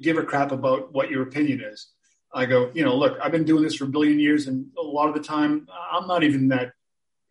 give 0.00 0.16
a 0.16 0.22
crap 0.22 0.52
about 0.52 0.92
what 0.92 1.10
your 1.10 1.22
opinion 1.22 1.60
is. 1.60 1.88
I 2.34 2.46
go, 2.46 2.70
you 2.72 2.84
know, 2.84 2.96
look, 2.96 3.18
I've 3.22 3.32
been 3.32 3.44
doing 3.44 3.62
this 3.62 3.74
for 3.74 3.84
a 3.84 3.88
billion 3.88 4.18
years, 4.18 4.46
and 4.46 4.66
a 4.78 4.82
lot 4.82 5.08
of 5.08 5.14
the 5.14 5.20
time, 5.20 5.68
I'm 5.92 6.06
not 6.06 6.22
even 6.22 6.48
that 6.48 6.72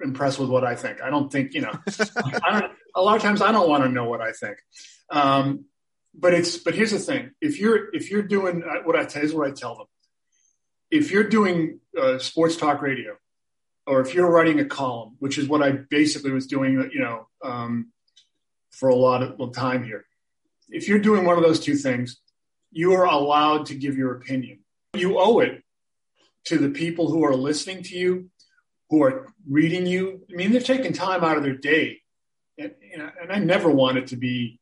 impressed 0.02 0.38
with 0.38 0.50
what 0.50 0.64
I 0.64 0.76
think. 0.76 1.02
I 1.02 1.10
don't 1.10 1.32
think, 1.32 1.54
you 1.54 1.62
know, 1.62 1.72
I 2.44 2.60
don't. 2.60 2.72
A 2.94 3.02
lot 3.02 3.16
of 3.16 3.22
times, 3.22 3.42
I 3.42 3.52
don't 3.52 3.70
want 3.70 3.84
to 3.84 3.90
know 3.90 4.06
what 4.06 4.22
I 4.22 4.34
think. 4.34 4.58
Um, 5.10 5.66
but 6.14 6.34
it's 6.34 6.58
but 6.58 6.76
here's 6.76 6.92
the 6.92 7.00
thing: 7.00 7.32
if 7.42 7.60
you're 7.60 7.94
if 7.94 8.12
you're 8.12 8.24
doing 8.24 8.64
uh, 8.64 8.84
what 8.84 8.96
I 8.96 9.06
tell 9.06 9.24
is 9.24 9.34
what 9.34 9.48
I 9.48 9.52
tell 9.52 9.76
them 9.76 9.88
if 10.92 11.10
you're 11.10 11.24
doing 11.24 11.80
uh, 12.00 12.20
sports 12.20 12.58
talk 12.58 12.82
radio, 12.82 13.18
or 13.88 14.02
if 14.02 14.14
you're 14.14 14.30
writing 14.30 14.60
a 14.60 14.66
column, 14.66 15.16
which 15.20 15.38
is 15.38 15.48
what 15.48 15.64
I 15.64 15.72
basically 15.72 16.32
was 16.32 16.46
doing, 16.46 16.74
you 16.94 17.00
know, 17.00 17.28
um, 17.44 17.92
for 18.72 18.90
a 18.90 18.96
lot 18.96 19.24
of 19.24 19.54
time 19.54 19.84
here. 19.84 20.06
If 20.70 20.88
you're 20.88 21.00
doing 21.00 21.26
one 21.26 21.38
of 21.38 21.44
those 21.44 21.60
two 21.60 21.76
things, 21.76 22.20
you 22.72 22.94
are 22.94 23.06
allowed 23.06 23.68
to 23.68 23.76
give 23.76 23.98
your 23.98 24.14
opinion. 24.14 24.60
You 24.94 25.18
owe 25.18 25.40
it 25.40 25.64
to 26.46 26.58
the 26.58 26.70
people 26.70 27.10
who 27.10 27.24
are 27.24 27.36
listening 27.36 27.84
to 27.84 27.98
you, 27.98 28.30
who 28.90 29.04
are 29.04 29.34
reading 29.50 29.86
you. 29.86 30.22
I 30.32 30.36
mean, 30.36 30.52
they're 30.52 30.62
taking 30.62 30.94
time 30.94 31.24
out 31.24 31.38
of 31.38 31.44
their 31.44 31.58
day, 31.58 32.02
and, 32.58 32.74
and 32.94 33.32
I 33.32 33.40
never 33.40 33.70
wanted 33.70 34.08
to 34.08 34.18
be, 34.18 34.60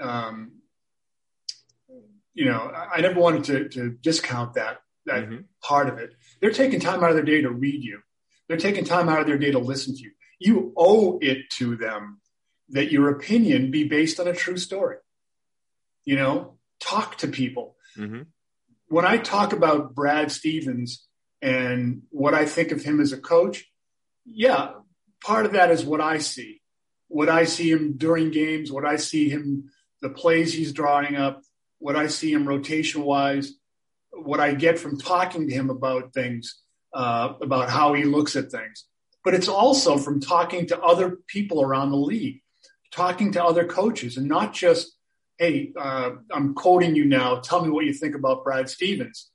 um, 0.00 0.52
you 2.34 2.44
know, 2.44 2.70
I 2.70 3.00
never 3.00 3.20
wanted 3.20 3.44
to, 3.44 3.68
to 3.70 3.90
discount 3.90 4.54
that 4.54 4.78
that 5.06 5.24
mm-hmm. 5.24 5.42
part 5.62 5.88
of 5.88 5.98
it. 5.98 6.12
They're 6.40 6.50
taking 6.50 6.80
time 6.80 7.02
out 7.02 7.10
of 7.10 7.16
their 7.16 7.24
day 7.24 7.42
to 7.42 7.50
read 7.50 7.82
you. 7.82 8.00
They're 8.48 8.56
taking 8.56 8.84
time 8.84 9.08
out 9.08 9.20
of 9.20 9.26
their 9.26 9.38
day 9.38 9.50
to 9.52 9.58
listen 9.58 9.94
to 9.94 10.02
you. 10.02 10.12
You 10.38 10.72
owe 10.76 11.18
it 11.20 11.50
to 11.58 11.76
them 11.76 12.20
that 12.70 12.92
your 12.92 13.10
opinion 13.10 13.70
be 13.70 13.84
based 13.84 14.20
on 14.20 14.28
a 14.28 14.34
true 14.34 14.56
story. 14.56 14.96
You 16.04 16.16
know, 16.16 16.58
talk 16.80 17.16
to 17.18 17.28
people. 17.28 17.76
Mm-hmm. 17.96 18.22
When 18.88 19.04
I 19.04 19.18
talk 19.18 19.52
about 19.52 19.94
Brad 19.94 20.32
Stevens 20.32 21.06
and 21.42 22.02
what 22.10 22.34
I 22.34 22.46
think 22.46 22.72
of 22.72 22.82
him 22.82 23.00
as 23.00 23.12
a 23.12 23.18
coach, 23.18 23.70
yeah, 24.24 24.72
part 25.24 25.46
of 25.46 25.52
that 25.52 25.70
is 25.70 25.84
what 25.84 26.00
I 26.00 26.18
see. 26.18 26.60
What 27.08 27.28
I 27.28 27.44
see 27.44 27.70
him 27.70 27.94
during 27.96 28.30
games, 28.30 28.70
what 28.70 28.84
I 28.84 28.96
see 28.96 29.28
him, 29.28 29.70
the 30.00 30.10
plays 30.10 30.52
he's 30.54 30.72
drawing 30.72 31.16
up, 31.16 31.42
what 31.80 31.96
I 31.96 32.06
see 32.06 32.32
him 32.32 32.46
rotation 32.46 33.02
wise, 33.02 33.52
what 34.12 34.38
I 34.38 34.54
get 34.54 34.78
from 34.78 34.98
talking 34.98 35.48
to 35.48 35.54
him 35.54 35.70
about 35.70 36.12
things, 36.12 36.60
uh, 36.94 37.32
about 37.42 37.70
how 37.70 37.94
he 37.94 38.04
looks 38.04 38.36
at 38.36 38.50
things. 38.50 38.84
But 39.24 39.34
it's 39.34 39.48
also 39.48 39.96
from 39.96 40.20
talking 40.20 40.66
to 40.68 40.80
other 40.80 41.18
people 41.26 41.62
around 41.62 41.90
the 41.90 41.96
league, 41.96 42.42
talking 42.92 43.32
to 43.32 43.44
other 43.44 43.64
coaches, 43.64 44.16
and 44.16 44.28
not 44.28 44.52
just, 44.54 44.96
hey, 45.38 45.72
uh, 45.78 46.12
I'm 46.30 46.54
quoting 46.54 46.94
you 46.94 47.04
now. 47.04 47.40
Tell 47.40 47.64
me 47.64 47.70
what 47.70 47.86
you 47.86 47.92
think 47.92 48.14
about 48.14 48.44
Brad 48.44 48.68
Stevens. 48.68 49.30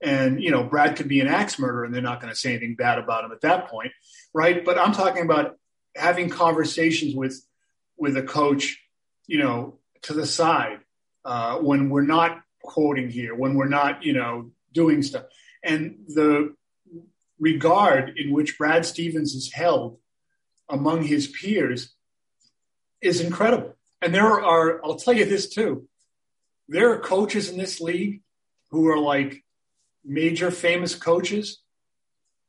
And, 0.00 0.42
you 0.42 0.52
know, 0.52 0.62
Brad 0.62 0.96
could 0.96 1.08
be 1.08 1.20
an 1.20 1.26
axe 1.26 1.58
murderer 1.58 1.84
and 1.84 1.92
they're 1.92 2.00
not 2.00 2.20
going 2.20 2.32
to 2.32 2.38
say 2.38 2.50
anything 2.50 2.76
bad 2.76 2.98
about 2.98 3.24
him 3.24 3.32
at 3.32 3.40
that 3.40 3.68
point. 3.68 3.90
Right. 4.32 4.64
But 4.64 4.78
I'm 4.78 4.92
talking 4.92 5.24
about 5.24 5.56
having 5.96 6.30
conversations 6.30 7.16
with, 7.16 7.44
with 7.96 8.16
a 8.16 8.22
coach, 8.22 8.80
you 9.26 9.38
know, 9.38 9.80
to 10.02 10.12
the 10.12 10.26
side 10.26 10.78
uh, 11.28 11.58
when 11.58 11.90
we're 11.90 12.10
not 12.16 12.40
quoting 12.62 13.08
here 13.10 13.34
when 13.34 13.54
we're 13.54 13.68
not, 13.68 14.04
you 14.04 14.12
know, 14.12 14.50
doing 14.72 15.02
stuff. 15.02 15.24
And 15.62 16.04
the 16.06 16.54
regard 17.38 18.18
in 18.18 18.32
which 18.32 18.58
Brad 18.58 18.84
Stevens 18.84 19.34
is 19.34 19.52
held 19.52 19.98
among 20.68 21.04
his 21.04 21.26
peers 21.26 21.94
is 23.00 23.20
incredible. 23.20 23.76
And 24.02 24.14
there 24.14 24.40
are, 24.40 24.84
I'll 24.84 24.96
tell 24.96 25.14
you 25.14 25.24
this 25.24 25.48
too, 25.48 25.88
there 26.68 26.92
are 26.92 26.98
coaches 26.98 27.48
in 27.48 27.58
this 27.58 27.80
league 27.80 28.22
who 28.70 28.88
are 28.88 28.98
like 28.98 29.44
major 30.04 30.50
famous 30.50 30.94
coaches 30.94 31.62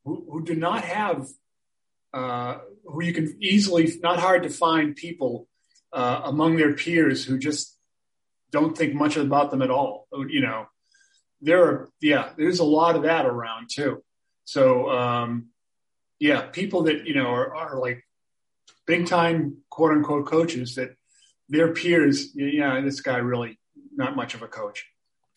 who, 0.03 0.25
who 0.29 0.43
do 0.43 0.55
not 0.55 0.83
have, 0.83 1.27
uh, 2.13 2.57
who 2.85 3.03
you 3.03 3.13
can 3.13 3.37
easily, 3.41 3.91
not 4.01 4.19
hard 4.19 4.43
to 4.43 4.49
find 4.49 4.95
people 4.95 5.47
uh, 5.93 6.21
among 6.25 6.57
their 6.57 6.73
peers 6.73 7.25
who 7.25 7.37
just 7.37 7.78
don't 8.51 8.77
think 8.77 8.93
much 8.93 9.17
about 9.17 9.51
them 9.51 9.61
at 9.61 9.71
all. 9.71 10.07
You 10.11 10.41
know, 10.41 10.67
there 11.41 11.63
are, 11.63 11.89
yeah, 12.01 12.29
there's 12.37 12.59
a 12.59 12.63
lot 12.63 12.95
of 12.95 13.03
that 13.03 13.25
around 13.25 13.69
too. 13.71 14.03
So, 14.45 14.89
um, 14.89 15.49
yeah, 16.19 16.41
people 16.41 16.83
that, 16.83 17.05
you 17.07 17.13
know, 17.13 17.27
are, 17.27 17.55
are 17.55 17.79
like 17.79 18.05
big 18.85 19.07
time 19.07 19.57
quote 19.69 19.91
unquote 19.91 20.25
coaches 20.25 20.75
that 20.75 20.95
their 21.47 21.73
peers, 21.73 22.35
yeah, 22.35 22.81
this 22.81 23.01
guy 23.01 23.17
really 23.17 23.59
not 23.95 24.15
much 24.15 24.33
of 24.33 24.41
a 24.41 24.47
coach. 24.47 24.85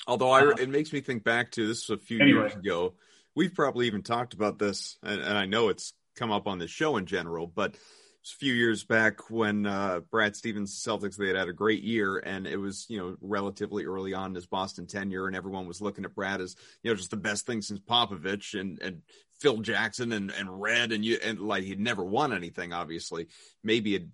Although 0.06 0.30
I, 0.30 0.46
uh, 0.46 0.54
it 0.58 0.68
makes 0.68 0.92
me 0.92 1.00
think 1.00 1.24
back 1.24 1.52
to 1.52 1.66
this 1.66 1.88
was 1.88 1.98
a 1.98 2.02
few 2.02 2.20
anyway. 2.20 2.40
years 2.40 2.54
ago. 2.54 2.94
We've 3.34 3.54
probably 3.54 3.86
even 3.86 4.02
talked 4.02 4.34
about 4.34 4.58
this, 4.58 4.98
and, 5.02 5.20
and 5.20 5.38
I 5.38 5.46
know 5.46 5.68
it's 5.68 5.94
come 6.16 6.30
up 6.30 6.46
on 6.46 6.58
the 6.58 6.68
show 6.68 6.96
in 6.98 7.06
general, 7.06 7.46
but 7.46 7.76
a 8.24 8.36
few 8.36 8.52
years 8.52 8.84
back 8.84 9.30
when 9.30 9.66
uh, 9.66 10.00
Brad 10.10 10.36
Stevens 10.36 10.80
Celtics 10.84 11.16
they 11.16 11.26
had 11.26 11.36
had 11.36 11.48
a 11.48 11.52
great 11.52 11.82
year 11.82 12.18
and 12.18 12.46
it 12.46 12.56
was 12.56 12.86
you 12.88 12.98
know 12.98 13.16
relatively 13.20 13.84
early 13.84 14.14
on 14.14 14.30
in 14.30 14.34
his 14.34 14.46
Boston 14.46 14.86
tenure 14.86 15.26
and 15.26 15.34
everyone 15.34 15.66
was 15.66 15.80
looking 15.80 16.04
at 16.04 16.14
Brad 16.14 16.40
as 16.40 16.54
you 16.82 16.90
know 16.90 16.94
just 16.94 17.10
the 17.10 17.16
best 17.16 17.46
thing 17.46 17.62
since 17.62 17.80
Popovich 17.80 18.58
and 18.58 18.80
and 18.80 19.02
Phil 19.40 19.58
Jackson 19.58 20.12
and 20.12 20.30
and 20.30 20.62
Red 20.62 20.92
and 20.92 21.04
you 21.04 21.18
and 21.22 21.40
like 21.40 21.64
he'd 21.64 21.80
never 21.80 22.04
won 22.04 22.32
anything 22.32 22.72
obviously. 22.72 23.26
Maybe 23.64 23.94
had 23.94 24.10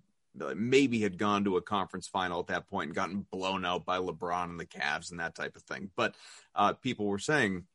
maybe 0.55 0.99
had 1.01 1.17
gone 1.17 1.43
to 1.43 1.57
a 1.57 1.61
conference 1.61 2.07
final 2.07 2.39
at 2.39 2.47
that 2.47 2.67
point 2.67 2.87
and 2.87 2.95
gotten 2.95 3.25
blown 3.31 3.65
out 3.65 3.85
by 3.85 3.99
LeBron 3.99 4.45
and 4.45 4.59
the 4.59 4.65
Cavs 4.65 5.11
and 5.11 5.19
that 5.19 5.35
type 5.35 5.55
of 5.55 5.63
thing. 5.63 5.91
But 5.95 6.15
uh, 6.55 6.73
people 6.73 7.05
were 7.05 7.19
saying 7.19 7.65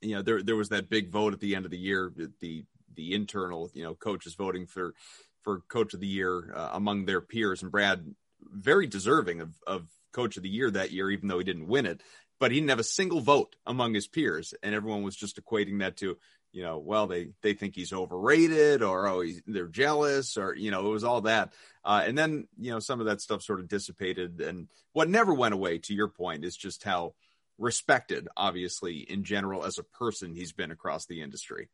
you 0.00 0.14
know 0.14 0.22
there 0.22 0.42
there 0.42 0.56
was 0.56 0.68
that 0.68 0.88
big 0.88 1.10
vote 1.10 1.32
at 1.32 1.40
the 1.40 1.56
end 1.56 1.64
of 1.64 1.72
the 1.72 1.78
year 1.78 2.12
the 2.40 2.64
the 2.94 3.14
internal 3.14 3.70
you 3.74 3.82
know 3.82 3.94
coaches 3.94 4.34
voting 4.34 4.66
for 4.66 4.94
for 5.42 5.60
coach 5.68 5.94
of 5.94 6.00
the 6.00 6.06
year 6.06 6.52
uh, 6.54 6.70
among 6.72 7.04
their 7.04 7.20
peers. 7.20 7.62
And 7.62 7.70
Brad, 7.70 8.14
very 8.42 8.86
deserving 8.86 9.40
of, 9.40 9.54
of 9.66 9.86
coach 10.12 10.36
of 10.36 10.42
the 10.42 10.48
year 10.48 10.70
that 10.70 10.92
year, 10.92 11.10
even 11.10 11.28
though 11.28 11.38
he 11.38 11.44
didn't 11.44 11.68
win 11.68 11.86
it. 11.86 12.02
But 12.38 12.52
he 12.52 12.58
didn't 12.58 12.70
have 12.70 12.78
a 12.78 12.84
single 12.84 13.20
vote 13.20 13.54
among 13.66 13.92
his 13.92 14.06
peers, 14.06 14.54
and 14.62 14.74
everyone 14.74 15.02
was 15.02 15.14
just 15.14 15.38
equating 15.42 15.80
that 15.80 15.98
to, 15.98 16.16
you 16.52 16.62
know, 16.62 16.78
well, 16.78 17.06
they 17.06 17.32
they 17.42 17.52
think 17.52 17.74
he's 17.74 17.92
overrated, 17.92 18.82
or 18.82 19.06
oh, 19.06 19.22
they're 19.46 19.68
jealous, 19.68 20.38
or 20.38 20.54
you 20.54 20.70
know, 20.70 20.86
it 20.86 20.90
was 20.90 21.04
all 21.04 21.20
that. 21.22 21.52
Uh, 21.84 22.02
and 22.06 22.16
then 22.16 22.48
you 22.58 22.70
know, 22.70 22.78
some 22.78 22.98
of 22.98 23.06
that 23.06 23.20
stuff 23.20 23.42
sort 23.42 23.60
of 23.60 23.68
dissipated, 23.68 24.40
and 24.40 24.68
what 24.94 25.10
never 25.10 25.34
went 25.34 25.52
away. 25.52 25.76
To 25.80 25.94
your 25.94 26.08
point, 26.08 26.46
is 26.46 26.56
just 26.56 26.82
how 26.82 27.12
respected, 27.58 28.26
obviously, 28.38 29.00
in 29.00 29.22
general 29.22 29.66
as 29.66 29.76
a 29.76 29.84
person 29.84 30.34
he's 30.34 30.52
been 30.52 30.70
across 30.70 31.04
the 31.04 31.20
industry. 31.20 31.68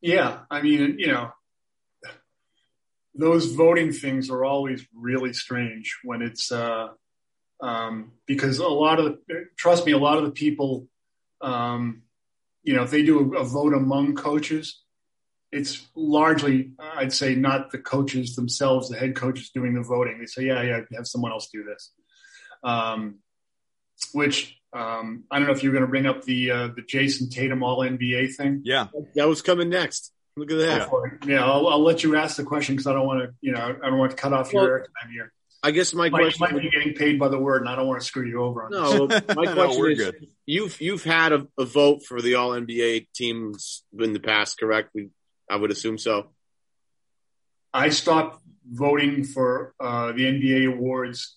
Yeah, 0.00 0.40
I 0.50 0.62
mean, 0.62 0.96
you 0.98 1.06
know, 1.06 1.30
those 3.18 3.52
voting 3.52 3.92
things 3.92 4.30
are 4.30 4.44
always 4.44 4.86
really 4.94 5.32
strange 5.32 5.98
when 6.04 6.22
it's 6.22 6.52
uh, 6.52 6.88
um, 7.60 8.12
because 8.26 8.58
a 8.58 8.68
lot 8.68 8.98
of 8.98 9.18
trust 9.56 9.86
me, 9.86 9.92
a 9.92 9.98
lot 9.98 10.18
of 10.18 10.24
the 10.24 10.30
people, 10.30 10.88
um, 11.40 12.02
you 12.62 12.74
know, 12.74 12.82
if 12.82 12.90
they 12.90 13.02
do 13.02 13.34
a, 13.34 13.40
a, 13.40 13.44
vote 13.44 13.72
among 13.72 14.14
coaches, 14.14 14.82
it's 15.52 15.86
largely 15.94 16.72
I'd 16.78 17.12
say 17.12 17.34
not 17.34 17.70
the 17.70 17.78
coaches 17.78 18.36
themselves, 18.36 18.88
the 18.88 18.98
head 18.98 19.14
coaches 19.14 19.50
doing 19.50 19.74
the 19.74 19.82
voting. 19.82 20.18
They 20.18 20.26
say, 20.26 20.44
yeah, 20.44 20.62
yeah, 20.62 20.80
have 20.94 21.06
someone 21.06 21.32
else 21.32 21.48
do 21.52 21.64
this. 21.64 21.92
Um, 22.62 23.20
which 24.12 24.58
um, 24.72 25.24
I 25.30 25.38
don't 25.38 25.46
know 25.46 25.54
if 25.54 25.62
you're 25.62 25.72
going 25.72 25.84
to 25.84 25.90
bring 25.90 26.06
up 26.06 26.22
the 26.22 26.50
uh, 26.50 26.68
the 26.68 26.82
Jayson 26.82 27.30
Tatum 27.30 27.62
All 27.62 27.78
NBA 27.78 28.34
thing. 28.34 28.62
Yeah, 28.64 28.88
that 29.14 29.28
was 29.28 29.40
coming 29.40 29.70
next. 29.70 30.12
Look 30.36 30.50
at 30.50 30.58
that. 30.58 30.90
Yeah, 31.24 31.34
yeah 31.34 31.44
I'll, 31.44 31.66
I'll, 31.66 31.82
let 31.82 32.02
you 32.02 32.16
ask 32.16 32.36
the 32.36 32.44
question 32.44 32.74
because 32.74 32.86
I 32.86 32.92
don't 32.92 33.06
want 33.06 33.22
to, 33.22 33.34
you 33.40 33.52
know, 33.52 33.76
I 33.82 33.88
don't 33.88 33.98
want 33.98 34.10
to 34.10 34.16
cut 34.16 34.32
off 34.34 34.52
well, 34.52 34.64
your 34.64 34.80
airtime 34.80 35.10
here. 35.10 35.32
I 35.62 35.70
guess 35.70 35.94
my 35.94 36.10
might, 36.10 36.20
question 36.20 36.46
might 36.52 36.62
be 36.62 36.70
getting 36.70 36.94
paid 36.94 37.18
by 37.18 37.28
the 37.28 37.38
word, 37.38 37.62
and 37.62 37.68
I 37.68 37.74
don't 37.74 37.86
want 37.86 38.00
to 38.00 38.06
screw 38.06 38.26
you 38.26 38.42
over 38.42 38.64
on 38.64 38.70
no, 38.70 39.06
this. 39.06 39.22
my 39.34 39.34
question 39.52 39.82
no, 39.82 39.86
is: 39.86 39.98
good. 39.98 40.26
you've 40.44 40.80
you've 40.80 41.04
had 41.04 41.32
a, 41.32 41.46
a, 41.58 41.64
vote 41.64 42.04
for 42.04 42.20
the 42.20 42.34
All 42.34 42.50
NBA 42.50 43.08
teams 43.14 43.82
in 43.98 44.12
the 44.12 44.20
past, 44.20 44.60
correct? 44.60 44.90
We, 44.94 45.08
I 45.50 45.56
would 45.56 45.70
assume 45.70 45.98
so. 45.98 46.28
I 47.72 47.88
stopped 47.88 48.42
voting 48.70 49.24
for 49.24 49.74
uh, 49.80 50.12
the 50.12 50.24
NBA 50.24 50.72
awards 50.72 51.36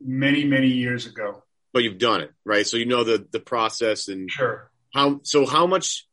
many 0.00 0.44
many 0.44 0.68
years 0.68 1.06
ago. 1.06 1.44
But 1.72 1.84
you've 1.84 1.98
done 1.98 2.22
it, 2.22 2.32
right? 2.44 2.66
So 2.66 2.76
you 2.76 2.86
know 2.86 3.04
the 3.04 3.26
the 3.30 3.40
process 3.40 4.08
and 4.08 4.28
sure. 4.30 4.70
How 4.92 5.20
so? 5.22 5.46
How 5.46 5.66
much? 5.66 6.07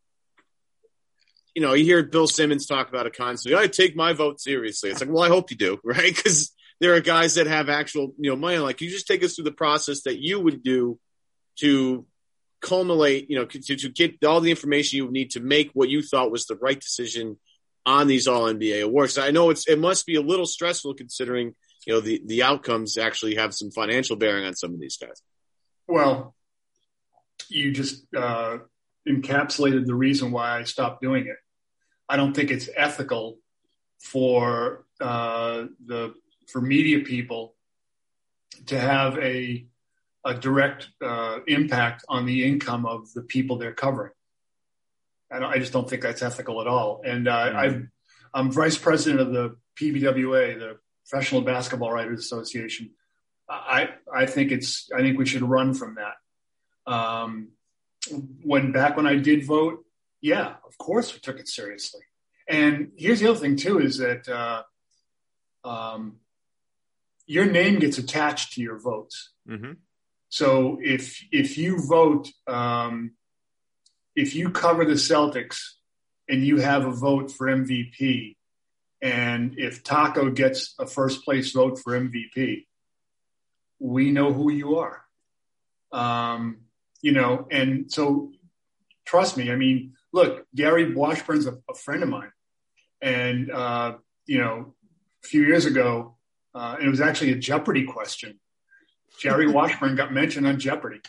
You 1.55 1.61
know, 1.61 1.73
you 1.73 1.85
hear 1.85 2.03
Bill 2.03 2.27
Simmons 2.27 2.67
talk 2.67 2.89
about 2.89 3.07
it 3.07 3.15
constantly. 3.15 3.59
I 3.59 3.67
take 3.67 3.95
my 3.95 4.13
vote 4.13 4.39
seriously. 4.41 4.89
It's 4.89 4.99
like, 4.99 5.09
well, 5.09 5.23
I 5.23 5.29
hope 5.29 5.51
you 5.51 5.57
do, 5.57 5.79
right? 5.83 6.15
Because 6.15 6.53
there 6.79 6.95
are 6.95 7.01
guys 7.01 7.35
that 7.35 7.47
have 7.47 7.69
actual, 7.69 8.13
you 8.19 8.29
know, 8.29 8.35
money. 8.35 8.57
Like, 8.57 8.81
you 8.81 8.89
just 8.89 9.07
take 9.07 9.23
us 9.23 9.35
through 9.35 9.45
the 9.45 9.51
process 9.51 10.03
that 10.03 10.19
you 10.19 10.39
would 10.39 10.63
do 10.63 10.99
to 11.59 12.05
culminate, 12.61 13.29
you 13.29 13.37
know, 13.37 13.45
to, 13.45 13.75
to 13.75 13.89
get 13.89 14.23
all 14.25 14.41
the 14.41 14.51
information 14.51 14.97
you 14.97 15.09
need 15.09 15.31
to 15.31 15.39
make 15.39 15.71
what 15.73 15.89
you 15.89 16.01
thought 16.01 16.31
was 16.31 16.45
the 16.45 16.55
right 16.55 16.79
decision 16.79 17.37
on 17.85 18.07
these 18.07 18.27
All 18.27 18.43
NBA 18.43 18.83
awards. 18.83 19.17
I 19.17 19.31
know 19.31 19.49
it's 19.49 19.67
it 19.67 19.79
must 19.79 20.05
be 20.05 20.15
a 20.15 20.21
little 20.21 20.45
stressful 20.45 20.95
considering 20.95 21.55
you 21.85 21.93
know 21.93 21.99
the 21.99 22.21
the 22.25 22.43
outcomes 22.43 22.97
actually 22.97 23.35
have 23.35 23.53
some 23.53 23.71
financial 23.71 24.15
bearing 24.15 24.45
on 24.45 24.55
some 24.55 24.73
of 24.73 24.79
these 24.79 24.97
guys. 24.97 25.21
Well, 25.87 26.35
you 27.49 27.71
just 27.71 28.05
uh, 28.15 28.57
encapsulated 29.07 29.85
the 29.85 29.95
reason 29.95 30.31
why 30.31 30.59
I 30.59 30.63
stopped 30.63 31.01
doing 31.01 31.27
it. 31.27 31.37
I 32.07 32.17
don't 32.17 32.33
think 32.33 32.51
it's 32.51 32.69
ethical 32.75 33.39
for 33.99 34.85
uh, 35.01 35.65
the 35.85 36.13
for 36.47 36.61
media 36.61 36.99
people 36.99 37.55
to 38.67 38.79
have 38.79 39.17
a 39.17 39.65
a 40.23 40.33
direct 40.33 40.89
uh, 41.03 41.39
impact 41.47 42.03
on 42.09 42.25
the 42.25 42.45
income 42.45 42.85
of 42.85 43.13
the 43.13 43.21
people 43.21 43.57
they're 43.57 43.73
covering. 43.73 44.11
I, 45.31 45.43
I 45.43 45.59
just 45.59 45.71
don't 45.71 45.87
think 45.89 46.01
that's 46.01 46.23
ethical 46.23 46.61
at 46.61 46.67
all. 46.67 47.01
And 47.05 47.27
uh, 47.27 47.51
mm-hmm. 47.51 47.81
i 48.33 48.39
am 48.39 48.51
vice 48.51 48.77
president 48.77 49.21
of 49.21 49.31
the 49.31 49.55
PBWA, 49.79 50.57
the 50.57 50.77
Professional 51.07 51.41
Basketball 51.41 51.91
Writers 51.91 52.19
Association. 52.19 52.91
I 53.47 53.89
I 54.11 54.25
think 54.25 54.51
it's 54.51 54.89
I 54.95 55.01
think 55.01 55.19
we 55.19 55.27
should 55.27 55.43
run 55.43 55.75
from 55.75 55.95
that. 55.95 56.91
Um, 56.91 57.49
when 58.43 58.71
back 58.71 58.97
when 58.97 59.05
I 59.05 59.17
did 59.17 59.45
vote, 59.45 59.84
yeah, 60.25 60.55
of 60.65 60.75
course 60.79 61.13
we 61.13 61.19
took 61.19 61.39
it 61.39 61.47
seriously. 61.47 62.01
And 62.49 62.93
here's 62.97 63.19
the 63.19 63.29
other 63.29 63.39
thing 63.39 63.57
too 63.57 63.79
is 63.79 63.99
that 63.99 64.27
uh, 64.27 64.63
um, 65.63 66.17
your 67.27 67.45
name 67.45 67.77
gets 67.77 67.99
attached 67.99 68.53
to 68.53 68.61
your 68.61 68.79
votes. 68.79 69.33
Mm-hmm. 69.47 69.73
So 70.29 70.79
if 70.81 71.23
if 71.31 71.59
you 71.59 71.77
vote, 71.87 72.31
um, 72.47 73.11
if 74.15 74.33
you 74.33 74.49
cover 74.49 74.83
the 74.83 74.93
Celtics 74.93 75.59
and 76.27 76.43
you 76.43 76.57
have 76.57 76.85
a 76.85 76.91
vote 76.91 77.31
for 77.31 77.45
MVP, 77.45 78.35
and 79.03 79.59
if 79.59 79.83
Tacko 79.83 80.33
gets 80.33 80.73
a 80.79 80.87
first 80.87 81.23
place 81.23 81.51
vote 81.51 81.77
for 81.77 81.93
MVP, 81.93 82.65
we 83.77 84.09
know 84.09 84.33
who 84.33 84.51
you 84.51 84.77
are. 84.77 85.03
Um, 85.91 86.61
you 87.03 87.11
know, 87.11 87.47
and 87.51 87.91
so 87.91 88.31
trust 89.05 89.37
me. 89.37 89.51
I 89.51 89.55
mean, 89.55 89.93
look, 90.15 90.45
Gary 90.55 90.93
Washburn's 90.93 91.45
a, 91.45 91.57
a 91.69 91.75
friend 91.75 92.01
of 92.01 92.09
mine, 92.09 92.31
and 93.01 93.51
uh, 93.51 93.97
you 94.25 94.39
know, 94.39 94.73
a 95.23 95.27
few 95.27 95.43
years 95.43 95.65
ago, 95.65 96.15
uh, 96.55 96.77
and 96.79 96.87
it 96.87 96.89
was 96.89 97.01
actually 97.01 97.33
a 97.33 97.35
Jeopardy 97.35 97.83
question. 97.85 98.39
Jerry 99.19 99.47
Washburn 99.51 99.95
got 99.95 100.13
mentioned 100.13 100.47
on 100.47 100.57
Jeopardy. 100.57 101.01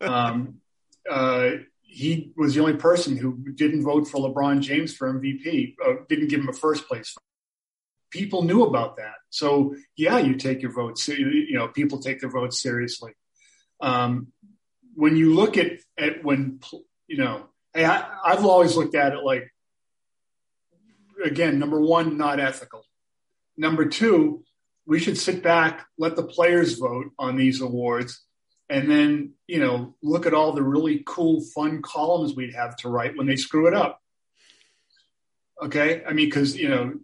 Um, 0.00 0.60
uh, 1.08 1.50
he 1.82 2.32
was 2.36 2.54
the 2.54 2.60
only 2.60 2.76
person 2.76 3.16
who 3.16 3.36
didn't 3.54 3.84
vote 3.84 4.08
for 4.08 4.18
LeBron 4.18 4.60
James 4.60 4.96
for 4.96 5.12
MVP, 5.12 5.76
uh, 5.84 5.92
didn't 6.08 6.28
give 6.28 6.40
him 6.40 6.48
a 6.48 6.52
first 6.52 6.88
place. 6.88 7.14
People 8.10 8.42
knew 8.42 8.64
about 8.64 8.96
that. 8.96 9.16
So, 9.28 9.76
yeah, 9.96 10.18
you 10.18 10.36
take 10.36 10.62
your 10.62 10.72
votes, 10.72 11.06
you 11.06 11.52
know, 11.52 11.68
people 11.68 11.98
take 11.98 12.20
their 12.20 12.30
votes 12.30 12.60
seriously. 12.62 13.12
Um, 13.80 14.28
when 14.94 15.16
you 15.16 15.34
look 15.34 15.58
at, 15.58 15.72
at 15.98 16.24
when, 16.24 16.60
you 17.06 17.18
know, 17.18 17.48
hey, 17.74 17.84
I, 17.84 18.06
I've 18.24 18.44
always 18.44 18.76
looked 18.76 18.94
at 18.94 19.12
it 19.12 19.22
like, 19.24 19.52
again, 21.24 21.58
number 21.58 21.80
one, 21.80 22.16
not 22.16 22.40
ethical. 22.40 22.84
Number 23.56 23.86
two, 23.86 24.44
we 24.86 24.98
should 24.98 25.18
sit 25.18 25.42
back, 25.42 25.86
let 25.98 26.16
the 26.16 26.22
players 26.22 26.78
vote 26.78 27.10
on 27.18 27.36
these 27.36 27.60
awards, 27.60 28.22
and 28.68 28.90
then, 28.90 29.32
you 29.46 29.58
know, 29.58 29.94
look 30.02 30.26
at 30.26 30.34
all 30.34 30.52
the 30.52 30.62
really 30.62 31.02
cool, 31.06 31.42
fun 31.54 31.82
columns 31.82 32.34
we'd 32.34 32.54
have 32.54 32.76
to 32.78 32.88
write 32.88 33.16
when 33.16 33.26
they 33.26 33.36
screw 33.36 33.66
it 33.66 33.74
up. 33.74 34.00
Okay. 35.62 36.02
I 36.04 36.12
mean, 36.12 36.26
because, 36.26 36.56
you 36.56 36.68
know, 36.68 36.94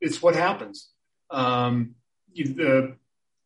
it's 0.00 0.20
what 0.20 0.34
happens. 0.34 0.90
Um, 1.30 1.94
the, 2.34 2.96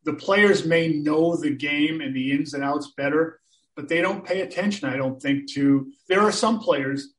the 0.03 0.13
players 0.13 0.65
may 0.65 0.89
know 0.89 1.35
the 1.35 1.51
game 1.51 2.01
and 2.01 2.15
the 2.15 2.31
ins 2.31 2.53
and 2.53 2.63
outs 2.63 2.91
better, 2.97 3.39
but 3.77 3.87
they 3.87 4.01
don't 4.01 4.25
pay 4.25 4.41
attention, 4.41 4.89
I 4.89 4.97
don't 4.97 5.21
think, 5.21 5.51
to. 5.51 5.93
There 6.09 6.21
are 6.21 6.31
some 6.31 6.59
players 6.59 7.13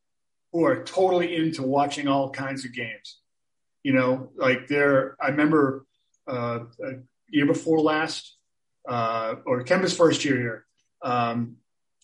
who 0.52 0.64
are 0.64 0.82
totally 0.82 1.36
into 1.36 1.62
watching 1.62 2.08
all 2.08 2.30
kinds 2.30 2.64
of 2.64 2.74
games. 2.74 3.20
You 3.84 3.92
know, 3.92 4.30
like 4.36 4.66
there, 4.66 5.16
I 5.20 5.28
remember 5.28 5.86
uh, 6.28 6.64
a 6.84 6.92
year 7.28 7.46
before 7.46 7.80
last, 7.80 8.36
uh, 8.88 9.36
or 9.46 9.62
Kemba's 9.62 9.96
first 9.96 10.24
year 10.24 10.36
here, 10.36 10.66
um, 11.00 11.58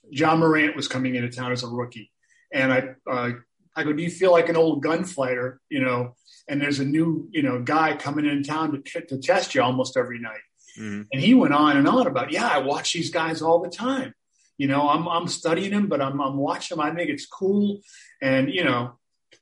Ja 0.08 0.36
Morant 0.36 0.76
was 0.76 0.86
coming 0.86 1.16
into 1.16 1.30
town 1.30 1.50
as 1.50 1.64
a 1.64 1.66
rookie, 1.66 2.12
and 2.52 2.72
I 2.72 2.94
uh, 3.10 3.30
I 3.74 3.82
go, 3.82 3.92
do 3.92 4.02
you 4.04 4.10
feel 4.10 4.30
like 4.30 4.48
an 4.48 4.56
old 4.56 4.84
gunfighter, 4.84 5.60
you 5.68 5.80
know? 5.80 6.14
And 6.46 6.60
there's 6.60 6.78
a 6.78 6.84
new 6.84 7.28
you 7.32 7.42
know 7.42 7.60
guy 7.60 7.96
coming 7.96 8.26
in 8.26 8.44
town 8.44 8.84
to 8.84 9.00
to 9.00 9.18
test 9.18 9.54
you 9.54 9.62
almost 9.62 9.96
every 9.96 10.20
night, 10.20 10.44
mm-hmm. 10.78 11.02
and 11.12 11.22
he 11.22 11.34
went 11.34 11.54
on 11.54 11.76
and 11.76 11.88
on 11.88 12.06
about, 12.06 12.30
yeah, 12.30 12.46
I 12.46 12.58
watch 12.58 12.92
these 12.92 13.10
guys 13.10 13.42
all 13.42 13.60
the 13.60 13.70
time. 13.70 14.14
You 14.56 14.68
know, 14.68 14.88
I'm 14.88 15.08
I'm 15.08 15.28
studying 15.28 15.72
them, 15.72 15.88
but 15.88 16.00
I'm 16.00 16.20
I'm 16.20 16.36
watching 16.36 16.76
them. 16.76 16.86
I 16.86 16.94
think 16.94 17.10
it's 17.10 17.26
cool, 17.26 17.80
and 18.22 18.48
you 18.48 18.64
know, 18.64 18.98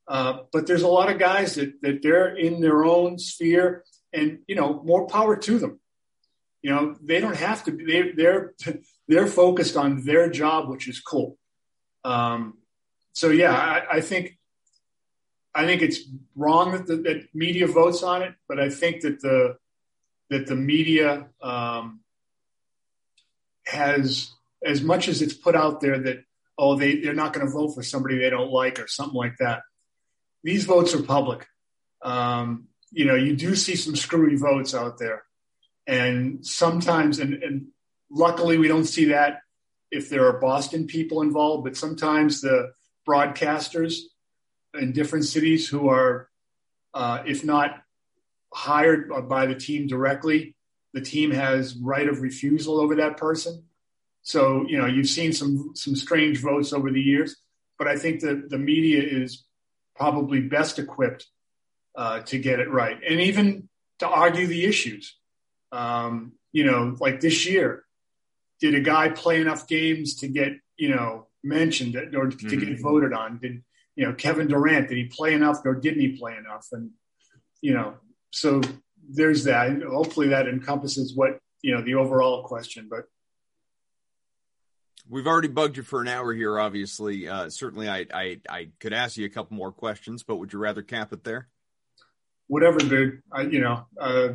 uh, 0.09 0.39
but 0.53 0.67
there's 0.67 0.83
a 0.83 0.89
lot 0.89 1.11
of 1.11 1.19
guys 1.19 1.57
that 1.57 1.81
that 1.83 2.03
they're 2.03 2.35
in 2.35 2.61
their 2.61 2.85
own 2.85 3.19
sphere 3.19 3.85
and 4.13 4.39
you 4.47 4.55
know 4.55 4.83
more 4.85 5.07
power 5.07 5.37
to 5.37 5.59
them. 5.59 5.81
You 6.63 6.71
know 6.71 6.97
they 7.03 7.21
don't 7.21 7.37
have 7.37 7.65
to 7.65 7.73
be 7.73 7.85
they, 7.85 8.13
they're 8.13 8.55
they're 9.09 9.27
focused 9.27 9.77
on 9.77 10.05
their 10.05 10.31
job 10.31 10.69
which 10.69 10.89
is 10.89 11.01
cool. 11.01 11.37
Um, 12.05 12.59
so 13.13 13.29
yeah 13.29 13.55
I, 13.55 13.97
I, 13.97 14.01
think 14.01 14.39
i 15.55 15.65
think 15.65 15.83
it's 15.83 16.01
wrong 16.35 16.73
that, 16.73 16.87
the, 16.87 16.97
that 16.97 17.29
media 17.35 17.67
votes 17.67 18.03
on 18.03 18.23
it 18.23 18.35
but 18.49 18.59
i 18.59 18.69
think 18.69 19.03
that 19.03 19.21
the 19.21 19.57
that 20.31 20.47
the 20.47 20.57
media 20.57 21.29
um, 21.43 22.01
has 23.67 24.33
as 24.65 24.83
much 24.83 25.09
as 25.09 25.23
it's 25.23 25.35
put 25.35 25.55
out 25.55 25.81
there 25.81 25.99
that 25.99 26.25
oh 26.59 26.77
they, 26.77 26.97
they're 26.97 27.15
not 27.15 27.33
going 27.33 27.47
to 27.47 27.53
vote 27.53 27.71
for 27.71 27.83
somebody 27.83 28.19
they 28.19 28.31
don't 28.31 28.51
like 28.51 28.79
or 28.79 28.87
something 28.87 29.17
like 29.17 29.37
that 29.39 29.63
these 30.43 30.65
votes 30.65 30.95
are 30.95 31.03
public 31.03 31.47
um, 32.03 32.69
you 32.93 33.07
know, 33.07 33.15
you 33.15 33.35
do 33.35 33.57
see 33.57 33.75
some 33.75 33.97
screwy 33.97 34.37
votes 34.37 34.75
out 34.75 34.99
there. 34.99 35.25
And 35.87 36.45
sometimes, 36.47 37.19
and, 37.19 37.43
and 37.43 37.69
luckily 38.11 38.59
we 38.59 38.69
don't 38.69 38.85
see 38.85 39.07
that 39.07 39.41
if 39.91 40.09
there 40.09 40.27
are 40.27 40.39
Boston 40.39 40.87
people 40.87 41.23
involved, 41.23 41.65
but 41.65 41.77
sometimes 41.77 42.41
the 42.41 42.73
broadcasters 43.09 43.97
in 44.75 44.93
different 44.93 45.25
cities 45.25 45.69
who 45.69 45.89
are, 45.89 46.29
uh, 46.95 47.23
if 47.27 47.45
not 47.45 47.83
hired 48.53 49.11
by 49.29 49.47
the 49.47 49.55
team 49.55 49.87
directly, 49.87 50.55
the 50.93 51.01
team 51.01 51.31
has 51.31 51.75
right 51.77 52.09
of 52.09 52.21
refusal 52.21 52.79
over 52.79 52.97
that 52.97 53.17
person. 53.17 53.65
So, 54.23 54.65
you 54.69 54.79
know, 54.79 54.87
you've 54.87 55.09
seen 55.09 55.33
some, 55.33 55.73
some 55.75 55.97
strange 55.97 56.41
votes 56.41 56.73
over 56.73 56.91
the 56.91 57.01
years, 57.01 57.37
but 57.79 57.89
I 57.89 57.97
think 57.97 58.21
that 58.21 58.51
the 58.51 58.59
media 58.59 59.03
is 59.03 59.45
probably 59.97 60.41
best 60.41 60.79
equipped 60.79 61.27
uh, 61.95 62.21
to 62.21 62.39
get 62.39 62.61
it 62.61 62.71
right, 62.71 62.99
and 63.09 63.21
even 63.21 63.69
to 63.99 64.09
argue 64.09 64.47
the 64.47 64.65
issues. 64.65 65.17
Um, 65.71 66.33
you 66.53 66.65
know, 66.65 66.97
like 67.01 67.21
this 67.21 67.47
year, 67.47 67.85
did 68.61 68.75
a 68.75 68.81
guy 68.81 69.09
play 69.09 69.41
enough 69.41 69.67
games 69.67 70.17
to 70.17 70.29
get 70.29 70.53
you 70.77 70.95
know 70.95 71.27
mentioned 71.43 71.97
or 71.97 72.29
to 72.29 72.37
mm-hmm. 72.37 72.59
get 72.59 72.81
voted 72.81 73.13
on? 73.13 73.39
Did 73.39 73.63
you 73.97 74.07
know 74.07 74.15
Kevin 74.15 74.49
Durant? 74.49 74.89
Did 74.89 74.99
he 74.99 75.05
play 75.05 75.35
enough 75.35 75.59
or 75.65 75.75
didn't 75.75 76.01
he 76.01 76.17
play 76.17 76.37
enough? 76.37 76.67
And 76.73 76.91
you 77.61 77.75
know, 77.75 77.95
so 78.31 78.61
there's 79.09 79.45
that. 79.45 79.83
Hopefully, 79.83 80.29
that 80.29 80.49
encompasses 80.49 81.15
what 81.15 81.39
you 81.63 81.75
know 81.75 81.83
the 81.83 81.95
overall 81.95 82.45
question. 82.45 82.89
But 82.91 83.05
We've 85.09 85.27
already 85.27 85.49
bugged 85.49 85.77
you 85.77 85.83
for 85.83 86.01
an 86.01 86.09
hour 86.09 86.33
here. 86.33 86.59
Obviously, 86.59 87.29
uh, 87.29 87.51
certainly, 87.51 87.89
I, 87.89 88.07
I 88.13 88.41
I 88.49 88.69
could 88.81 88.93
ask 88.93 89.17
you 89.17 89.27
a 89.27 89.31
couple 89.31 89.57
more 89.57 89.73
questions, 89.73 90.23
but 90.23 90.37
would 90.37 90.53
you 90.53 90.59
rather 90.59 90.83
cap 90.83 91.13
it 91.13 91.25
there? 91.25 91.49
Whatever, 92.47 92.79
dude. 92.79 93.23
I, 93.33 93.43
you 93.43 93.61
know, 93.61 93.87
uh, 94.01 94.29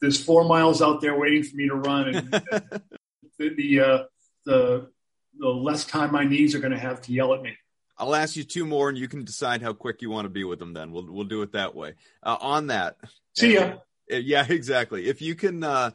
there's 0.00 0.22
four 0.22 0.44
miles 0.44 0.82
out 0.82 1.00
there 1.00 1.18
waiting 1.18 1.42
for 1.42 1.56
me 1.56 1.68
to 1.68 1.74
run, 1.74 2.14
and 2.14 2.30
the 3.38 3.54
the, 3.54 3.80
uh, 3.80 4.02
the 4.44 4.90
the 5.38 5.48
less 5.48 5.84
time 5.84 6.12
my 6.12 6.24
knees 6.24 6.54
are 6.54 6.60
going 6.60 6.72
to 6.72 6.78
have 6.78 7.00
to 7.02 7.12
yell 7.12 7.34
at 7.34 7.42
me. 7.42 7.56
I'll 7.96 8.14
ask 8.14 8.34
you 8.34 8.44
two 8.44 8.64
more, 8.64 8.88
and 8.88 8.96
you 8.96 9.08
can 9.08 9.24
decide 9.24 9.62
how 9.62 9.74
quick 9.74 10.00
you 10.00 10.10
want 10.10 10.24
to 10.24 10.30
be 10.30 10.44
with 10.44 10.58
them. 10.58 10.72
Then 10.72 10.90
we'll 10.90 11.06
we'll 11.10 11.24
do 11.24 11.42
it 11.42 11.52
that 11.52 11.74
way. 11.74 11.94
Uh, 12.22 12.36
on 12.40 12.68
that, 12.68 12.96
see 13.34 13.54
ya. 13.54 13.74
Uh, 14.10 14.16
yeah, 14.16 14.46
exactly. 14.48 15.06
If 15.06 15.20
you 15.22 15.34
can, 15.34 15.62
uh, 15.62 15.90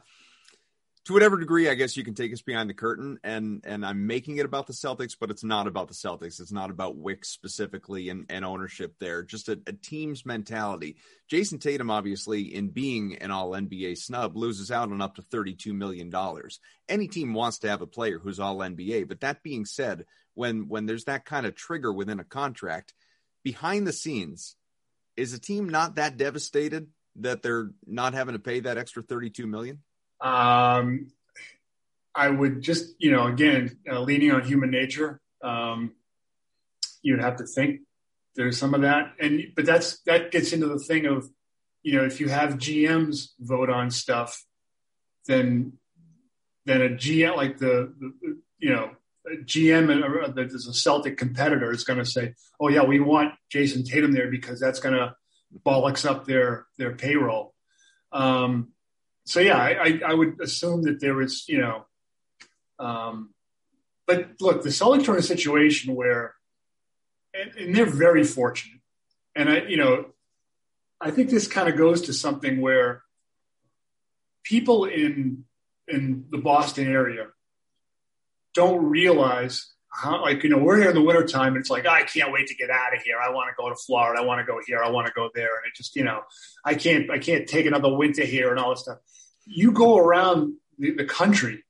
to 1.06 1.12
whatever 1.12 1.38
degree, 1.38 1.70
I 1.70 1.74
guess 1.74 1.96
you 1.96 2.02
can 2.02 2.14
take 2.14 2.32
us 2.32 2.42
behind 2.42 2.68
the 2.68 2.74
curtain, 2.74 3.20
and 3.22 3.62
and 3.64 3.86
I'm 3.86 4.08
making 4.08 4.38
it 4.38 4.44
about 4.44 4.66
the 4.66 4.72
Celtics, 4.72 5.16
but 5.18 5.30
it's 5.30 5.44
not 5.44 5.68
about 5.68 5.86
the 5.86 5.94
Celtics. 5.94 6.40
It's 6.40 6.50
not 6.50 6.70
about 6.70 7.00
Wyc 7.00 7.24
specifically 7.24 8.08
and, 8.08 8.26
and 8.28 8.44
ownership 8.44 8.96
there. 8.98 9.22
Just 9.22 9.48
a, 9.48 9.60
a 9.68 9.72
team's 9.72 10.26
mentality. 10.26 10.96
Jayson 11.30 11.60
Tatum, 11.60 11.92
obviously, 11.92 12.52
in 12.52 12.70
being 12.70 13.18
an 13.18 13.30
All 13.30 13.50
NBA 13.50 13.98
snub, 13.98 14.36
loses 14.36 14.72
out 14.72 14.90
on 14.90 15.00
up 15.00 15.14
to 15.14 15.22
32 15.22 15.72
million 15.72 16.10
dollars. 16.10 16.58
Any 16.88 17.06
team 17.06 17.34
wants 17.34 17.60
to 17.60 17.68
have 17.68 17.82
a 17.82 17.86
player 17.86 18.18
who's 18.18 18.40
All 18.40 18.58
NBA, 18.58 19.06
but 19.06 19.20
that 19.20 19.44
being 19.44 19.64
said, 19.64 20.06
when 20.34 20.66
when 20.68 20.86
there's 20.86 21.04
that 21.04 21.24
kind 21.24 21.46
of 21.46 21.54
trigger 21.54 21.92
within 21.92 22.18
a 22.18 22.24
contract, 22.24 22.94
behind 23.44 23.86
the 23.86 23.92
scenes, 23.92 24.56
is 25.16 25.32
a 25.32 25.38
team 25.38 25.68
not 25.68 25.94
that 25.94 26.16
devastated 26.16 26.88
that 27.20 27.42
they're 27.42 27.70
not 27.86 28.12
having 28.12 28.32
to 28.32 28.40
pay 28.40 28.58
that 28.58 28.76
extra 28.76 29.04
32 29.04 29.46
million? 29.46 29.82
Um, 30.20 31.08
I 32.14 32.30
would 32.30 32.62
just, 32.62 32.94
you 32.98 33.10
know, 33.10 33.26
again, 33.26 33.78
uh, 33.90 34.00
leaning 34.00 34.32
on 34.32 34.42
human 34.42 34.70
nature, 34.70 35.20
um, 35.42 35.92
you'd 37.02 37.20
have 37.20 37.36
to 37.36 37.46
think 37.46 37.80
there's 38.36 38.58
some 38.58 38.74
of 38.74 38.82
that. 38.82 39.12
And, 39.20 39.52
but 39.54 39.66
that's, 39.66 40.00
that 40.02 40.30
gets 40.30 40.52
into 40.52 40.66
the 40.66 40.78
thing 40.78 41.06
of, 41.06 41.28
you 41.82 41.94
know, 41.94 42.04
if 42.04 42.20
you 42.20 42.28
have 42.28 42.54
GMs 42.54 43.28
vote 43.38 43.70
on 43.70 43.90
stuff, 43.90 44.44
then, 45.26 45.74
then 46.64 46.82
a 46.82 46.88
GM, 46.88 47.36
like 47.36 47.58
the, 47.58 47.92
the 47.98 48.40
you 48.58 48.72
know, 48.72 48.90
a 49.26 49.36
GM 49.36 49.90
and 49.90 50.34
there's 50.34 50.66
a 50.66 50.74
Celtic 50.74 51.18
competitor 51.18 51.70
is 51.70 51.84
going 51.84 51.98
to 51.98 52.04
say, 52.06 52.34
oh 52.60 52.68
yeah, 52.68 52.84
we 52.84 52.98
want 52.98 53.34
Jayson 53.50 53.84
Tatum 53.84 54.12
there 54.12 54.30
because 54.30 54.58
that's 54.58 54.80
going 54.80 54.94
to 54.94 55.14
bollocks 55.64 56.08
up 56.08 56.24
their, 56.24 56.66
their 56.78 56.94
payroll. 56.94 57.54
Um, 58.12 58.72
so 59.26 59.40
yeah, 59.40 59.58
I, 59.58 60.00
I, 60.06 60.14
would 60.14 60.40
assume 60.40 60.82
that 60.82 61.00
there 61.00 61.14
was, 61.14 61.48
you 61.48 61.58
know, 61.58 61.84
um, 62.78 63.34
but 64.06 64.30
look, 64.40 64.62
the 64.62 64.68
Celtics 64.68 65.08
are 65.08 65.14
in 65.14 65.18
a 65.18 65.22
situation 65.22 65.96
where, 65.96 66.34
and, 67.34 67.50
and, 67.56 67.74
they're 67.74 67.86
very 67.86 68.22
fortunate, 68.22 68.80
and 69.34 69.50
I, 69.50 69.62
you 69.66 69.76
know, 69.76 70.06
I 71.00 71.10
think 71.10 71.28
this 71.28 71.48
kind 71.48 71.68
of 71.68 71.76
goes 71.76 72.02
to 72.02 72.12
something 72.12 72.60
where 72.60 73.02
people 74.44 74.84
in 74.84 75.44
in 75.88 76.26
the 76.30 76.38
Boston 76.38 76.86
area 76.86 77.26
don't 78.54 78.86
realize 78.86 79.72
how, 79.96 80.22
like, 80.22 80.42
you 80.42 80.50
know, 80.50 80.58
we're 80.58 80.78
here 80.78 80.90
in 80.90 80.94
the 80.94 81.02
wintertime 81.02 81.54
and 81.54 81.58
it's 81.58 81.70
like, 81.70 81.84
oh, 81.86 81.90
I 81.90 82.02
can't 82.02 82.32
wait 82.32 82.46
to 82.48 82.54
get 82.54 82.70
out 82.70 82.94
of 82.94 83.02
here. 83.02 83.16
I 83.18 83.30
want 83.30 83.48
to 83.48 83.54
go 83.56 83.68
to 83.68 83.74
Florida. 83.74 84.20
I 84.20 84.24
want 84.24 84.40
to 84.40 84.44
go 84.44 84.60
here. 84.66 84.82
I 84.82 84.90
want 84.90 85.06
to 85.06 85.12
go 85.14 85.30
there. 85.34 85.56
And 85.56 85.66
it 85.66 85.74
just, 85.74 85.96
you 85.96 86.04
know, 86.04 86.22
I 86.64 86.74
can't, 86.74 87.10
I 87.10 87.18
can't 87.18 87.48
take 87.48 87.66
another 87.66 87.94
winter 87.94 88.24
here 88.24 88.50
and 88.50 88.60
all 88.60 88.70
this 88.70 88.80
stuff 88.80 88.98
you 89.46 89.70
go 89.70 89.96
around 89.96 90.54
the, 90.78 90.90
the 90.92 91.04
country 91.04 91.64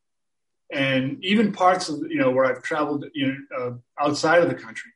and 0.72 1.22
even 1.22 1.53
parts 1.53 1.89
of 1.89 2.01
you 2.09 2.16
know 2.16 2.31
where 2.31 2.47
I've 2.47 2.62
traveled 2.62 3.05
you 3.14 3.37
know 3.51 3.57
uh, 3.57 4.05
outside 4.05 4.43
of 4.43 4.49
the 4.49 4.55
country. 4.57 4.91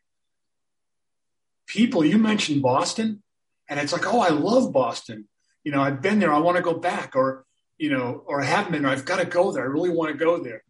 People, 1.67 2.05
you 2.05 2.19
mentioned 2.19 2.63
Boston, 2.63 3.23
and 3.69 3.79
it's 3.79 3.93
like, 3.93 4.13
oh, 4.13 4.19
I 4.19 4.31
love 4.31 4.73
Boston. 4.73 5.29
You 5.63 5.71
know, 5.71 5.81
I've 5.81 6.03
been 6.03 6.19
there. 6.19 6.33
I 6.33 6.39
want 6.39 6.57
to 6.57 6.63
go 6.63 6.75
back, 6.75 7.15
or 7.15 7.45
you 7.79 7.91
know, 7.91 8.25
or 8.27 8.43
I 8.43 8.47
haven't 8.47 8.73
been. 8.73 8.83
There. 8.83 8.91
I've 8.91 9.05
got 9.05 9.21
to 9.21 9.27
go 9.27 9.53
there. 9.53 9.63
I 9.63 9.67
really 9.67 9.91
want 9.91 10.11
to 10.11 10.19
go 10.19 10.43
there. 10.43 10.65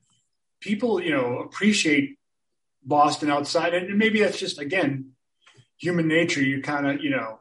People, 0.60 1.02
you 1.02 1.12
know, 1.12 1.38
appreciate 1.38 2.18
Boston 2.84 3.30
outside, 3.30 3.74
and 3.74 3.98
maybe 3.98 4.20
that's 4.20 4.38
just 4.38 4.58
again 4.58 5.12
human 5.78 6.08
nature. 6.08 6.42
You 6.42 6.62
kind 6.62 6.86
of, 6.86 7.02
you 7.02 7.10
know, 7.10 7.40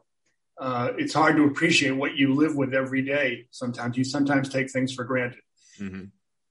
uh, 0.58 0.92
it's 0.98 1.14
hard 1.14 1.36
to 1.36 1.44
appreciate 1.44 1.92
what 1.92 2.16
you 2.16 2.34
live 2.34 2.56
with 2.56 2.74
every 2.74 3.02
day. 3.02 3.46
Sometimes 3.50 3.96
you 3.96 4.04
sometimes 4.04 4.48
take 4.48 4.70
things 4.70 4.92
for 4.92 5.04
granted. 5.04 5.40
Mm-hmm. 5.78 6.04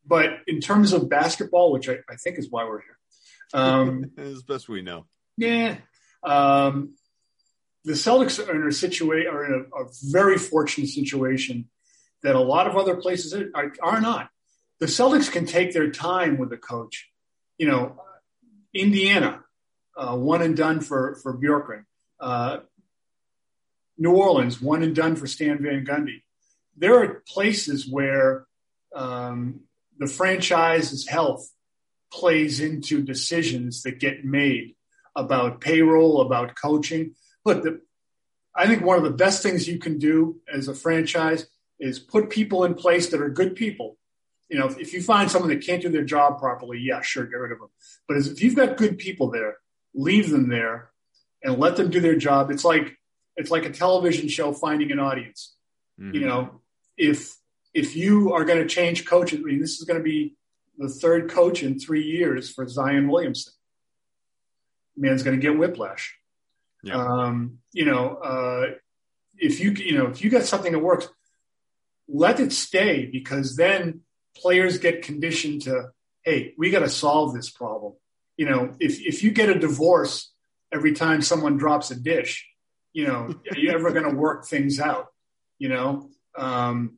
But 0.06 0.40
in 0.48 0.60
terms 0.62 0.94
of 0.94 1.10
basketball, 1.10 1.72
which 1.72 1.88
I, 1.90 1.98
I 2.10 2.16
think 2.16 2.40
is 2.40 2.50
why 2.50 2.64
we're 2.66 2.82
here, 2.82 2.98
um, 3.54 4.12
as 4.18 4.44
best 4.44 4.70
we 4.70 4.82
know, 4.82 5.06
yeah, 5.38 5.78
um, 6.24 6.96
the 7.86 7.94
Celtics 7.94 8.46
are 8.46 8.62
in 8.62 8.68
a 8.68 8.72
situation 8.72 9.32
are 9.32 9.46
in 9.46 9.54
a, 9.54 9.84
a, 9.84 9.88
very 10.04 10.38
fortunate 10.38 10.90
situation 10.90 11.70
that 12.24 12.36
a 12.36 12.40
lot 12.40 12.68
of 12.68 12.76
other 12.76 12.96
places 12.98 13.34
are, 13.34 13.74
are 13.82 14.02
not. 14.02 14.30
The 14.80 14.88
Celtics 14.88 15.32
can 15.32 15.46
take 15.46 15.74
their 15.74 15.90
time 15.90 16.38
with 16.38 16.50
the 16.50 16.58
coach. 16.58 17.10
You 17.58 17.68
know, 17.68 18.02
Indiana, 18.74 19.44
uh, 19.98 20.16
one 20.16 20.42
and 20.42 20.56
done 20.56 20.82
for 20.82 21.16
for 21.16 21.38
Bjorkgren. 21.38 21.86
Uh, 22.20 22.60
New 23.98 24.16
Orleans, 24.16 24.62
one 24.62 24.82
and 24.82 24.96
done 24.96 25.16
for 25.16 25.28
Stan 25.28 25.62
Van 25.62 25.86
Gundy. 25.86 26.24
There 26.78 27.04
are 27.04 27.22
places 27.28 27.88
where 27.90 28.46
um, 28.96 29.62
the 29.98 30.08
franchise's 30.08 31.08
health 31.08 31.52
plays 32.12 32.62
into 32.62 33.04
decisions 33.04 33.84
that 33.84 34.00
get 34.00 34.24
made 34.24 34.76
about 35.16 35.60
payroll, 35.60 36.22
about 36.22 36.56
coaching. 36.56 37.16
Look, 37.44 37.64
the, 37.64 37.82
I 38.56 38.68
think 38.68 38.84
one 38.84 38.98
of 38.98 39.04
the 39.04 39.12
best 39.12 39.44
things 39.44 39.68
you 39.68 39.80
can 39.80 40.00
do 40.00 40.40
as 40.52 40.68
a 40.68 40.74
franchise 40.74 41.46
is 41.80 42.00
put 42.00 42.30
people 42.30 42.64
in 42.64 42.76
place 42.76 43.10
that 43.10 43.22
are 43.22 43.30
good 43.30 43.56
people. 43.56 43.98
You 44.50 44.58
know, 44.58 44.66
if, 44.66 44.94
you 44.94 45.02
find 45.02 45.30
someone 45.30 45.50
that 45.52 45.64
can't 45.64 45.82
do 45.82 45.90
their 45.90 46.04
job 46.04 46.40
properly, 46.40 46.80
yeah, 46.80 47.02
sure, 47.02 47.26
get 47.26 47.36
rid 47.36 47.52
of 47.52 47.60
them. 47.60 47.70
But 48.08 48.18
as, 48.18 48.28
if 48.28 48.42
you've 48.42 48.56
got 48.56 48.78
good 48.78 48.98
people 48.98 49.30
there, 49.30 49.58
leave 49.94 50.32
them 50.32 50.50
there 50.50 50.90
and 51.44 51.60
let 51.60 51.76
them 51.76 51.90
do 51.90 52.00
their 52.00 52.16
job. 52.16 52.50
It's 52.50 52.66
like 52.66 52.98
it's 53.36 53.52
like 53.52 53.66
a 53.66 53.70
television 53.70 54.28
show 54.28 54.52
finding 54.52 54.92
an 54.92 55.00
audience. 55.00 55.56
Mm-hmm. 56.00 56.16
You 56.16 56.22
know, 56.22 56.62
if 56.98 57.36
if 57.74 57.96
you 57.96 58.34
are 58.34 58.44
going 58.44 58.60
to 58.60 58.68
change 58.68 59.06
coaches, 59.06 59.40
I 59.40 59.44
mean, 59.44 59.62
this 59.62 59.80
is 59.80 59.86
going 59.86 60.00
to 60.00 60.04
be 60.04 60.36
the 60.78 60.90
third 60.90 61.30
coach 61.30 61.62
in 61.62 61.80
three 61.80 62.04
years 62.04 62.50
for 62.52 62.68
Zion 62.68 63.08
Williamson. 63.08 63.54
Man's 64.98 65.24
going 65.24 65.40
to 65.40 65.42
get 65.42 65.58
whiplash. 65.58 66.18
Yeah. 66.84 66.96
Um, 66.96 67.60
you 67.72 67.86
know, 67.86 68.16
uh, 68.16 68.66
if 69.38 69.60
you 69.60 69.72
you 69.72 69.98
know 69.98 70.08
if 70.08 70.24
you 70.24 70.30
got 70.30 70.44
something 70.44 70.72
that 70.72 70.80
works, 70.80 71.08
let 72.08 72.40
it 72.40 72.52
stay 72.52 73.06
because 73.06 73.56
then 73.56 74.02
players 74.40 74.78
get 74.78 75.04
conditioned 75.04 75.64
to, 75.64 75.90
hey, 76.24 76.54
we 76.58 76.70
got 76.70 76.80
to 76.80 76.90
solve 76.90 77.34
this 77.34 77.50
problem. 77.50 77.94
You 78.38 78.46
know, 78.46 78.76
if 78.80 79.00
if 79.06 79.24
you 79.24 79.32
get 79.32 79.50
a 79.50 79.60
divorce 79.60 80.32
every 80.72 80.94
time 80.94 81.22
someone 81.22 81.58
drops 81.58 81.92
a 81.92 81.96
dish, 81.96 82.48
you 82.94 83.06
know, 83.06 83.34
are 83.52 83.58
you 83.58 83.72
ever 83.72 83.92
going 83.92 84.10
to 84.10 84.16
work 84.16 84.48
things 84.48 84.80
out? 84.80 85.08
You 85.58 85.70
know, 85.70 86.10
um, 86.38 86.98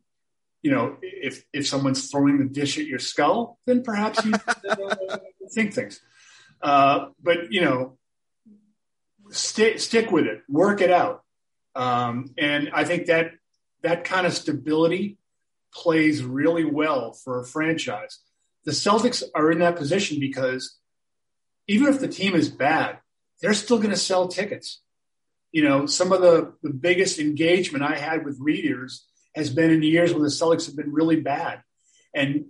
you 0.62 0.72
know, 0.72 0.98
if 1.02 1.44
if 1.52 1.68
someone's 1.68 2.10
throwing 2.10 2.38
the 2.38 2.46
dish 2.46 2.78
at 2.78 2.86
your 2.86 3.00
skull, 3.00 3.58
then 3.66 3.84
perhaps 3.84 4.24
you 4.24 4.34
uh, 4.70 5.18
think 5.54 5.74
things. 5.74 6.00
Uh, 6.62 7.08
but 7.22 7.52
you 7.52 7.62
know, 7.62 7.98
stick 9.32 9.80
stick 9.80 10.12
with 10.12 10.26
it, 10.26 10.42
work 10.48 10.82
it 10.82 10.92
out, 10.92 11.24
um, 11.76 12.34
and 12.38 12.70
I 12.74 12.84
think 12.84 13.08
that 13.08 13.32
that 13.82 14.04
kind 14.04 14.28
of 14.28 14.34
stability 14.34 15.18
plays 15.74 16.24
really 16.24 16.66
well 16.66 17.14
for 17.14 17.40
a 17.40 17.46
franchise. 17.46 18.20
The 18.66 18.72
Celtics 18.72 19.24
are 19.34 19.52
in 19.52 19.60
that 19.60 19.76
position 19.76 20.20
because 20.20 20.78
even 21.68 21.88
if 21.88 22.00
the 22.00 22.08
team 22.08 22.36
is 22.36 22.50
bad, 22.50 23.00
they're 23.42 23.54
still 23.54 23.78
going 23.78 23.90
to 23.90 23.98
sell 23.98 24.28
tickets 24.28 24.82
you 25.52 25.64
know, 25.64 25.86
some 25.86 26.12
of 26.12 26.22
the, 26.22 26.54
the 26.64 26.70
biggest 26.70 27.20
engagement 27.20 27.84
I 27.84 27.98
had 27.98 28.26
with 28.26 28.40
readers 28.40 29.06
has 29.36 29.50
been 29.50 29.70
in 29.70 29.82
the 29.82 29.88
years 29.88 30.14
when 30.14 30.24
the 30.24 30.30
Celtics 30.30 30.66
have 30.66 30.76
been 30.76 30.94
really 30.94 31.20
bad. 31.20 31.62
And 32.14 32.46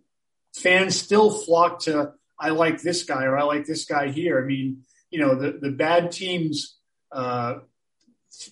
fans 0.55 0.95
still 0.95 1.31
flock 1.31 1.79
to, 1.81 2.13
I 2.39 2.49
like 2.49 2.81
this 2.81 3.03
guy 3.03 3.25
or 3.25 3.37
I 3.37 3.43
like 3.43 3.65
this 3.65 3.85
guy 3.85 4.09
here. 4.09 4.41
I 4.41 4.45
mean, 4.45 4.83
you 5.09 5.19
know, 5.19 5.35
the, 5.35 5.57
the 5.59 5.71
bad 5.71 6.11
teams, 6.11 6.77
uh, 7.11 7.55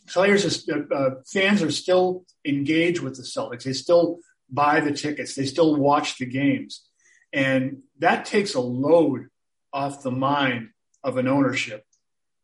players, 0.08 0.68
are, 0.68 0.94
uh, 0.94 1.10
fans 1.26 1.62
are 1.62 1.72
still 1.72 2.26
engaged 2.46 3.02
with 3.02 3.16
the 3.16 3.24
Celtics. 3.24 3.64
They 3.64 3.74
still 3.74 4.20
buy 4.52 4.80
the 4.80 4.92
tickets. 4.92 5.36
They 5.36 5.46
still 5.46 5.76
watch 5.76 6.18
the 6.18 6.26
games. 6.26 6.86
And 7.32 7.84
that 8.00 8.26
takes 8.26 8.56
a 8.56 8.60
load 8.62 9.28
off 9.72 10.04
the 10.04 10.12
mind 10.12 10.70
of 11.04 11.18
an 11.18 11.28
ownership. 11.28 11.86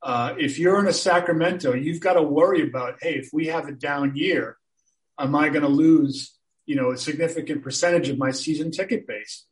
Uh, 0.02 0.36
if 0.38 0.60
you're 0.60 0.80
in 0.80 0.88
a 0.88 0.94
Sacramento, 0.94 1.74
you've 1.74 2.00
got 2.00 2.14
to 2.14 2.22
worry 2.22 2.62
about, 2.62 2.98
hey, 3.02 3.16
if 3.16 3.30
we 3.34 3.48
have 3.48 3.68
a 3.68 3.72
down 3.72 4.16
year, 4.16 4.58
am 5.18 5.36
I 5.36 5.50
going 5.50 5.64
to 5.64 5.68
lose, 5.68 6.36
you 6.66 6.76
know, 6.76 6.92
a 6.92 6.98
significant 6.98 7.64
percentage 7.64 8.10
of 8.10 8.18
my 8.18 8.32
season 8.32 8.70
ticket 8.72 9.08
base? 9.08 9.46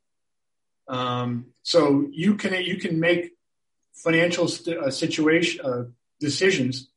Um, 0.88 1.48
so 1.64 2.08
you 2.12 2.36
can 2.36 2.62
you 2.62 2.78
can 2.78 3.00
make 3.00 3.32
financial 3.94 4.48
st- 4.48 4.78
uh, 4.78 4.92
situation 4.92 5.66
uh, 5.66 5.84
decisions 6.20 6.90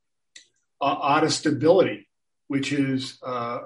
uh, 0.80 0.96
out 1.02 1.24
of 1.24 1.32
stability, 1.32 2.09
which 2.48 2.72
is 2.72 3.18
uh, 3.24 3.61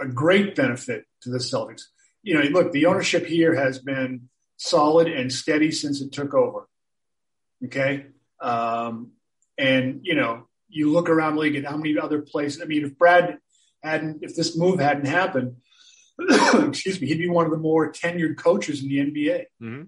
a 0.00 0.06
great 0.06 0.54
benefit 0.54 1.04
to 1.26 1.32
the 1.32 1.38
Celtics. 1.38 1.82
You 2.22 2.34
know, 2.34 2.40
look, 2.48 2.72
the 2.72 2.86
ownership 2.86 3.26
here 3.26 3.54
has 3.54 3.78
been 3.78 4.28
solid 4.56 5.08
and 5.08 5.32
steady 5.32 5.70
since 5.70 6.00
it 6.00 6.12
took 6.12 6.34
over. 6.34 6.68
Okay, 7.64 8.06
um, 8.40 9.12
and 9.58 10.00
you 10.02 10.14
know, 10.14 10.48
you 10.68 10.90
look 10.90 11.08
around 11.08 11.34
the 11.34 11.40
league 11.40 11.56
at 11.56 11.64
how 11.64 11.76
many 11.76 11.98
other 11.98 12.22
places. 12.22 12.62
I 12.62 12.64
mean, 12.64 12.84
if 12.84 12.96
Brad 12.96 13.38
hadn't, 13.82 14.22
if 14.22 14.34
this 14.34 14.56
move 14.56 14.80
hadn't 14.80 15.06
happened, 15.06 15.56
excuse 16.18 17.00
me, 17.00 17.06
he'd 17.06 17.18
be 17.18 17.28
one 17.28 17.44
of 17.44 17.50
the 17.50 17.58
more 17.58 17.92
tenured 17.92 18.36
coaches 18.36 18.82
in 18.82 18.88
the 18.88 18.98
NBA. 18.98 19.44
Mm-hmm. 19.62 19.82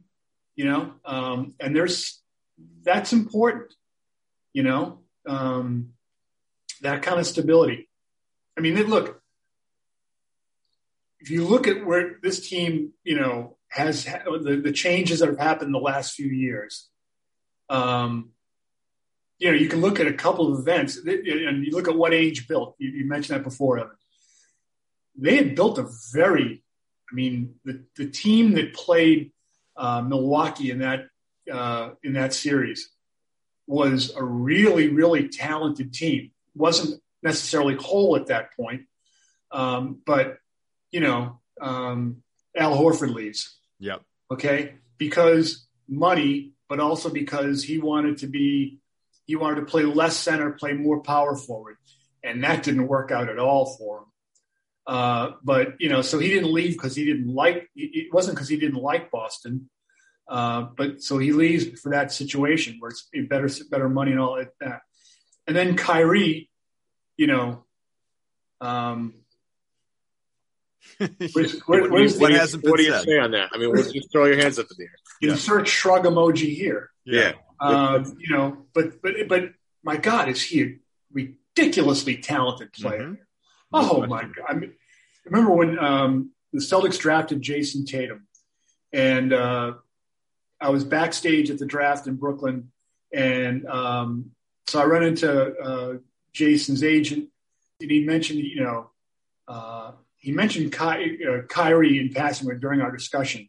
You 0.57 0.64
know, 0.64 0.93
um, 1.05 1.55
and 1.61 1.74
there's 1.74 2.20
that's 2.82 3.12
important. 3.12 3.72
You 4.53 4.62
know, 4.64 5.01
um, 5.26 5.91
that 6.82 7.03
kind 7.03 7.20
of 7.20 7.26
stability. 7.26 7.89
I 8.57 8.61
mean, 8.61 8.74
look, 8.89 9.22
if 11.21 11.31
you 11.31 11.45
look 11.47 11.66
at 11.66 11.85
where 11.85 12.16
this 12.23 12.49
team, 12.49 12.93
you 13.05 13.19
know, 13.19 13.57
has 13.69 14.05
the, 14.05 14.61
the 14.62 14.73
changes 14.73 15.21
that 15.21 15.29
have 15.29 15.39
happened 15.39 15.75
the 15.75 15.79
last 15.79 16.14
few 16.14 16.29
years. 16.29 16.89
Um, 17.69 18.31
you 19.39 19.51
know, 19.51 19.57
you 19.57 19.69
can 19.69 19.81
look 19.81 20.01
at 20.01 20.07
a 20.07 20.12
couple 20.14 20.53
of 20.53 20.59
events, 20.59 20.97
and 20.97 21.64
you 21.64 21.71
look 21.73 21.87
at 21.87 21.97
what 21.97 22.12
Ainge 22.12 22.49
built. 22.49 22.75
You, 22.79 22.91
you 22.91 23.05
mentioned 23.05 23.39
that 23.39 23.45
before, 23.45 23.79
Evan 23.79 23.91
they 25.19 25.37
had 25.37 25.55
built 25.55 25.79
a 25.79 25.89
very, 26.12 26.62
I 27.11 27.14
mean, 27.14 27.57
the, 27.64 27.85
the 27.97 28.07
team 28.07 28.55
that 28.55 28.73
played 28.73 29.33
uh, 29.77 30.01
Milwaukee 30.01 30.71
in 30.71 30.79
that 30.79 31.07
uh, 31.53 31.91
in 32.03 32.12
that 32.12 32.35
series 32.35 32.91
was 33.66 34.14
a 34.14 34.23
really, 34.23 34.89
really 34.89 35.29
talented 35.29 35.93
team. 35.93 36.31
wasn't 36.55 37.03
necessarily 37.23 37.75
whole 37.75 38.16
at 38.16 38.27
that 38.27 38.55
point, 38.55 38.83
um, 39.51 40.01
but 40.07 40.39
you 40.91 41.01
know, 41.01 41.41
um, 41.61 42.22
Al 42.57 42.76
Horford 42.76 43.14
leaves. 43.14 43.57
Yep. 43.78 44.03
Okay, 44.30 44.74
because 44.99 45.66
money, 45.89 46.53
but 46.68 46.80
also 46.80 47.11
because 47.11 47.62
he 47.62 47.78
wanted 47.78 48.18
to 48.18 48.26
be, 48.26 48.78
he 49.26 49.36
wanted 49.36 49.57
to 49.57 49.66
play 49.66 49.84
less 49.84 50.16
center, 50.16 50.53
play 50.53 50.72
more 50.72 51.01
power 51.01 51.36
forward, 51.36 51.76
and 52.22 52.45
that 52.45 52.62
didn't 52.62 52.89
work 52.89 53.11
out 53.11 53.28
at 53.28 53.39
all 53.39 53.76
for 53.76 53.99
him. 53.99 54.05
Uh, 54.86 55.32
but 55.43 55.74
you 55.78 55.89
know, 55.89 56.03
so 56.03 56.18
he 56.18 56.28
didn't 56.28 56.53
leave 56.53 56.72
because 56.72 56.97
he 56.97 57.05
didn't 57.05 57.32
like. 57.34 57.68
It 57.76 58.12
wasn't 58.12 58.36
because 58.36 58.49
he 58.49 58.57
didn't 58.57 58.80
like 58.80 59.11
Boston. 59.11 59.68
Uh, 60.28 60.66
but 60.76 61.03
so 61.03 61.18
he 61.18 61.32
leaves 61.32 61.80
for 61.80 61.91
that 61.91 62.12
situation 62.12 62.76
where 62.80 62.91
it's 62.91 63.09
better, 63.28 63.49
better 63.70 63.89
money 63.89 64.12
and 64.12 64.20
all 64.20 64.43
that. 64.61 64.80
And 65.47 65.57
then 65.57 65.76
Kyrie, 65.76 66.51
you 67.16 67.26
know, 67.26 67.64
um, 68.61 69.14
where's, 71.32 71.61
where, 71.61 71.88
where's 71.90 72.18
what, 72.18 72.32
the, 72.32 72.61
what 72.64 72.78
do 72.78 72.82
you 72.82 72.99
say 72.99 73.18
on 73.18 73.30
that? 73.32 73.51
I 73.53 73.59
mean, 73.59 73.74
just 73.92 74.11
throw 74.12 74.24
your 74.26 74.36
hands 74.36 74.59
up 74.59 74.66
in 74.70 74.76
the 74.78 74.84
air. 74.84 75.32
Insert 75.32 75.61
yeah. 75.61 75.64
shrug 75.64 76.05
emoji 76.05 76.55
here. 76.55 76.90
Yeah. 77.05 77.32
Um, 77.61 78.16
you 78.18 78.36
know, 78.36 78.66
but 78.74 79.03
but 79.03 79.14
but 79.28 79.51
my 79.82 79.96
God, 79.96 80.28
is 80.28 80.42
he 80.42 80.62
a 80.62 80.76
ridiculously 81.12 82.18
talented 82.18 82.72
player? 82.72 83.03
Mm-hmm. 83.03 83.22
Oh 83.72 84.07
my 84.07 84.22
God! 84.22 84.44
I 84.49 84.55
mean, 84.55 84.74
remember 85.24 85.53
when 85.53 85.78
um, 85.78 86.30
the 86.53 86.61
Celtics 86.61 86.99
drafted 86.99 87.42
Jayson 87.42 87.84
Tatum, 87.84 88.26
and 88.92 89.32
uh, 89.32 89.74
I 90.61 90.70
was 90.70 90.84
backstage 90.84 91.51
at 91.51 91.59
the 91.59 91.66
draft 91.66 92.07
in 92.07 92.16
Brooklyn, 92.16 92.70
and 93.12 93.66
um, 93.66 94.30
so 94.66 94.80
I 94.80 94.84
run 94.84 95.03
into 95.03 95.30
uh, 95.30 95.94
Jayson's 96.32 96.84
agent, 96.84 97.28
and 97.80 97.90
he 97.90 98.05
mentioned, 98.05 98.40
you 98.40 98.62
know, 98.62 98.90
uh, 99.46 99.92
he 100.19 100.33
mentioned 100.33 100.73
Ky- 100.73 101.25
uh, 101.25 101.43
Kyrie 101.49 101.99
in 101.99 102.12
passing 102.12 102.49
during 102.59 102.81
our 102.81 102.91
discussion, 102.91 103.49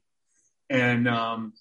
and 0.70 1.06
because 1.06 1.36
um, 1.36 1.54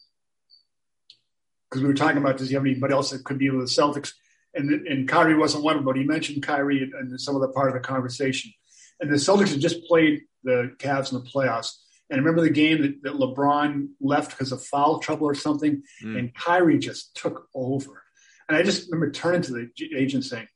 we 1.75 1.85
were 1.85 1.95
talking 1.95 2.19
about 2.19 2.39
does 2.39 2.49
he 2.49 2.55
have 2.55 2.65
anybody 2.65 2.93
else 2.93 3.11
that 3.11 3.25
could 3.25 3.39
be 3.39 3.51
with 3.51 3.61
the 3.61 3.83
Celtics, 3.83 4.13
and 4.55 4.71
and 4.87 5.09
Kyrie 5.09 5.37
wasn't 5.37 5.65
one 5.65 5.75
of 5.75 5.81
them, 5.81 5.87
but 5.87 5.97
he 5.97 6.05
mentioned 6.05 6.43
Kyrie 6.43 6.83
in, 6.83 6.93
in 7.01 7.19
some 7.19 7.35
of 7.35 7.41
the 7.41 7.49
part 7.49 7.69
of 7.69 7.75
the 7.75 7.81
conversation 7.81 8.53
and 9.01 9.11
the 9.11 9.17
Celtics 9.17 9.53
had 9.53 9.61
just 9.61 9.85
played 9.85 10.23
the 10.43 10.75
Cavs 10.79 11.13
in 11.13 11.19
the 11.19 11.25
playoffs. 11.25 11.77
And 12.11 12.19
I 12.19 12.25
remember 12.25 12.43
the 12.43 12.51
game 12.51 12.83
that, 12.83 13.03
that 13.03 13.21
LeBron 13.21 13.89
left 14.01 14.31
because 14.31 14.51
of 14.51 14.65
foul 14.65 14.99
trouble 14.99 15.27
or 15.27 15.35
something, 15.35 15.83
mm. 16.03 16.19
and 16.19 16.35
Kyrie 16.35 16.79
just 16.79 17.15
took 17.15 17.49
over. 17.55 18.03
And 18.49 18.57
I 18.57 18.63
just 18.63 18.91
remember 18.91 19.13
turning 19.13 19.43
to 19.43 19.53
the 19.53 19.71
agent 19.95 20.25
saying, 20.25 20.49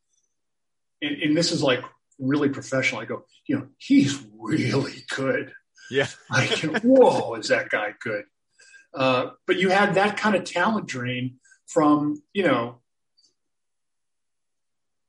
and, 1.03 1.17
and 1.23 1.37
this 1.37 1.53
is 1.53 1.63
like 1.63 1.85
really 2.19 2.49
professional. 2.49 3.01
I 3.01 3.05
go, 3.05 3.25
you 3.47 3.57
know, 3.57 3.69
he's 3.79 4.25
really 4.39 5.05
good. 5.15 5.53
Yeah. 5.91 6.07
like, 6.31 6.59
whoa, 6.83 7.35
is 7.35 7.49
that 7.49 7.69
guy 7.69 7.95
good? 8.01 8.25
Uh, 8.95 9.31
but 9.47 9.59
you 9.59 9.71
had 9.71 9.95
that 9.95 10.17
kind 10.17 10.37
of 10.37 10.45
talent 10.45 10.87
drain 10.87 11.39
from, 11.67 12.23
you 12.33 12.45
know, 12.45 12.81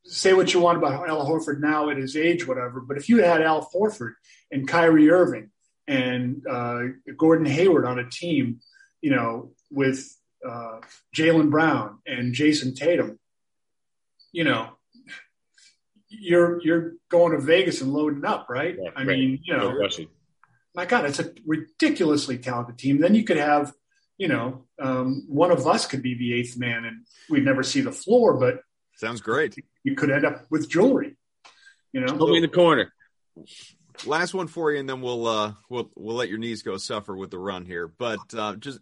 say 0.05 0.33
what 0.33 0.53
you 0.53 0.59
want 0.59 0.77
about 0.77 1.07
Al 1.07 1.27
Horford 1.27 1.59
now 1.59 1.89
at 1.89 1.97
his 1.97 2.15
age, 2.15 2.47
whatever. 2.47 2.81
But 2.81 2.97
if 2.97 3.09
you 3.09 3.23
had 3.23 3.41
Al 3.41 3.69
Horford 3.73 4.13
and 4.51 4.67
Kyrie 4.67 5.09
Irving 5.09 5.49
and 5.87 6.45
uh, 6.49 6.81
Gordon 7.17 7.45
Hayward 7.45 7.85
on 7.85 7.99
a 7.99 8.09
team, 8.09 8.59
you 9.01 9.11
know, 9.11 9.51
with 9.71 10.15
uh, 10.47 10.79
Jaylen 11.15 11.49
Brown 11.49 11.99
and 12.05 12.33
Jayson 12.33 12.75
Tatum, 12.75 13.19
you 14.31 14.43
know, 14.43 14.77
you're 16.19 16.61
you're 16.61 16.93
going 17.09 17.31
to 17.33 17.39
Vegas 17.39 17.81
and 17.81 17.93
loading 17.93 18.25
up, 18.25 18.47
right? 18.49 18.75
Yeah, 18.81 18.89
I 18.95 19.03
right. 19.03 19.07
mean, 19.07 19.39
you 19.43 19.55
know, 19.55 19.71
no 19.71 19.87
my 20.75 20.85
God, 20.85 21.05
it's 21.05 21.19
a 21.19 21.31
ridiculously 21.45 22.37
talented 22.37 22.79
team. 22.79 22.99
Then 22.99 23.13
you 23.13 23.23
could 23.23 23.37
have, 23.37 23.73
you 24.17 24.27
know, 24.27 24.65
um, 24.81 25.25
one 25.27 25.51
of 25.51 25.67
us 25.67 25.85
could 25.85 26.01
be 26.01 26.15
the 26.15 26.33
eighth 26.33 26.57
man, 26.57 26.85
and 26.85 27.05
we'd 27.29 27.45
never 27.45 27.61
see 27.61 27.81
the 27.81 27.91
floor, 27.91 28.33
but 28.33 28.61
Sounds 28.95 29.21
great. 29.21 29.55
You 29.83 29.95
could 29.95 30.11
end 30.11 30.25
up 30.25 30.45
with 30.49 30.69
jewelry. 30.69 31.15
You 31.91 32.01
know, 32.01 32.13
put 32.15 32.29
me 32.29 32.37
in 32.37 32.41
the 32.41 32.47
corner. 32.47 32.93
Last 34.05 34.33
one 34.33 34.47
for 34.47 34.71
you, 34.71 34.79
and 34.79 34.89
then 34.89 35.01
we'll 35.01 35.27
uh, 35.27 35.53
we'll 35.69 35.91
we'll 35.95 36.15
let 36.15 36.29
your 36.29 36.37
knees 36.37 36.63
go 36.63 36.77
suffer 36.77 37.15
with 37.15 37.31
the 37.31 37.37
run 37.37 37.65
here. 37.65 37.87
But 37.87 38.19
uh, 38.35 38.55
just 38.55 38.79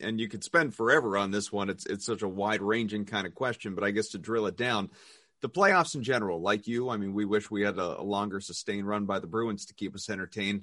and 0.00 0.20
you 0.20 0.28
could 0.28 0.44
spend 0.44 0.74
forever 0.74 1.16
on 1.16 1.30
this 1.30 1.52
one. 1.52 1.70
It's 1.70 1.86
it's 1.86 2.04
such 2.04 2.22
a 2.22 2.28
wide 2.28 2.62
ranging 2.62 3.04
kind 3.04 3.26
of 3.26 3.34
question, 3.34 3.74
but 3.74 3.84
I 3.84 3.90
guess 3.90 4.08
to 4.08 4.18
drill 4.18 4.46
it 4.46 4.56
down, 4.56 4.90
the 5.44 5.50
playoffs 5.50 5.94
in 5.94 6.02
general, 6.02 6.40
like 6.40 6.66
you, 6.66 6.88
I 6.88 6.96
mean, 6.96 7.12
we 7.12 7.26
wish 7.26 7.50
we 7.50 7.60
had 7.60 7.76
a, 7.76 8.00
a 8.00 8.02
longer 8.02 8.40
sustained 8.40 8.88
run 8.88 9.04
by 9.04 9.18
the 9.18 9.26
Bruins 9.26 9.66
to 9.66 9.74
keep 9.74 9.94
us 9.94 10.08
entertained. 10.08 10.62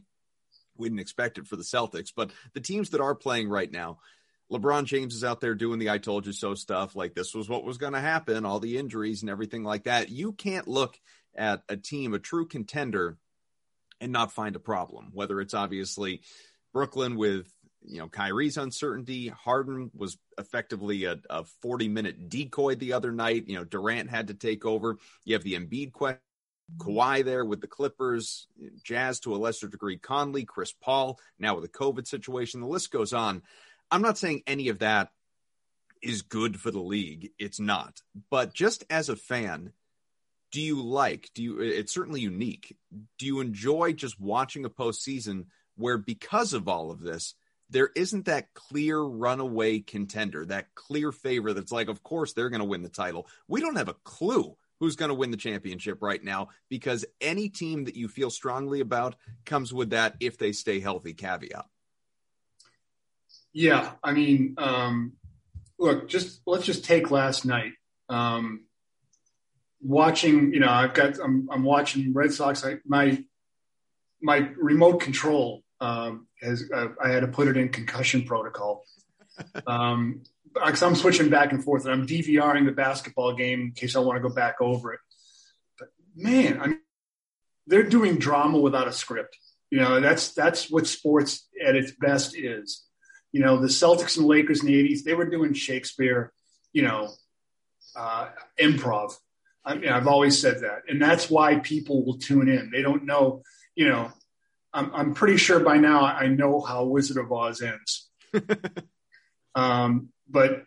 We 0.75 0.89
didn't 0.89 1.01
expect 1.01 1.37
it 1.37 1.45
for 1.45 1.55
the 1.55 1.61
Celtics, 1.61 2.11
but 2.15 2.31
the 2.55 2.61
teams 2.61 2.89
that 2.89 2.99
are 2.99 3.13
playing 3.13 3.47
right 3.47 3.71
now, 3.71 3.99
LeBron 4.51 4.85
James 4.85 5.13
is 5.13 5.23
out 5.23 5.39
there 5.39 5.53
doing 5.53 5.77
the 5.77 5.91
I 5.91 5.99
told 5.99 6.25
you 6.25 6.33
so 6.33 6.55
stuff. 6.55 6.95
Like 6.95 7.13
this 7.13 7.35
was 7.35 7.47
what 7.47 7.63
was 7.63 7.77
going 7.77 7.93
to 7.93 7.99
happen, 7.99 8.43
all 8.43 8.59
the 8.59 8.79
injuries 8.79 9.21
and 9.21 9.29
everything 9.29 9.63
like 9.63 9.83
that. 9.83 10.09
You 10.09 10.31
can't 10.31 10.67
look 10.67 10.99
at 11.35 11.61
a 11.69 11.77
team, 11.77 12.15
a 12.15 12.19
true 12.19 12.47
contender, 12.47 13.19
and 13.99 14.11
not 14.11 14.31
find 14.31 14.55
a 14.55 14.59
problem, 14.59 15.11
whether 15.13 15.39
it's 15.41 15.53
obviously 15.53 16.21
Brooklyn 16.73 17.17
with 17.17 17.53
you 17.83 17.99
know 17.99 18.07
Kyrie's 18.07 18.57
uncertainty. 18.57 19.27
Harden 19.27 19.91
was 19.95 20.17
effectively 20.37 21.05
a, 21.05 21.19
a 21.29 21.43
40 21.61 21.87
minute 21.89 22.29
decoy 22.29 22.75
the 22.75 22.93
other 22.93 23.11
night. 23.11 23.45
You 23.47 23.55
know 23.55 23.63
Durant 23.63 24.09
had 24.09 24.27
to 24.27 24.33
take 24.33 24.65
over. 24.65 24.97
You 25.25 25.35
have 25.35 25.43
the 25.43 25.55
Embiid 25.55 25.91
question. 25.93 26.19
Kawhi 26.77 27.25
there 27.25 27.43
with 27.43 27.59
the 27.59 27.67
Clippers, 27.67 28.47
Jazz 28.83 29.19
to 29.21 29.35
a 29.35 29.37
lesser 29.37 29.67
degree, 29.67 29.97
Conley, 29.97 30.45
Chris 30.45 30.71
Paul, 30.71 31.19
now 31.37 31.55
with 31.55 31.63
the 31.63 31.77
COVID 31.77 32.07
situation. 32.07 32.61
The 32.61 32.67
list 32.67 32.91
goes 32.91 33.11
on. 33.11 33.41
I'm 33.89 34.01
not 34.01 34.17
saying 34.17 34.43
any 34.47 34.69
of 34.69 34.79
that 34.79 35.09
is 36.01 36.21
good 36.21 36.59
for 36.59 36.71
the 36.71 36.79
league. 36.79 37.31
It's 37.37 37.59
not. 37.59 38.01
But 38.29 38.53
just 38.53 38.85
as 38.89 39.09
a 39.09 39.15
fan, 39.15 39.73
do 40.51 40.61
you 40.61 40.81
like, 40.81 41.29
do 41.33 41.43
you, 41.43 41.59
it's 41.59 41.93
certainly 41.93 42.21
unique. 42.21 42.75
Do 43.17 43.25
you 43.25 43.39
enjoy 43.39 43.93
just 43.93 44.19
watching 44.19 44.65
a 44.65 44.69
postseason 44.69 45.45
where 45.75 45.97
because 45.97 46.53
of 46.53 46.67
all 46.67 46.91
of 46.91 47.01
this, 47.01 47.35
there 47.71 47.89
isn't 47.95 48.25
that 48.25 48.53
clear 48.53 48.99
runaway 48.99 49.79
contender, 49.79 50.45
that 50.45 50.75
clear 50.75 51.11
favor 51.11 51.53
that's 51.53 51.71
like, 51.71 51.87
of 51.87 52.03
course, 52.03 52.33
they're 52.33 52.49
going 52.49 52.59
to 52.61 52.65
win 52.65 52.83
the 52.83 52.89
title. 52.89 53.27
We 53.47 53.61
don't 53.61 53.77
have 53.77 53.89
a 53.89 53.95
clue 54.03 54.55
who's 54.79 54.95
going 54.95 55.09
to 55.09 55.15
win 55.15 55.31
the 55.31 55.37
championship 55.37 55.99
right 56.01 56.23
now 56.23 56.49
because 56.67 57.05
any 57.21 57.49
team 57.49 57.85
that 57.85 57.95
you 57.95 58.07
feel 58.07 58.29
strongly 58.29 58.81
about 58.81 59.15
comes 59.45 59.73
with 59.73 59.91
that 59.91 60.15
if 60.19 60.37
they 60.37 60.51
stay 60.51 60.79
healthy 60.79 61.13
caveat. 61.13 61.65
Yeah, 63.53 63.91
I 64.03 64.13
mean, 64.13 64.55
um, 64.57 65.13
look, 65.77 66.07
just 66.07 66.41
let's 66.45 66.65
just 66.65 66.85
take 66.85 67.11
last 67.11 67.45
night. 67.45 67.73
Um, 68.09 68.65
watching, 69.81 70.53
you 70.53 70.59
know, 70.59 70.69
I've 70.69 70.93
got 70.93 71.19
I'm, 71.23 71.49
I'm 71.51 71.63
watching 71.63 72.13
Red 72.13 72.33
Sox. 72.33 72.65
I, 72.65 72.77
my 72.85 73.23
my 74.21 74.49
remote 74.57 75.01
control 75.01 75.63
um, 75.81 76.27
has 76.41 76.69
uh, 76.73 76.89
I 77.03 77.09
had 77.09 77.21
to 77.21 77.27
put 77.27 77.47
it 77.47 77.57
in 77.57 77.69
concussion 77.69 78.23
protocol. 78.23 78.85
Um, 79.67 80.21
because 80.53 80.83
I'm 80.83 80.95
switching 80.95 81.29
back 81.29 81.51
and 81.51 81.63
forth, 81.63 81.85
and 81.85 81.93
I'm 81.93 82.07
DVRing 82.07 82.65
the 82.65 82.71
basketball 82.71 83.33
game 83.35 83.61
in 83.61 83.71
case 83.71 83.95
I 83.95 83.99
want 83.99 84.21
to 84.21 84.27
go 84.27 84.33
back 84.33 84.55
over 84.59 84.93
it. 84.93 84.99
But 85.79 85.89
man, 86.15 86.61
I 86.61 86.67
mean, 86.67 86.79
they're 87.67 87.83
doing 87.83 88.17
drama 88.17 88.59
without 88.59 88.87
a 88.87 88.91
script. 88.93 89.37
You 89.69 89.79
know, 89.79 90.01
that's 90.01 90.33
that's 90.33 90.69
what 90.69 90.87
sports 90.87 91.47
at 91.65 91.75
its 91.75 91.91
best 91.91 92.37
is. 92.37 92.85
You 93.31 93.41
know, 93.41 93.57
the 93.57 93.67
Celtics 93.67 94.17
and 94.17 94.27
Lakers 94.27 94.61
in 94.61 94.67
the 94.67 94.89
'80s, 94.89 95.03
they 95.03 95.13
were 95.13 95.29
doing 95.29 95.53
Shakespeare. 95.53 96.33
You 96.73 96.83
know, 96.83 97.09
uh, 97.95 98.29
improv. 98.59 99.13
I 99.63 99.75
mean, 99.75 99.89
I've 99.89 100.07
always 100.07 100.39
said 100.39 100.61
that, 100.61 100.81
and 100.89 101.01
that's 101.01 101.29
why 101.29 101.59
people 101.59 102.03
will 102.03 102.17
tune 102.17 102.49
in. 102.49 102.71
They 102.71 102.81
don't 102.81 103.05
know. 103.05 103.43
You 103.75 103.87
know, 103.87 104.11
I'm, 104.73 104.91
I'm 104.93 105.13
pretty 105.13 105.37
sure 105.37 105.59
by 105.59 105.77
now 105.77 106.05
I 106.05 106.27
know 106.27 106.61
how 106.61 106.85
Wizard 106.85 107.17
of 107.17 107.31
Oz 107.31 107.61
ends. 107.61 108.09
um, 109.55 110.09
but 110.29 110.63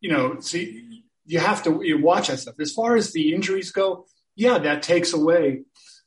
you 0.00 0.10
know, 0.10 0.38
see, 0.40 1.04
you 1.26 1.38
have 1.38 1.62
to 1.64 1.80
you 1.82 2.00
watch 2.00 2.28
that 2.28 2.38
stuff. 2.38 2.54
As 2.60 2.72
far 2.72 2.96
as 2.96 3.12
the 3.12 3.34
injuries 3.34 3.72
go, 3.72 4.06
yeah, 4.36 4.58
that 4.58 4.82
takes 4.82 5.12
away 5.12 5.62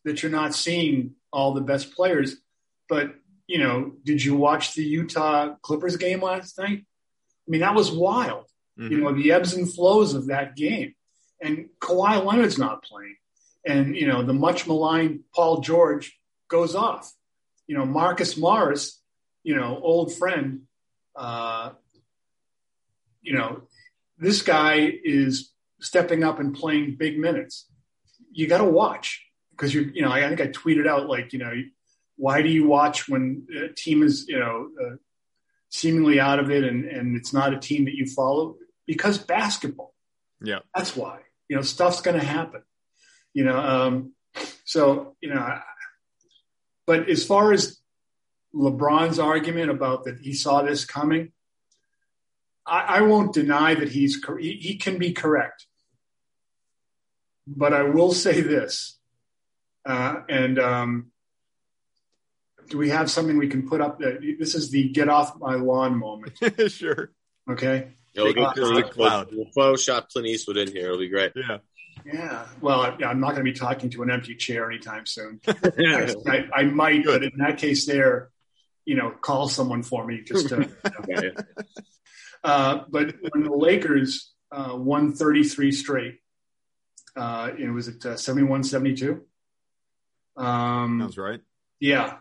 that 0.05 0.21
you're 0.21 0.31
not 0.31 0.55
seeing 0.55 1.15
all 1.33 1.53
the 1.53 1.61
best 1.61 1.93
players. 1.93 2.37
But 2.87 3.15
you 3.47 3.59
know, 3.59 3.93
did 4.03 4.23
you 4.23 4.35
watch 4.35 4.75
the 4.75 4.83
Utah 4.83 5.55
Clippers 5.61 5.97
game 5.97 6.21
last 6.21 6.57
night? 6.57 6.85
I 7.47 7.49
mean, 7.49 7.61
that 7.61 7.75
was 7.75 7.91
wild. 7.91 8.45
Mm-hmm. 8.79 8.91
You 8.91 8.97
know, 8.99 9.13
the 9.13 9.31
ebbs 9.31 9.53
and 9.53 9.71
flows 9.71 10.13
of 10.13 10.27
that 10.27 10.55
game. 10.55 10.93
And 11.41 11.69
Kawhi 11.79 12.23
Leonard's 12.23 12.57
not 12.57 12.83
playing. 12.83 13.15
And, 13.65 13.95
you 13.95 14.07
know, 14.07 14.23
the 14.23 14.33
much 14.33 14.67
maligned 14.67 15.21
Paul 15.33 15.61
George 15.61 16.17
goes 16.49 16.75
off. 16.75 17.11
You 17.67 17.77
know, 17.77 17.85
Marcus 17.85 18.37
Morris, 18.37 19.01
you 19.43 19.55
know, 19.55 19.79
old 19.81 20.13
friend, 20.13 20.61
uh, 21.15 21.71
you 23.21 23.33
know, 23.33 23.63
this 24.17 24.41
guy 24.41 24.91
is 25.03 25.51
stepping 25.79 26.23
up 26.23 26.39
and 26.39 26.55
playing 26.55 26.95
big 26.95 27.19
minutes. 27.19 27.67
You 28.31 28.47
got 28.47 28.59
to 28.59 28.65
watch 28.65 29.23
because 29.51 29.73
you 29.73 29.91
you 29.93 30.01
know 30.01 30.09
I, 30.11 30.25
I, 30.25 30.27
think 30.27 30.41
I 30.41 30.47
tweeted 30.47 30.87
out 30.87 31.07
like 31.07 31.33
you 31.33 31.39
know 31.39 31.51
why 32.15 32.41
do 32.41 32.49
you 32.49 32.67
watch 32.67 33.09
when 33.09 33.47
a 33.55 33.73
team 33.73 34.03
is 34.03 34.27
you 34.27 34.39
know 34.39 34.69
uh, 34.81 34.95
seemingly 35.69 36.19
out 36.19 36.39
of 36.39 36.51
it 36.51 36.63
and 36.63 36.85
and 36.85 37.15
it's 37.17 37.33
not 37.33 37.53
a 37.53 37.59
team 37.59 37.85
that 37.85 37.95
you 37.95 38.05
follow 38.05 38.55
because 38.85 39.17
basketball. 39.17 39.93
Yeah, 40.41 40.59
that's 40.75 40.95
why 40.95 41.19
you 41.49 41.55
know 41.55 41.61
stuff's 41.61 42.01
going 42.01 42.19
to 42.19 42.25
happen. 42.25 42.61
You 43.33 43.45
know, 43.45 43.57
um, 43.57 44.13
so 44.65 45.15
you 45.21 45.33
know, 45.33 45.39
I, 45.39 45.61
but 46.87 47.07
as 47.09 47.23
far 47.23 47.53
as 47.53 47.77
LeBron's 48.55 49.19
argument 49.19 49.69
about 49.69 50.05
that 50.05 50.19
he 50.19 50.33
saw 50.33 50.63
this 50.63 50.85
coming, 50.85 51.31
I, 52.65 52.79
I 52.79 53.01
won't 53.01 53.33
deny 53.33 53.75
that 53.75 53.89
he's 53.89 54.25
he, 54.39 54.53
he 54.53 54.77
can 54.77 54.97
be 54.97 55.13
correct. 55.13 55.67
But 57.45 57.73
I 57.73 57.83
will 57.83 58.13
say 58.13 58.41
this 58.41 58.97
uh, 59.87 60.21
and 60.27 60.59
um, 60.59 61.11
do 62.69 62.77
we 62.77 62.89
have 62.89 63.09
something 63.09 63.37
we 63.37 63.47
can 63.47 63.67
put 63.67 63.79
up? 63.79 63.99
That, 63.99 64.19
this 64.37 64.53
is 64.53 64.69
the 64.69 64.89
get 64.89 65.07
off 65.07 65.39
my 65.39 65.55
lawn 65.55 65.97
moment. 65.97 66.37
sure. 66.71 67.11
Okay. 67.49 67.93
we'll, 68.15 68.33
get 68.33 68.53
Clint 68.55 68.85
Eastwood. 68.85 69.29
we'll 69.31 69.45
Photoshop 69.57 70.09
Clint 70.09 70.27
Eastwood 70.27 70.57
in 70.57 70.71
here. 70.71 70.87
It'll 70.87 70.99
be 70.99 71.07
great. 71.07 71.31
Yeah. 71.35 71.59
Yeah. 72.11 72.45
Well, 72.61 72.81
I, 72.81 73.11
am 73.11 73.19
not 73.19 73.31
going 73.31 73.45
to 73.45 73.51
be 73.51 73.53
talking 73.53 73.89
to 73.91 74.03
an 74.03 74.09
empty 74.09 74.35
chair 74.35 74.71
anytime 74.71 75.05
soon. 75.05 75.41
I, 75.47 76.45
I, 76.55 76.63
might, 76.63 77.03
Good. 77.03 77.21
but 77.21 77.33
in 77.33 77.39
that 77.39 77.57
case, 77.57 77.85
there, 77.85 78.29
you 78.85 78.95
know, 78.95 79.11
call 79.11 79.49
someone 79.49 79.83
for 79.83 80.05
me 80.05 80.21
just 80.21 80.49
to. 80.49 80.69
You 81.07 81.15
know. 81.15 81.31
uh, 82.43 82.83
but 82.89 83.15
when 83.31 83.43
the 83.43 83.53
Lakers 83.53 84.33
uh, 84.51 84.73
won 84.75 85.13
33 85.13 85.71
straight, 85.73 86.19
uh, 87.17 87.51
it 87.57 87.69
was 87.69 87.89
at 87.89 88.05
uh, 88.05 88.15
71 88.15 88.63
72. 88.63 89.21
Um, 90.37 90.99
Sounds 91.01 91.17
right. 91.17 91.41
Yeah. 91.79 92.17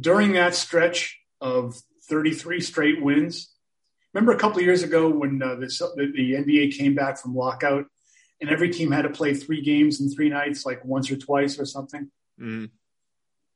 During 0.00 0.32
that 0.32 0.54
stretch 0.54 1.18
of 1.40 1.76
33 2.08 2.60
straight 2.60 3.02
wins, 3.02 3.52
remember 4.14 4.32
a 4.32 4.38
couple 4.38 4.58
of 4.58 4.64
years 4.64 4.82
ago 4.82 5.10
when 5.10 5.42
uh, 5.42 5.56
the, 5.56 5.66
the, 5.96 6.32
NBA 6.32 6.76
came 6.76 6.94
back 6.94 7.18
from 7.18 7.34
lockout 7.34 7.86
and 8.40 8.50
every 8.50 8.70
team 8.70 8.90
had 8.92 9.02
to 9.02 9.10
play 9.10 9.34
three 9.34 9.62
games 9.62 10.00
in 10.00 10.10
three 10.10 10.28
nights, 10.28 10.64
like 10.64 10.84
once 10.84 11.10
or 11.10 11.16
twice 11.16 11.58
or 11.58 11.64
something? 11.64 12.10
Mm-hmm. 12.40 12.66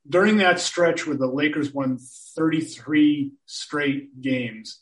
During 0.09 0.39
that 0.39 0.59
stretch 0.59 1.07
where 1.07 1.17
the 1.17 1.29
Lakers 1.29 1.73
won 1.73 1.99
33 2.37 3.33
straight 3.47 4.21
games, 4.21 4.81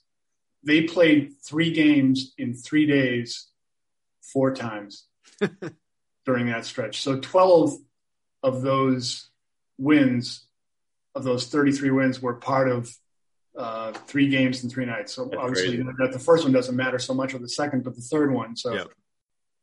they 0.63 0.83
played 0.83 1.33
three 1.43 1.73
games 1.73 2.33
in 2.39 2.55
three 2.55 2.87
days, 2.87 3.49
four 4.23 4.55
times 4.55 5.07
during 6.25 6.47
that 6.47 6.65
stretch. 6.65 7.03
So 7.03 7.19
12 7.19 7.77
of 8.43 8.63
those 8.63 9.29
wins, 9.79 10.47
of 11.15 11.25
those 11.25 11.47
33 11.49 11.91
wins, 11.91 12.23
were 12.23 12.35
part 12.35 12.69
of 12.69 12.91
uh, 13.57 13.93
three 13.93 14.29
games 14.29 14.63
in 14.63 14.71
three 14.71 14.87
nights. 14.87 15.15
So 15.15 15.27
That's 15.27 15.43
obviously, 15.43 15.83
that 15.83 16.13
the 16.13 16.19
first 16.19 16.45
one 16.45 16.53
doesn't 16.53 16.77
matter 16.77 16.99
so 16.99 17.15
much, 17.15 17.35
or 17.35 17.39
the 17.39 17.49
second, 17.49 17.85
but 17.85 17.95
the 17.95 18.03
third 18.03 18.33
one. 18.33 18.57
So, 18.57 18.73
yep. 18.73 18.89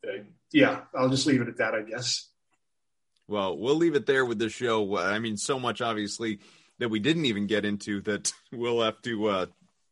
Uh, 0.06 0.24
yeah, 0.52 0.82
I'll 0.95 1.10
just 1.10 1.26
leave 1.26 1.41
it 1.41 1.48
at 1.48 1.58
that, 1.58 1.74
I 1.74 1.82
guess. 1.82 2.30
Well, 3.28 3.58
we'll 3.58 3.76
leave 3.76 3.95
it 3.95 4.06
there 4.06 4.26
with 4.26 4.39
the 4.39 4.50
show. 4.50 4.98
I 4.98 5.20
mean, 5.20 5.38
so 5.38 5.60
much 5.60 5.82
obviously 5.82 6.39
that 6.80 6.89
we 6.89 7.00
didn't 7.00 7.26
even 7.26 7.48
get 7.48 7.66
into 7.66 8.02
that 8.02 8.32
we'll 8.52 8.82
have 8.82 9.02
to. 9.04 9.28
Uh, 9.28 9.45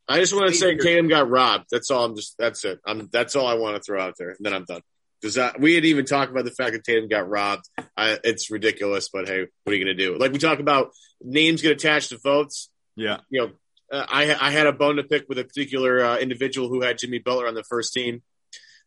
I 0.08 0.20
just 0.20 0.34
want 0.34 0.48
to 0.48 0.54
say, 0.54 0.76
Tatum 0.76 1.08
got 1.08 1.28
robbed. 1.28 1.66
That's 1.70 1.90
all. 1.90 2.04
I'm 2.04 2.16
just. 2.16 2.36
That's 2.38 2.64
it. 2.64 2.80
I'm. 2.86 3.08
That's 3.12 3.36
all 3.36 3.46
I 3.46 3.54
want 3.54 3.76
to 3.76 3.82
throw 3.82 4.00
out 4.00 4.14
there. 4.18 4.30
And 4.30 4.38
then 4.40 4.54
I'm 4.54 4.64
done. 4.64 4.82
Does 5.22 5.34
that 5.34 5.58
we 5.58 5.74
had 5.74 5.84
even 5.84 6.04
talked 6.04 6.30
about 6.30 6.44
the 6.44 6.50
fact 6.50 6.72
that 6.72 6.84
Tatum 6.84 7.08
got 7.08 7.28
robbed. 7.28 7.68
I, 7.96 8.18
it's 8.22 8.50
ridiculous, 8.50 9.08
but 9.08 9.26
hey, 9.26 9.46
what 9.64 9.72
are 9.72 9.76
you 9.76 9.84
going 9.84 9.96
to 9.96 10.04
do? 10.04 10.16
Like 10.16 10.32
we 10.32 10.38
talk 10.38 10.60
about 10.60 10.90
names 11.22 11.62
get 11.62 11.72
attached 11.72 12.10
to 12.10 12.18
votes. 12.18 12.70
Yeah, 12.94 13.18
you 13.30 13.40
know, 13.40 13.50
uh, 13.90 14.06
I 14.08 14.34
I 14.34 14.50
had 14.50 14.66
a 14.66 14.72
bone 14.72 14.96
to 14.96 15.04
pick 15.04 15.24
with 15.28 15.38
a 15.38 15.44
particular 15.44 16.04
uh, 16.04 16.18
individual 16.18 16.68
who 16.68 16.82
had 16.82 16.98
Jimmy 16.98 17.18
Butler 17.18 17.48
on 17.48 17.54
the 17.54 17.64
first 17.64 17.92
team. 17.92 18.22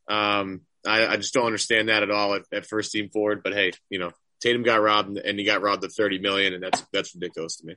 Um, 0.07 0.61
I, 0.86 1.07
I 1.07 1.17
just 1.17 1.34
don't 1.34 1.45
understand 1.45 1.89
that 1.89 2.03
at 2.03 2.11
all 2.11 2.36
at, 2.36 2.43
at, 2.53 2.65
first 2.65 2.91
team 2.91 3.09
forward. 3.09 3.41
But 3.43 3.53
hey, 3.53 3.71
you 3.89 3.99
know, 3.99 4.11
Tatum 4.41 4.63
got 4.63 4.82
robbed 4.82 5.17
and 5.17 5.38
he 5.39 5.45
got 5.45 5.61
robbed 5.61 5.84
of 5.84 5.93
thirty 5.93 6.19
million, 6.19 6.53
and 6.53 6.63
that's 6.63 6.86
that's 6.93 7.13
ridiculous 7.15 7.57
to 7.57 7.67
me. 7.67 7.75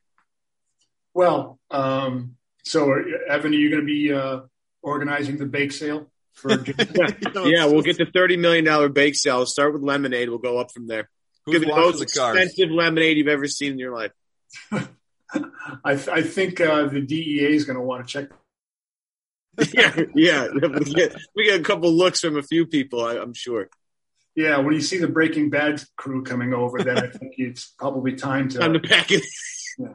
Well, 1.15 1.59
um, 1.71 2.37
so 2.65 2.93
Evan, 3.29 3.53
are 3.53 3.57
you 3.57 3.71
going 3.71 3.83
to 3.83 3.87
be 3.87 4.13
uh, 4.13 4.41
organizing 4.83 5.39
the 5.39 5.47
bake 5.47 5.73
sale? 5.73 6.11
For 6.33 6.51
yeah, 7.45 7.67
we'll 7.67 7.83
get 7.83 7.99
the 7.99 8.07
thirty 8.13 8.37
million 8.37 8.65
dollar 8.65 8.89
bake 8.89 9.17
sale. 9.17 9.45
Start 9.47 9.75
with 9.75 9.83
lemonade. 9.83 10.29
We'll 10.29 10.39
go 10.39 10.59
up 10.59 10.73
from 10.73 10.87
there. 10.87 11.09
Who's 11.45 11.59
Give 11.59 11.69
the 11.69 11.75
most 11.75 11.99
the 11.99 12.05
expensive 12.05 12.71
lemonade 12.71 13.19
you've 13.19 13.29
ever 13.29 13.49
seen 13.49 13.73
in 13.73 13.79
your 13.79 13.93
life. 13.93 14.13
I, 15.85 15.95
th- 15.97 16.09
I, 16.09 16.23
think 16.23 16.61
uh, 16.61 16.87
the 16.87 17.01
DEA 17.01 17.55
is 17.55 17.65
going 17.65 17.77
to 17.77 17.83
want 17.83 18.07
to 18.07 18.13
check. 18.13 18.31
yeah, 19.73 19.97
yeah. 20.15 20.49
We 20.55 20.95
get, 20.95 21.17
we 21.35 21.45
get 21.45 21.61
a 21.61 21.63
couple 21.63 21.93
looks 21.93 22.21
from 22.21 22.37
a 22.37 22.43
few 22.43 22.67
people. 22.67 23.05
I, 23.05 23.17
am 23.17 23.35
sure. 23.35 23.69
Yeah, 24.35 24.59
when 24.59 24.75
you 24.75 24.81
see 24.81 24.99
the 24.99 25.09
Breaking 25.09 25.51
Bad 25.51 25.83
crew 25.97 26.23
coming 26.23 26.55
over, 26.55 26.79
then 26.83 26.99
I 26.99 27.09
think 27.09 27.35
it's 27.37 27.67
probably 27.79 28.15
time 28.15 28.49
to 28.51 28.59
time 28.59 28.73
to 28.73 28.81
pack 28.81 29.11
it. 29.11 29.25
yeah 29.79 29.89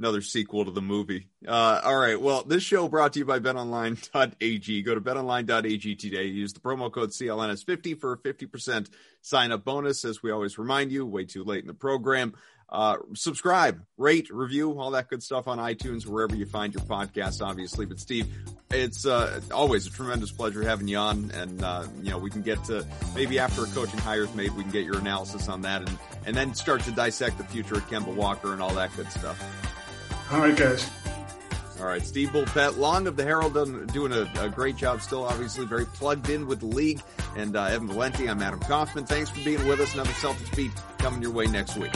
another 0.00 0.22
sequel 0.22 0.64
to 0.64 0.70
the 0.70 0.80
movie. 0.80 1.28
Uh, 1.46 1.80
all 1.84 1.96
right. 1.96 2.18
Well, 2.20 2.42
this 2.42 2.62
show 2.62 2.88
brought 2.88 3.12
to 3.12 3.18
you 3.18 3.26
by 3.26 3.38
betonline.ag. 3.38 4.82
Go 4.82 4.94
to 4.94 5.00
betonline.ag 5.00 5.94
today. 5.96 6.24
Use 6.24 6.54
the 6.54 6.60
promo 6.60 6.90
code 6.90 7.10
CLNS50 7.10 8.00
for 8.00 8.14
a 8.14 8.16
50% 8.16 8.88
sign 9.20 9.52
up 9.52 9.62
bonus. 9.62 10.06
As 10.06 10.22
we 10.22 10.30
always 10.30 10.56
remind 10.56 10.90
you, 10.90 11.04
way 11.04 11.26
too 11.26 11.44
late 11.44 11.60
in 11.60 11.66
the 11.66 11.74
program. 11.74 12.34
Uh, 12.70 12.98
subscribe, 13.14 13.82
rate, 13.98 14.30
review, 14.30 14.78
all 14.78 14.92
that 14.92 15.08
good 15.08 15.22
stuff 15.22 15.48
on 15.48 15.58
iTunes, 15.58 16.06
wherever 16.06 16.36
you 16.36 16.46
find 16.46 16.72
your 16.72 16.84
podcast, 16.84 17.44
obviously. 17.44 17.84
But 17.84 17.98
Steve, 17.98 18.28
it's 18.70 19.04
uh, 19.04 19.40
always 19.52 19.86
a 19.86 19.90
tremendous 19.90 20.30
pleasure 20.30 20.62
having 20.62 20.86
you 20.86 20.98
on. 20.98 21.32
And, 21.32 21.62
uh, 21.64 21.86
you 22.00 22.10
know, 22.10 22.18
we 22.18 22.30
can 22.30 22.42
get 22.42 22.62
to 22.64 22.86
maybe 23.14 23.40
after 23.40 23.64
a 23.64 23.66
coaching 23.66 23.98
hire 23.98 24.22
is 24.22 24.34
made, 24.34 24.52
we 24.52 24.62
can 24.62 24.70
get 24.70 24.84
your 24.84 24.98
analysis 24.98 25.48
on 25.48 25.62
that 25.62 25.82
and, 25.82 25.98
and 26.26 26.36
then 26.36 26.54
start 26.54 26.82
to 26.82 26.92
dissect 26.92 27.38
the 27.38 27.44
future 27.44 27.74
of 27.74 27.88
Kemba 27.90 28.14
Walker 28.14 28.52
and 28.52 28.62
all 28.62 28.74
that 28.74 28.94
good 28.96 29.10
stuff. 29.10 29.42
All 30.30 30.38
right, 30.38 30.56
guys. 30.56 30.88
All 31.80 31.86
right, 31.86 32.04
Steve 32.04 32.28
Bulpett, 32.28 32.76
long 32.76 33.06
of 33.06 33.16
the 33.16 33.24
Herald, 33.24 33.54
doing 33.92 34.12
a, 34.12 34.30
a, 34.38 34.50
great 34.50 34.76
job. 34.76 35.00
Still, 35.00 35.24
obviously, 35.24 35.64
very 35.64 35.86
plugged 35.86 36.28
in 36.28 36.46
with 36.46 36.60
the 36.60 36.66
league. 36.66 37.00
And 37.36 37.56
uh, 37.56 37.64
Evan 37.64 37.88
Valenti, 37.88 38.28
I'm 38.28 38.42
Adam 38.42 38.60
Kaufman. 38.60 39.06
Thanks 39.06 39.30
for 39.30 39.42
being 39.42 39.66
with 39.66 39.80
us. 39.80 39.94
Another 39.94 40.10
Celtics 40.10 40.54
beat 40.54 40.72
coming 40.98 41.22
your 41.22 41.30
way 41.30 41.46
next 41.46 41.78
week. 41.78 41.92